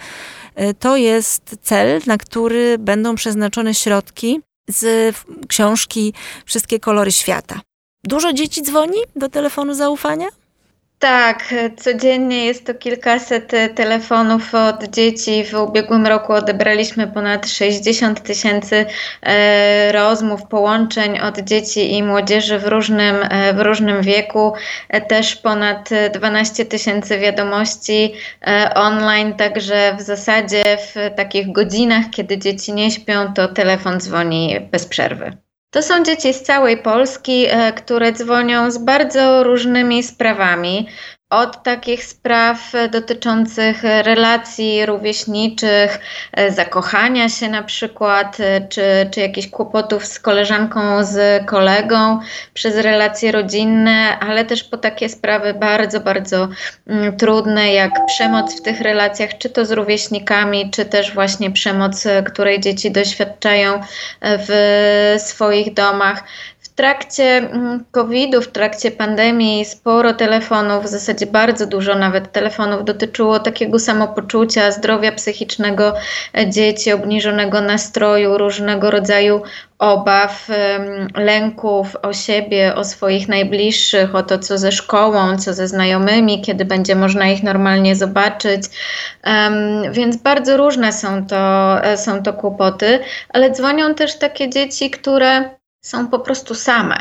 y, 0.60 0.74
to 0.74 0.98
jest 0.98 1.56
cel, 1.62 2.02
na 2.08 2.18
który 2.18 2.78
będą 2.78 3.16
przeznaczone 3.16 3.74
środki 3.74 4.42
z 4.68 5.16
książki 5.48 6.14
Wszystkie 6.46 6.80
kolory 6.80 7.12
świata. 7.12 7.62
Dużo 8.04 8.34
dzieci 8.34 8.62
dzwoni 8.62 8.98
do 9.16 9.30
telefonu 9.30 9.74
zaufania? 9.74 10.28
Tak, 11.04 11.54
codziennie 11.78 12.46
jest 12.46 12.66
to 12.66 12.74
kilkaset 12.74 13.54
e, 13.54 13.70
telefonów 13.70 14.56
od 14.56 14.84
dzieci. 14.84 15.44
W 15.44 15.54
ubiegłym 15.54 16.08
roku 16.08 16.34
odebraliśmy 16.34 17.08
ponad 17.08 17.48
60 17.48 18.24
tysięcy 18.24 18.86
e, 19.22 19.92
rozmów, 19.92 20.48
połączeń 20.48 21.20
od 21.20 21.40
dzieci 21.40 21.94
i 21.94 22.04
młodzieży 22.04 22.60
w 22.60 22.66
różnym, 22.66 23.16
e, 23.30 23.54
w 23.54 23.60
różnym 23.60 24.02
wieku. 24.02 24.54
Też 25.08 25.36
ponad 25.36 25.90
12 26.14 26.66
tysięcy 26.66 27.20
wiadomości 27.20 28.14
online, 28.76 29.34
także 29.34 29.96
w 30.00 30.02
zasadzie 30.02 30.64
w 30.78 31.16
takich 31.16 31.52
godzinach, 31.52 32.06
kiedy 32.12 32.38
dzieci 32.38 32.74
nie 32.74 32.92
śpią, 32.92 33.34
to 33.34 33.48
telefon 33.48 34.00
dzwoni 34.00 34.60
bez 34.72 34.86
przerwy. 34.86 35.43
To 35.74 35.82
są 35.82 36.04
dzieci 36.04 36.34
z 36.34 36.42
całej 36.42 36.78
Polski, 36.78 37.46
e, 37.50 37.74
które 37.74 38.12
dzwonią 38.12 38.72
z 38.72 38.78
bardzo 38.78 39.44
różnymi 39.44 40.04
sprawami 40.04 40.88
od 41.34 41.64
takich 41.64 42.06
spraw 42.06 42.72
dotyczących 42.92 43.84
relacji 43.84 44.86
rówieśniczych, 44.86 46.00
e, 46.32 46.52
zakochania 46.52 47.30
się 47.30 47.50
na 47.50 47.64
przykład, 47.64 48.40
e, 48.40 48.68
czy, 48.68 49.10
czy 49.12 49.20
jakichś 49.20 49.48
kłopotów 49.48 50.06
z 50.06 50.20
koleżanką, 50.20 51.04
z 51.04 51.46
kolegą, 51.46 52.20
przez 52.54 52.78
relacje 52.78 53.32
rodzinne, 53.32 54.20
ale 54.20 54.46
też 54.46 54.64
po 54.64 54.78
takie 54.78 55.10
sprawy 55.10 55.54
bardzo, 55.54 56.00
bardzo 56.00 56.48
mm, 56.88 57.18
trudne, 57.18 57.74
jak 57.74 58.06
przemoc 58.06 58.60
w 58.60 58.62
tych 58.62 58.82
relacjach, 58.82 59.38
czy 59.38 59.50
to 59.50 59.66
z 59.66 59.72
rówieśnikami, 59.72 60.72
czy 60.72 60.86
też 60.86 61.14
właśnie 61.14 61.52
przemoc, 61.52 62.06
e, 62.06 62.24
której 62.24 62.60
dzieci 62.60 62.92
doświadczają 62.92 63.82
w 64.22 65.16
swoich 65.18 65.74
domach 65.74 66.24
trakcie 66.76 67.24
mm, 67.24 67.86
COVID-u, 67.92 68.42
w 68.42 68.48
trakcie 68.48 68.92
pandemii 68.92 69.66
sporo 69.66 70.14
telefonów, 70.14 70.84
w 70.84 70.88
zasadzie 70.88 71.26
bardzo 71.26 71.68
dużo 71.68 71.96
nawet 71.96 72.32
telefonów 72.32 72.86
dotyczyło 72.86 73.40
takiego 73.40 73.80
samopoczucia, 73.80 74.72
zdrowia 74.72 75.12
psychicznego 75.12 75.94
e, 76.38 76.50
dzieci, 76.50 76.94
obniżonego 76.94 77.62
nastroju, 77.62 78.38
różnego 78.38 78.92
rodzaju 78.92 79.42
obaw, 79.80 80.48
lęków 81.16 81.96
o 82.02 82.14
siebie, 82.14 82.76
o 82.76 82.84
swoich 82.84 83.28
najbliższych, 83.28 84.16
o 84.16 84.24
to, 84.24 84.40
co 84.40 84.58
ze 84.58 84.72
szkołą, 84.72 85.38
co 85.38 85.54
ze 85.54 85.68
znajomymi, 85.68 86.42
kiedy 86.42 86.66
będzie 86.66 86.96
można 86.96 87.28
ich 87.28 87.44
normalnie 87.44 87.96
zobaczyć. 87.96 88.64
Więc 89.92 90.18
bardzo 90.18 90.58
różne 90.58 90.94
są 90.94 91.28
to, 91.28 91.84
e, 91.84 91.98
są 91.98 92.24
to 92.24 92.34
kłopoty, 92.34 93.00
ale 93.30 93.52
dzwonią 93.52 93.96
też 93.96 94.18
takie 94.18 94.50
dzieci, 94.50 94.90
które 94.90 95.50
są 95.84 96.08
po 96.08 96.20
prostu 96.20 96.56
same. 96.56 96.98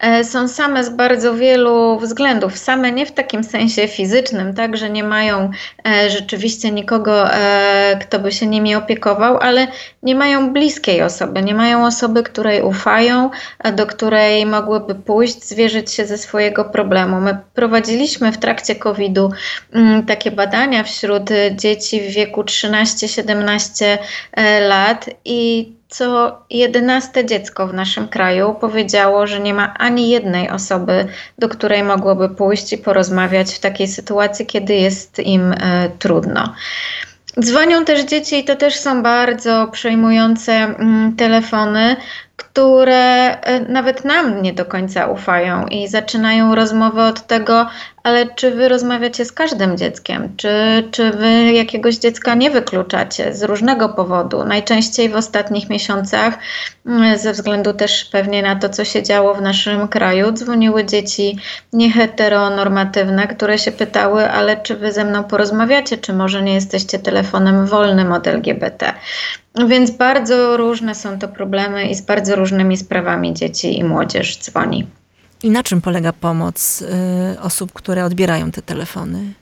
E, 0.00 0.24
są 0.24 0.48
same 0.48 0.84
z 0.84 0.90
bardzo 0.90 1.34
wielu 1.34 1.98
względów. 1.98 2.58
Same 2.58 2.92
nie 2.92 3.06
w 3.06 3.12
takim 3.12 3.44
sensie 3.44 3.88
fizycznym, 3.88 4.54
tak, 4.54 4.76
że 4.76 4.90
nie 4.90 5.04
mają 5.04 5.50
e, 5.88 6.10
rzeczywiście 6.10 6.70
nikogo, 6.70 7.34
e, 7.34 7.98
kto 8.00 8.18
by 8.18 8.32
się 8.32 8.46
nimi 8.46 8.74
opiekował, 8.74 9.38
ale 9.38 9.66
nie 10.02 10.14
mają 10.14 10.52
bliskiej 10.52 11.02
osoby, 11.02 11.42
nie 11.42 11.54
mają 11.54 11.86
osoby, 11.86 12.22
której 12.22 12.62
ufają, 12.62 13.30
do 13.72 13.86
której 13.86 14.46
mogłyby 14.46 14.94
pójść, 14.94 15.44
zwierzyć 15.44 15.92
się 15.92 16.06
ze 16.06 16.18
swojego 16.18 16.64
problemu. 16.64 17.20
My 17.20 17.38
prowadziliśmy 17.54 18.32
w 18.32 18.38
trakcie 18.38 18.74
COVID-u 18.74 19.30
mm, 19.72 20.06
takie 20.06 20.30
badania 20.30 20.84
wśród 20.84 21.30
dzieci 21.54 22.00
w 22.00 22.14
wieku 22.14 22.42
13-17 22.42 23.98
lat 24.68 25.10
i 25.24 25.72
co 25.92 26.38
jedenaste 26.50 27.26
dziecko 27.26 27.66
w 27.66 27.74
naszym 27.74 28.08
kraju 28.08 28.54
powiedziało, 28.60 29.26
że 29.26 29.40
nie 29.40 29.54
ma 29.54 29.74
ani 29.74 30.10
jednej 30.10 30.50
osoby, 30.50 31.06
do 31.38 31.48
której 31.48 31.82
mogłoby 31.82 32.28
pójść 32.28 32.72
i 32.72 32.78
porozmawiać 32.78 33.54
w 33.54 33.60
takiej 33.60 33.88
sytuacji, 33.88 34.46
kiedy 34.46 34.74
jest 34.74 35.18
im 35.18 35.52
e, 35.52 35.90
trudno. 35.98 36.54
Dzwonią 37.40 37.84
też 37.84 38.04
dzieci 38.04 38.38
i 38.38 38.44
to 38.44 38.56
też 38.56 38.76
są 38.76 39.02
bardzo 39.02 39.68
przejmujące 39.72 40.52
mm, 40.52 41.16
telefony, 41.16 41.96
które 42.36 43.40
e, 43.40 43.60
nawet 43.60 44.04
nam 44.04 44.42
nie 44.42 44.52
do 44.52 44.64
końca 44.64 45.06
ufają 45.06 45.66
i 45.66 45.88
zaczynają 45.88 46.54
rozmowę 46.54 47.04
od 47.04 47.26
tego, 47.26 47.66
ale 48.02 48.26
czy 48.26 48.50
wy 48.50 48.68
rozmawiacie 48.68 49.24
z 49.24 49.32
każdym 49.32 49.78
dzieckiem? 49.78 50.36
Czy, 50.36 50.48
czy 50.90 51.10
wy 51.10 51.52
jakiegoś 51.52 51.96
dziecka 51.96 52.34
nie 52.34 52.50
wykluczacie 52.50 53.34
z 53.34 53.42
różnego 53.42 53.88
powodu? 53.88 54.44
Najczęściej 54.44 55.08
w 55.08 55.16
ostatnich 55.16 55.70
miesiącach, 55.70 56.38
mm, 56.86 57.18
ze 57.18 57.32
względu 57.32 57.72
też 57.72 58.04
pewnie 58.04 58.42
na 58.42 58.56
to, 58.56 58.68
co 58.68 58.84
się 58.84 59.02
działo 59.02 59.34
w 59.34 59.42
naszym 59.42 59.88
kraju, 59.88 60.32
dzwoniły 60.32 60.84
dzieci 60.84 61.38
nieheteronormatywne, 61.72 63.26
które 63.26 63.58
się 63.58 63.72
pytały, 63.72 64.30
ale 64.30 64.56
czy 64.56 64.76
wy 64.76 64.92
ze 64.92 65.04
mną 65.04 65.24
porozmawiacie, 65.24 65.98
czy 65.98 66.12
może 66.12 66.42
nie 66.42 66.54
jesteście 66.54 66.98
telefonem 66.98 67.66
wolnym 67.66 68.12
od 68.12 68.26
LGBT? 68.26 68.94
Więc 69.68 69.90
bardzo 69.90 70.56
różne 70.56 70.94
są 70.94 71.18
to 71.18 71.28
problemy 71.28 71.84
i 71.84 71.94
z 71.94 72.02
bardzo 72.02 72.36
różnymi 72.36 72.76
sprawami 72.76 73.34
dzieci 73.34 73.78
i 73.78 73.84
młodzież 73.84 74.38
dzwoni. 74.38 74.86
I 75.42 75.50
na 75.50 75.62
czym 75.62 75.80
polega 75.80 76.12
pomoc 76.12 76.82
y, 76.82 77.40
osób, 77.40 77.72
które 77.72 78.04
odbierają 78.04 78.50
te 78.50 78.62
telefony? 78.62 79.34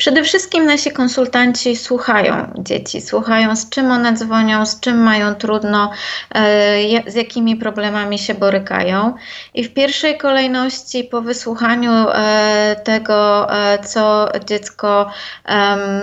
Przede 0.00 0.24
wszystkim 0.24 0.66
nasi 0.66 0.90
konsultanci 0.90 1.76
słuchają 1.76 2.52
dzieci, 2.58 3.00
słuchają 3.00 3.56
z 3.56 3.68
czym 3.68 3.90
one 3.90 4.12
dzwonią, 4.12 4.66
z 4.66 4.80
czym 4.80 4.98
mają 4.98 5.34
trudno, 5.34 5.90
e, 6.34 7.10
z 7.10 7.14
jakimi 7.14 7.56
problemami 7.56 8.18
się 8.18 8.34
borykają. 8.34 9.14
I 9.54 9.64
w 9.64 9.74
pierwszej 9.74 10.18
kolejności 10.18 11.04
po 11.04 11.22
wysłuchaniu 11.22 11.92
e, 11.92 12.76
tego, 12.84 13.52
e, 13.54 13.78
co 13.78 14.28
dziecko, 14.46 15.10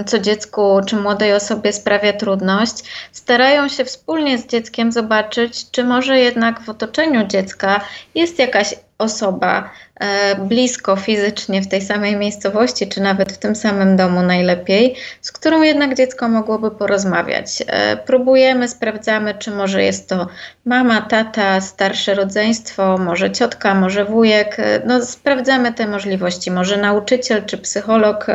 co 0.06 0.20
dziecku 0.20 0.82
czy 0.88 0.96
młodej 0.96 1.34
osobie 1.34 1.74
sprawia 1.74 2.14
trudność, 2.14 2.76
starają 3.12 3.68
się 3.68 3.86
wspólnie 3.86 4.38
z 4.38 4.48
dzieckiem 4.48 4.92
zobaczyć, 4.92 5.72
czy 5.72 5.84
może 5.84 6.20
jednak 6.20 6.62
w 6.62 6.70
otoczeniu 6.70 7.28
dziecka 7.28 7.82
jest 8.16 8.40
jakaś 8.40 8.76
osoba 8.98 9.70
e, 10.00 10.36
blisko 10.36 10.96
fizycznie 10.96 11.62
w 11.62 11.68
tej 11.68 11.82
samej 11.82 12.16
miejscowości, 12.16 12.88
czy 12.88 13.02
nawet 13.02 13.32
w 13.32 13.38
tym 13.38 13.56
samym 13.56 13.98
domu 13.98 14.22
najlepiej, 14.22 14.96
z 15.22 15.32
którą 15.32 15.62
jednak 15.62 15.96
dziecko 15.96 16.30
mogłoby 16.30 16.72
porozmawiać. 16.72 17.64
E, 17.68 17.98
próbujemy, 17.98 18.68
sprawdzamy, 18.68 19.34
czy 19.34 19.52
może 19.52 19.84
jest 19.84 20.10
to 20.10 20.28
mama, 20.66 21.02
tata, 21.02 21.62
starsze 21.62 22.16
rodzeństwo, 22.16 22.98
może 22.98 23.32
ciotka, 23.32 23.76
może 23.76 24.06
wujek. 24.06 24.60
E, 24.60 24.82
no, 24.86 25.06
sprawdzamy 25.06 25.74
te 25.74 25.88
możliwości, 25.88 26.52
może 26.52 26.78
nauczyciel 26.78 27.46
czy 27.46 27.58
psycholog 27.58 28.28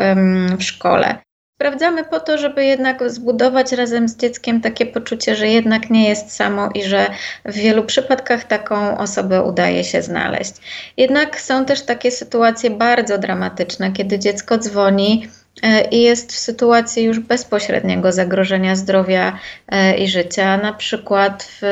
w 0.58 0.62
szkole. 0.62 1.18
Sprawdzamy 1.54 2.04
po 2.04 2.20
to, 2.20 2.38
żeby 2.38 2.64
jednak 2.64 3.10
zbudować 3.10 3.72
razem 3.72 4.08
z 4.08 4.16
dzieckiem 4.16 4.60
takie 4.60 4.86
poczucie, 4.86 5.36
że 5.36 5.48
jednak 5.48 5.90
nie 5.90 6.08
jest 6.08 6.32
samo 6.32 6.68
i 6.74 6.84
że 6.84 7.06
w 7.44 7.54
wielu 7.54 7.84
przypadkach 7.84 8.44
taką 8.44 8.98
osobę 8.98 9.42
udaje 9.42 9.84
się 9.84 10.02
znaleźć. 10.02 10.52
Jednak 10.96 11.40
są 11.40 11.64
też 11.64 11.82
takie 11.82 12.10
sytuacje 12.10 12.70
bardzo 12.70 13.18
dramatyczne, 13.18 13.92
kiedy 13.92 14.18
dziecko 14.18 14.58
dzwoni 14.58 15.28
e, 15.62 15.88
i 15.88 16.02
jest 16.02 16.32
w 16.32 16.38
sytuacji 16.38 17.04
już 17.04 17.20
bezpośredniego 17.20 18.12
zagrożenia 18.12 18.76
zdrowia 18.76 19.38
e, 19.68 19.96
i 19.98 20.08
życia, 20.08 20.56
na 20.56 20.72
przykład 20.72 21.48
w 21.60 21.66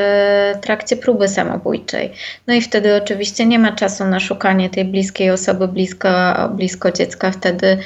trakcie 0.61 0.97
próby 0.97 1.27
samobójczej. 1.27 2.13
No 2.47 2.53
i 2.53 2.61
wtedy 2.61 2.95
oczywiście 2.95 3.45
nie 3.45 3.59
ma 3.59 3.71
czasu 3.71 4.05
na 4.05 4.19
szukanie 4.19 4.69
tej 4.69 4.85
bliskiej 4.85 5.31
osoby 5.31 5.67
blisko, 5.67 6.09
blisko 6.49 6.91
dziecka. 6.91 7.31
Wtedy 7.31 7.77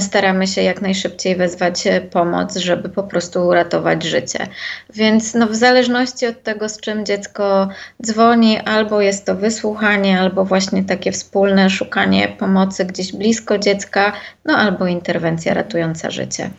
staramy 0.00 0.46
się 0.46 0.62
jak 0.62 0.82
najszybciej 0.82 1.36
wezwać 1.36 1.84
pomoc, 2.10 2.56
żeby 2.56 2.88
po 2.88 3.02
prostu 3.02 3.46
uratować 3.46 4.04
życie. 4.04 4.46
Więc 4.94 5.34
no, 5.34 5.46
w 5.46 5.54
zależności 5.54 6.26
od 6.26 6.42
tego, 6.42 6.68
z 6.68 6.80
czym 6.80 7.06
dziecko 7.06 7.68
dzwoni, 8.02 8.58
albo 8.58 9.00
jest 9.00 9.24
to 9.24 9.34
wysłuchanie, 9.34 10.20
albo 10.20 10.44
właśnie 10.44 10.84
takie 10.84 11.12
wspólne 11.12 11.70
szukanie 11.70 12.28
pomocy 12.28 12.84
gdzieś 12.84 13.12
blisko 13.12 13.58
dziecka, 13.58 14.12
no 14.44 14.56
albo 14.56 14.86
interwencja 14.86 15.54
ratująca 15.54 16.10
życie. 16.10 16.50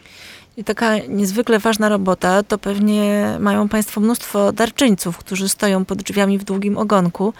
I 0.57 0.63
taka 0.63 0.97
niezwykle 0.97 1.59
ważna 1.59 1.89
robota, 1.89 2.43
to 2.43 2.57
pewnie 2.57 3.26
mają 3.39 3.70
Państwo 3.70 4.01
mnóstwo 4.01 4.51
darczyńców, 4.51 5.17
którzy 5.17 5.49
stoją 5.49 5.86
pod 5.86 6.03
drzwiami 6.03 6.38
w 6.38 6.43
długim 6.43 6.78
ogonku, 6.78 7.34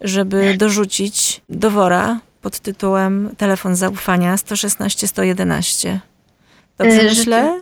żeby 0.00 0.54
dorzucić 0.56 1.40
do 1.48 1.70
wora 1.70 2.20
pod 2.42 2.60
tytułem 2.60 3.34
Telefon 3.36 3.76
zaufania 3.76 4.36
116 4.36 5.08
111. 5.08 6.00
Dobrze 6.78 7.00
e, 7.00 7.04
myślę? 7.04 7.60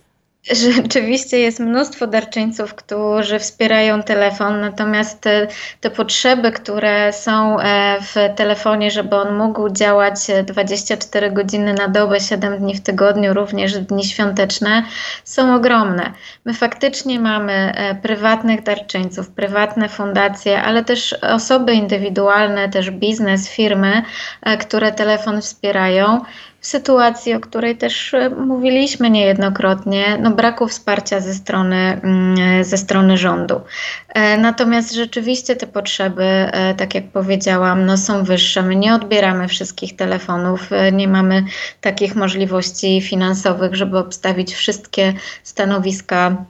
Rzeczywiście 0.83 1.39
jest 1.39 1.61
mnóstwo 1.61 2.07
darczyńców, 2.07 2.75
którzy 2.75 3.39
wspierają 3.39 4.03
telefon, 4.03 4.61
natomiast 4.61 5.21
te, 5.21 5.47
te, 5.81 5.91
potrzeby, 5.91 6.53
które 6.53 7.13
są 7.13 7.61
e, 7.61 7.99
w 8.01 8.15
telefonie, 8.37 8.91
żeby 8.91 9.17
on 9.17 9.37
mógł 9.37 9.69
działać 9.69 10.17
24 10.47 11.31
godziny 11.31 11.75
na 11.75 11.89
dobę, 11.89 12.21
7 12.21 12.59
dni 12.59 12.75
w 12.75 12.81
tygodniu, 12.81 13.35
również 13.35 13.79
dni 13.79 14.05
świąteczne, 14.05 14.85
są 15.25 15.55
ogromne. 15.55 16.13
My 16.45 16.55
faktycznie 16.55 17.21
mamy 17.21 17.53
e, 17.53 17.95
prywatnych 17.95 18.63
darczyńców, 18.63 19.31
prywatne 19.31 19.89
fundacje, 19.89 20.63
ale 20.63 20.85
też 20.85 21.13
osoby 21.13 21.75
indywidualne, 21.75 22.69
też 22.69 22.91
biznes, 22.91 23.49
firmy, 23.49 24.03
e, 24.43 24.57
które 24.57 24.93
telefon 24.93 25.41
wspierają 25.41 26.21
sytuacji, 26.61 27.35
o 27.35 27.41
której 27.41 27.77
też 27.77 28.15
e, 28.15 28.31
mówiliśmy 28.31 29.11
niejednokrotnie, 29.11 30.19
no 30.23 30.31
braku 30.31 30.69
wsparcia 30.69 31.21
ze 31.21 31.35
strony, 31.35 31.77
mm, 31.77 32.65
ze 32.65 32.79
strony 32.79 33.19
rządu. 33.19 33.61
E, 34.09 34.39
natomiast 34.39 34.95
rzeczywiście 34.95 35.57
te 35.57 35.67
potrzeby, 35.67 36.25
e, 36.25 36.75
tak 36.75 36.95
jak 36.95 37.09
powiedziałam, 37.09 37.87
no 37.87 37.97
są 37.97 38.25
wyższe. 38.25 38.63
My 38.63 38.77
nie 38.77 38.95
odbieramy 38.95 39.49
wszystkich 39.49 39.97
telefonów, 39.97 40.71
nie 40.93 41.09
mamy 41.09 41.45
takich 41.81 42.17
możliwości 42.17 43.03
finansowych, 43.03 43.75
żeby 43.75 43.99
obstawić 43.99 44.55
wszystkie 44.55 45.15
stanowiska 45.43 46.45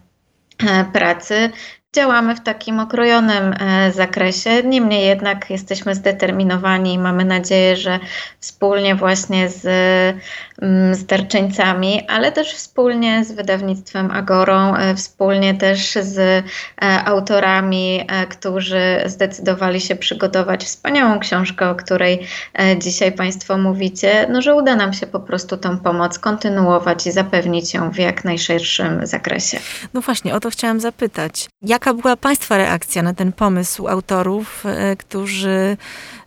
pracy. 0.93 1.51
Działamy 1.93 2.37
w 2.37 2.41
takim 2.41 2.81
okrojonym 2.81 3.55
e, 3.61 3.93
zakresie, 3.93 4.63
niemniej 4.63 5.07
jednak 5.07 5.51
jesteśmy 5.51 5.95
zdeterminowani 5.95 6.95
i 6.95 6.99
mamy 6.99 7.25
nadzieję, 7.25 7.77
że 7.77 7.99
wspólnie 8.41 8.95
właśnie 8.95 9.49
z, 9.49 9.63
z 10.93 11.05
darczyńcami, 11.05 12.07
ale 12.09 12.33
też 12.33 12.55
wspólnie 12.55 13.25
z 13.25 13.33
wydawnictwem 13.33 14.11
Agorą, 14.11 14.75
e, 14.77 14.95
wspólnie 14.95 15.55
też 15.55 15.99
z 16.03 16.19
e, 16.19 16.43
autorami, 17.05 18.07
którzy 18.31 19.03
zdecydowali 19.07 19.81
się 19.81 19.97
przygotować 19.97 20.65
wspaniałą 20.65 21.19
książkę, 21.19 21.71
o 21.71 21.75
której 21.75 22.27
dzisiaj 22.79 23.13
Państwo 23.13 23.59
mówicie, 23.59 24.27
no, 24.31 24.43
że 24.43 24.55
uda 24.55 24.77
nam 24.77 24.93
się 24.93 25.07
po 25.07 25.21
prostu 25.21 25.57
tą 25.57 25.79
pomoc 25.79 26.19
kontynuować 26.19 27.07
i 27.07 27.13
zapewnić 27.13 27.75
ją 27.75 27.91
w 27.91 27.99
jak 27.99 28.25
najszerszym 28.25 29.07
zakresie. 29.07 29.59
No 29.95 30.01
właśnie, 30.01 30.35
o 30.35 30.41
to 30.41 30.51
chciałam 30.51 30.81
zapytać. 30.81 31.49
Jak 31.63 31.81
Jaka 31.81 32.03
była 32.03 32.17
Państwa 32.17 32.57
reakcja 32.57 33.03
na 33.03 33.15
ten 33.15 33.33
pomysł 33.33 33.89
autorów, 33.89 34.67
e, 34.67 34.97
którzy 34.97 35.77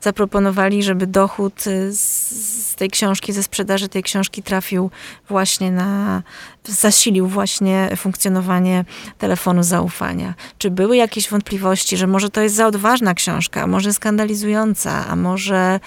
zaproponowali, 0.03 0.83
żeby 0.83 1.07
dochód 1.07 1.67
e, 1.67 1.91
z 1.91 2.75
tej 2.75 2.89
książki, 2.89 3.33
ze 3.33 3.43
sprzedaży 3.43 3.89
tej 3.89 4.03
książki 4.03 4.43
trafił 4.43 4.91
właśnie 5.29 5.71
na, 5.71 6.23
zasilił 6.65 7.27
właśnie 7.27 7.89
funkcjonowanie 7.97 8.85
telefonu 9.17 9.63
zaufania? 9.63 10.33
Czy 10.57 10.71
były 10.71 10.97
jakieś 10.97 11.29
wątpliwości, 11.29 11.97
że 11.97 12.07
może 12.07 12.29
to 12.29 12.41
jest 12.41 12.55
za 12.55 12.67
odważna 12.67 13.13
książka, 13.13 13.61
a 13.61 13.67
może 13.67 13.93
skandalizująca, 13.93 15.05
a 15.07 15.15
może, 15.15 15.79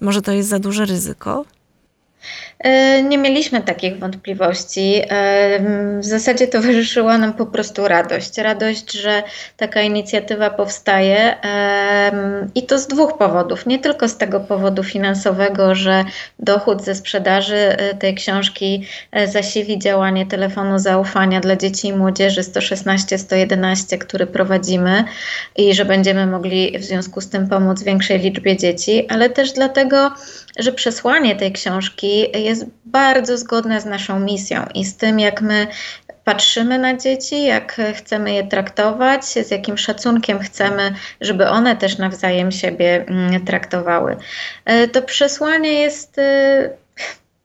może 0.00 0.22
to 0.22 0.32
jest 0.32 0.48
za 0.48 0.58
duże 0.58 0.84
ryzyko? 0.86 1.44
E, 2.58 3.02
nie 3.02 3.18
mieliśmy 3.18 3.62
takich 3.62 3.98
wątpliwości. 3.98 5.02
E, 5.10 5.98
w 6.00 6.04
zasadzie 6.04 6.46
towarzyszyła 6.46 7.18
nam 7.18 7.32
po 7.32 7.46
prostu 7.46 7.88
radość. 7.88 8.38
Radość, 8.38 8.92
że 8.92 9.22
taka 9.56 9.82
inicjatywa 9.82 10.50
powstaje 10.50 11.36
i 12.54 12.62
to 12.62 12.78
z 12.78 12.86
dwóch 12.86 13.18
powodów. 13.18 13.66
Nie 13.66 13.78
tylko 13.78 14.08
z 14.08 14.16
tego 14.16 14.40
powodu 14.40 14.84
finansowego, 14.84 15.74
że 15.74 16.04
dochód 16.38 16.84
ze 16.84 16.94
sprzedaży 16.94 17.56
e, 17.56 17.94
tej 17.94 18.14
książki 18.14 18.86
zasili 19.26 19.78
działanie 19.78 20.26
telefonu 20.26 20.78
zaufania 20.78 21.40
dla 21.40 21.56
dzieci 21.56 21.88
i 21.88 21.92
młodzieży 21.92 22.42
116-111, 22.42 23.98
który 23.98 24.26
prowadzimy 24.26 25.04
i 25.56 25.74
że 25.74 25.84
będziemy 25.84 26.26
mogli 26.26 26.78
w 26.78 26.84
związku 26.84 27.20
z 27.20 27.28
tym 27.28 27.48
pomóc 27.48 27.82
większej 27.82 28.18
liczbie 28.18 28.56
dzieci, 28.56 29.06
ale 29.08 29.30
też 29.30 29.52
dlatego, 29.52 30.10
że 30.58 30.72
przesłanie 30.72 31.36
tej 31.36 31.52
książki 31.52 32.07
jest 32.34 32.66
bardzo 32.84 33.38
zgodne 33.38 33.80
z 33.80 33.84
naszą 33.84 34.20
misją 34.20 34.66
i 34.74 34.84
z 34.84 34.96
tym, 34.96 35.20
jak 35.20 35.42
my 35.42 35.66
patrzymy 36.24 36.78
na 36.78 36.96
dzieci, 36.96 37.44
jak 37.44 37.80
chcemy 37.94 38.32
je 38.32 38.46
traktować, 38.46 39.24
z 39.24 39.50
jakim 39.50 39.78
szacunkiem 39.78 40.38
chcemy, 40.38 40.94
żeby 41.20 41.48
one 41.48 41.76
też 41.76 41.98
nawzajem 41.98 42.52
siebie 42.52 43.04
mm, 43.08 43.44
traktowały. 43.44 44.16
E, 44.64 44.88
to 44.88 45.02
przesłanie 45.02 45.72
jest 45.72 46.18
e, 46.18 46.70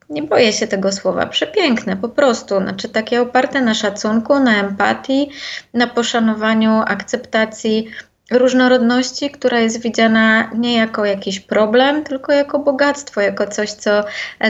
nie 0.09 0.23
boję 0.23 0.53
się 0.53 0.67
tego 0.67 0.91
słowa, 0.91 1.25
przepiękne 1.25 1.97
po 1.97 2.09
prostu, 2.09 2.57
znaczy 2.57 2.89
takie 2.89 3.21
oparte 3.21 3.61
na 3.61 3.73
szacunku, 3.73 4.39
na 4.39 4.59
empatii, 4.59 5.29
na 5.73 5.87
poszanowaniu, 5.87 6.81
akceptacji 6.85 7.87
różnorodności, 8.33 9.31
która 9.31 9.59
jest 9.59 9.81
widziana 9.81 10.51
nie 10.55 10.77
jako 10.77 11.05
jakiś 11.05 11.39
problem, 11.39 12.03
tylko 12.03 12.31
jako 12.31 12.59
bogactwo, 12.59 13.21
jako 13.21 13.47
coś, 13.47 13.71
co, 13.71 14.03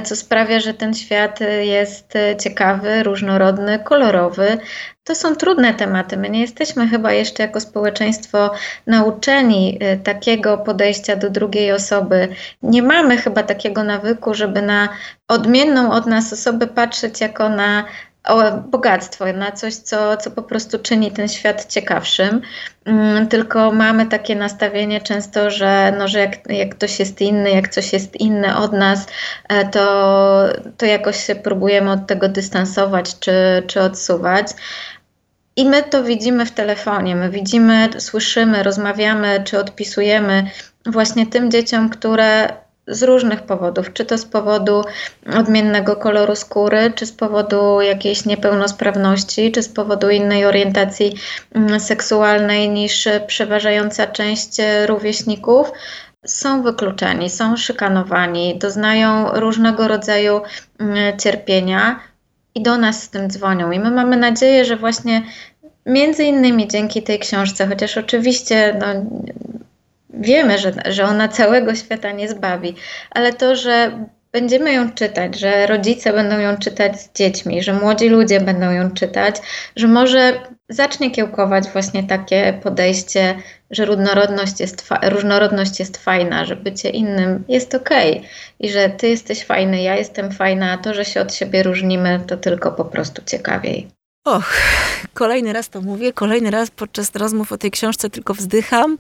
co 0.04 0.16
sprawia, 0.16 0.60
że 0.60 0.74
ten 0.74 0.94
świat 0.94 1.40
jest 1.62 2.14
ciekawy, 2.40 3.04
różnorodny, 3.04 3.80
kolorowy. 3.80 4.58
To 5.04 5.16
są 5.16 5.36
trudne 5.36 5.74
tematy. 5.74 6.18
My 6.18 6.30
nie 6.30 6.42
jesteśmy 6.42 6.88
chyba 6.88 7.12
jeszcze 7.12 7.44
jako 7.44 7.60
społeczeństwo 7.60 8.52
nauczeni 8.88 9.80
takiego 10.04 10.58
podejścia 10.58 11.16
do 11.16 11.30
drugiej 11.30 11.72
osoby. 11.72 12.28
Nie 12.62 12.84
mamy 12.84 13.18
chyba 13.18 13.44
takiego 13.44 13.84
nawyku, 13.84 14.34
żeby 14.34 14.62
na 14.62 14.90
odmienną 15.28 15.92
od 15.92 16.06
nas 16.06 16.34
osobę 16.34 16.68
patrzeć 16.68 17.22
jako 17.22 17.50
na 17.50 17.84
bogactwo, 18.68 19.26
na 19.34 19.52
coś, 19.52 19.76
co, 19.76 20.18
co 20.18 20.32
po 20.32 20.44
prostu 20.44 20.80
czyni 20.80 21.12
ten 21.12 21.28
świat 21.28 21.66
ciekawszym. 21.66 22.42
Mm, 22.86 23.28
tylko 23.28 23.72
mamy 23.72 24.06
takie 24.06 24.36
nastawienie 24.36 25.02
często, 25.02 25.52
że, 25.52 25.94
no, 25.98 26.08
że 26.08 26.20
jak, 26.20 26.50
jak 26.50 26.76
ktoś 26.76 27.00
jest 27.00 27.22
inny, 27.22 27.52
jak 27.52 27.70
coś 27.70 27.94
jest 27.94 28.16
inne 28.16 28.58
od 28.58 28.74
nas, 28.74 29.08
e, 29.50 29.66
to, 29.70 30.46
to 30.78 30.86
jakoś 30.86 31.26
się 31.26 31.36
próbujemy 31.36 31.92
od 31.92 32.08
tego 32.08 32.30
dystansować 32.30 33.20
czy, 33.20 33.64
czy 33.68 33.82
odsuwać. 33.82 34.48
I 35.56 35.66
my 35.66 35.84
to 35.84 36.04
widzimy 36.04 36.46
w 36.46 36.52
telefonie, 36.52 37.16
my 37.16 37.30
widzimy, 37.30 37.90
słyszymy, 37.98 38.64
rozmawiamy 38.64 39.44
czy 39.46 39.60
odpisujemy 39.60 40.50
właśnie 40.86 41.28
tym 41.28 41.52
dzieciom, 41.52 41.90
które 41.90 42.63
z 42.88 43.04
różnych 43.04 43.42
powodów, 43.42 43.94
czy 43.94 44.06
to 44.06 44.18
z 44.18 44.26
powodu 44.26 44.84
odmiennego 45.38 45.96
koloru 45.96 46.36
skóry, 46.36 46.92
czy 46.96 47.06
z 47.06 47.12
powodu 47.12 47.82
jakiejś 47.82 48.26
niepełnosprawności, 48.26 49.52
czy 49.52 49.64
z 49.64 49.70
powodu 49.70 50.10
innej 50.10 50.46
orientacji 50.46 51.14
mm, 51.56 51.80
seksualnej 51.80 52.70
niż 52.70 53.08
przeważająca 53.28 54.08
część 54.08 54.58
rówieśników, 54.86 55.72
są 56.26 56.64
wykluczeni, 56.64 57.30
są 57.30 57.58
szykanowani, 57.58 58.60
doznają 58.60 59.30
różnego 59.34 59.88
rodzaju 59.88 60.42
mm, 60.80 61.20
cierpienia 61.20 62.00
i 62.56 62.64
do 62.64 62.78
nas 62.78 63.04
z 63.04 63.10
tym 63.10 63.30
dzwonią. 63.30 63.72
I 63.72 63.80
my 63.80 63.92
mamy 63.92 64.18
nadzieję, 64.18 64.66
że 64.66 64.78
właśnie 64.78 65.24
między 65.86 66.24
innymi 66.24 66.68
dzięki 66.68 67.04
tej 67.04 67.20
książce, 67.20 67.68
chociaż 67.68 67.98
oczywiście 67.98 68.80
no, 68.80 68.88
wiemy, 70.14 70.58
że, 70.58 70.72
że 70.86 71.04
ona 71.04 71.28
całego 71.28 71.76
świata 71.76 72.12
nie 72.12 72.30
zbawi, 72.30 72.76
ale 73.12 73.34
to, 73.34 73.56
że 73.56 73.92
będziemy 74.34 74.74
ją 74.74 74.92
czytać, 74.92 75.40
że 75.40 75.68
rodzice 75.68 76.14
będą 76.14 76.40
ją 76.40 76.58
czytać 76.58 77.02
z 77.02 77.14
dziećmi, 77.14 77.64
że 77.64 77.74
młodzi 77.74 78.10
ludzie 78.10 78.42
będą 78.42 78.72
ją 78.72 78.92
czytać, 78.92 79.36
że 79.76 79.88
może 79.88 80.40
zacznie 80.70 81.12
kiełkować 81.12 81.68
właśnie 81.68 82.04
takie 82.04 82.60
podejście, 82.64 83.36
że 83.72 83.86
różnorodność 83.86 84.60
jest, 84.60 84.90
różnorodność 85.04 85.80
jest 85.80 85.98
fajna, 85.98 86.46
że 86.46 86.56
bycie 86.56 86.90
innym 86.90 87.44
jest 87.48 87.76
okej 87.76 88.12
okay. 88.12 88.30
i 88.60 88.70
że 88.70 88.90
ty 88.90 89.10
jesteś 89.10 89.44
fajny, 89.44 89.82
ja 89.82 89.96
jestem 89.96 90.32
fajna, 90.32 90.72
a 90.72 90.78
to, 90.78 90.94
że 90.94 91.06
się 91.06 91.22
od 91.22 91.34
siebie 91.34 91.64
różnimy, 91.64 92.20
to 92.28 92.38
tylko 92.38 92.72
po 92.72 92.86
prostu 92.86 93.22
ciekawiej. 93.26 93.88
Och, 94.26 94.54
kolejny 95.14 95.54
raz 95.54 95.70
to 95.70 95.82
mówię, 95.82 96.14
kolejny 96.14 96.52
raz 96.52 96.72
podczas 96.72 97.16
rozmów 97.16 97.52
o 97.52 97.58
tej 97.58 97.72
książce 97.72 98.10
tylko 98.10 98.34
wzdycham, 98.34 98.98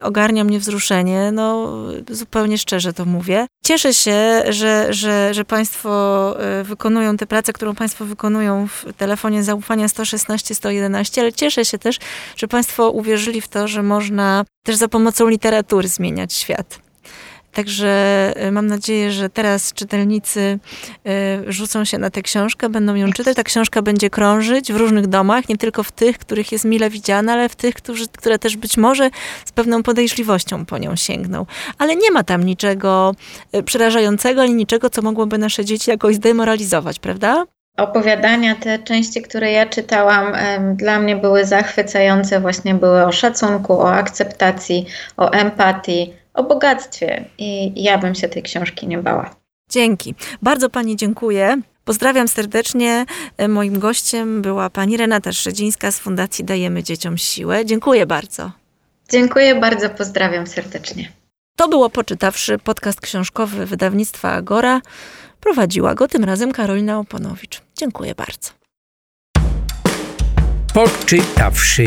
ogarnia 0.00 0.44
mnie 0.44 0.58
wzruszenie, 0.58 1.32
no 1.32 1.72
zupełnie 2.10 2.58
szczerze 2.58 2.92
to 2.92 3.04
mówię. 3.04 3.46
Cieszę 3.64 3.94
się, 3.94 4.42
że, 4.48 4.86
że, 4.90 5.34
że 5.34 5.44
Państwo 5.44 6.34
e, 6.40 6.64
wykonują 6.64 7.16
tę 7.16 7.26
pracę, 7.26 7.52
którą 7.52 7.74
Państwo 7.74 8.04
wykonują 8.04 8.68
w 8.68 8.84
telefonie 8.96 9.42
zaufania 9.42 9.86
116-111, 9.86 11.20
ale 11.20 11.32
cieszę 11.32 11.64
się 11.64 11.78
też, 11.78 11.98
że 12.36 12.48
Państwo 12.48 12.90
uwierzyli 12.90 13.40
w 13.40 13.48
to, 13.48 13.68
że 13.68 13.82
można 13.82 14.44
też 14.62 14.76
za 14.76 14.88
pomocą 14.88 15.28
literatury 15.28 15.88
zmieniać 15.88 16.32
świat. 16.32 16.78
Także 17.54 17.88
e, 18.36 18.50
mam 18.52 18.66
nadzieję, 18.66 19.12
że 19.12 19.30
teraz 19.30 19.72
czytelnicy 19.72 20.58
e, 21.06 21.52
rzucą 21.52 21.84
się 21.84 21.98
na 21.98 22.10
tę 22.10 22.22
książkę, 22.22 22.68
będą 22.68 22.94
ją 22.94 23.12
czytać. 23.12 23.36
Ta 23.36 23.42
książka 23.42 23.82
będzie 23.82 24.10
krążyć 24.10 24.72
w 24.72 24.76
różnych 24.76 25.06
domach, 25.06 25.48
nie 25.48 25.56
tylko 25.56 25.82
w 25.82 25.92
tych, 25.92 26.18
których 26.18 26.52
jest 26.52 26.64
mile 26.64 26.90
widziana, 26.90 27.32
ale 27.32 27.48
w 27.48 27.56
tych, 27.56 27.74
którzy, 27.74 28.08
które 28.08 28.38
też 28.38 28.56
być 28.56 28.76
może 28.76 29.10
z 29.44 29.52
pewną 29.52 29.82
podejrzliwością 29.82 30.64
po 30.64 30.78
nią 30.78 30.96
sięgną. 30.96 31.46
Ale 31.78 31.96
nie 31.96 32.10
ma 32.10 32.24
tam 32.24 32.42
niczego 32.42 33.14
e, 33.52 33.62
przerażającego, 33.62 34.42
ani 34.42 34.54
niczego, 34.54 34.90
co 34.90 35.02
mogłoby 35.02 35.38
nasze 35.38 35.64
dzieci 35.64 35.90
jakoś 35.90 36.14
zdemoralizować, 36.14 36.98
prawda? 36.98 37.44
Opowiadania, 37.76 38.54
te 38.54 38.78
części, 38.78 39.22
które 39.22 39.52
ja 39.52 39.66
czytałam, 39.66 40.32
dla 40.74 41.00
mnie 41.00 41.16
były 41.16 41.44
zachwycające, 41.44 42.40
właśnie 42.40 42.74
były 42.74 43.04
o 43.04 43.12
szacunku, 43.12 43.72
o 43.72 43.92
akceptacji, 43.92 44.86
o 45.16 45.30
empatii, 45.30 46.14
o 46.34 46.44
bogactwie 46.44 47.24
i 47.38 47.82
ja 47.82 47.98
bym 47.98 48.14
się 48.14 48.28
tej 48.28 48.42
książki 48.42 48.86
nie 48.86 48.98
bała. 48.98 49.36
Dzięki. 49.70 50.14
Bardzo 50.42 50.70
Pani 50.70 50.96
dziękuję. 50.96 51.60
Pozdrawiam 51.84 52.28
serdecznie. 52.28 53.06
Moim 53.48 53.78
gościem 53.78 54.42
była 54.42 54.70
pani 54.70 54.96
Renata 54.96 55.32
Szczedzińska 55.32 55.90
z 55.90 55.98
Fundacji 55.98 56.44
Dajemy 56.44 56.82
Dzieciom 56.82 57.18
Siłę. 57.18 57.64
Dziękuję 57.66 58.06
bardzo. 58.06 58.50
Dziękuję 59.10 59.54
bardzo, 59.54 59.90
pozdrawiam 59.90 60.46
serdecznie. 60.46 61.12
To 61.56 61.68
było 61.68 61.90
Poczytawszy, 61.90 62.58
podcast 62.58 63.00
książkowy 63.00 63.66
wydawnictwa 63.66 64.32
Agora. 64.32 64.80
Prowadziła 65.40 65.94
go 65.94 66.08
tym 66.08 66.24
razem 66.24 66.52
Karolina 66.52 66.98
Oponowicz. 66.98 67.62
Dziękuję 67.76 68.14
bardzo. 68.14 68.50
Poczytawszy. 70.74 71.84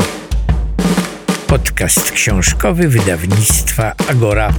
Podcast 1.48 2.12
książkowy 2.12 2.88
wydawnictwa 2.88 3.94
Agora. 4.10 4.54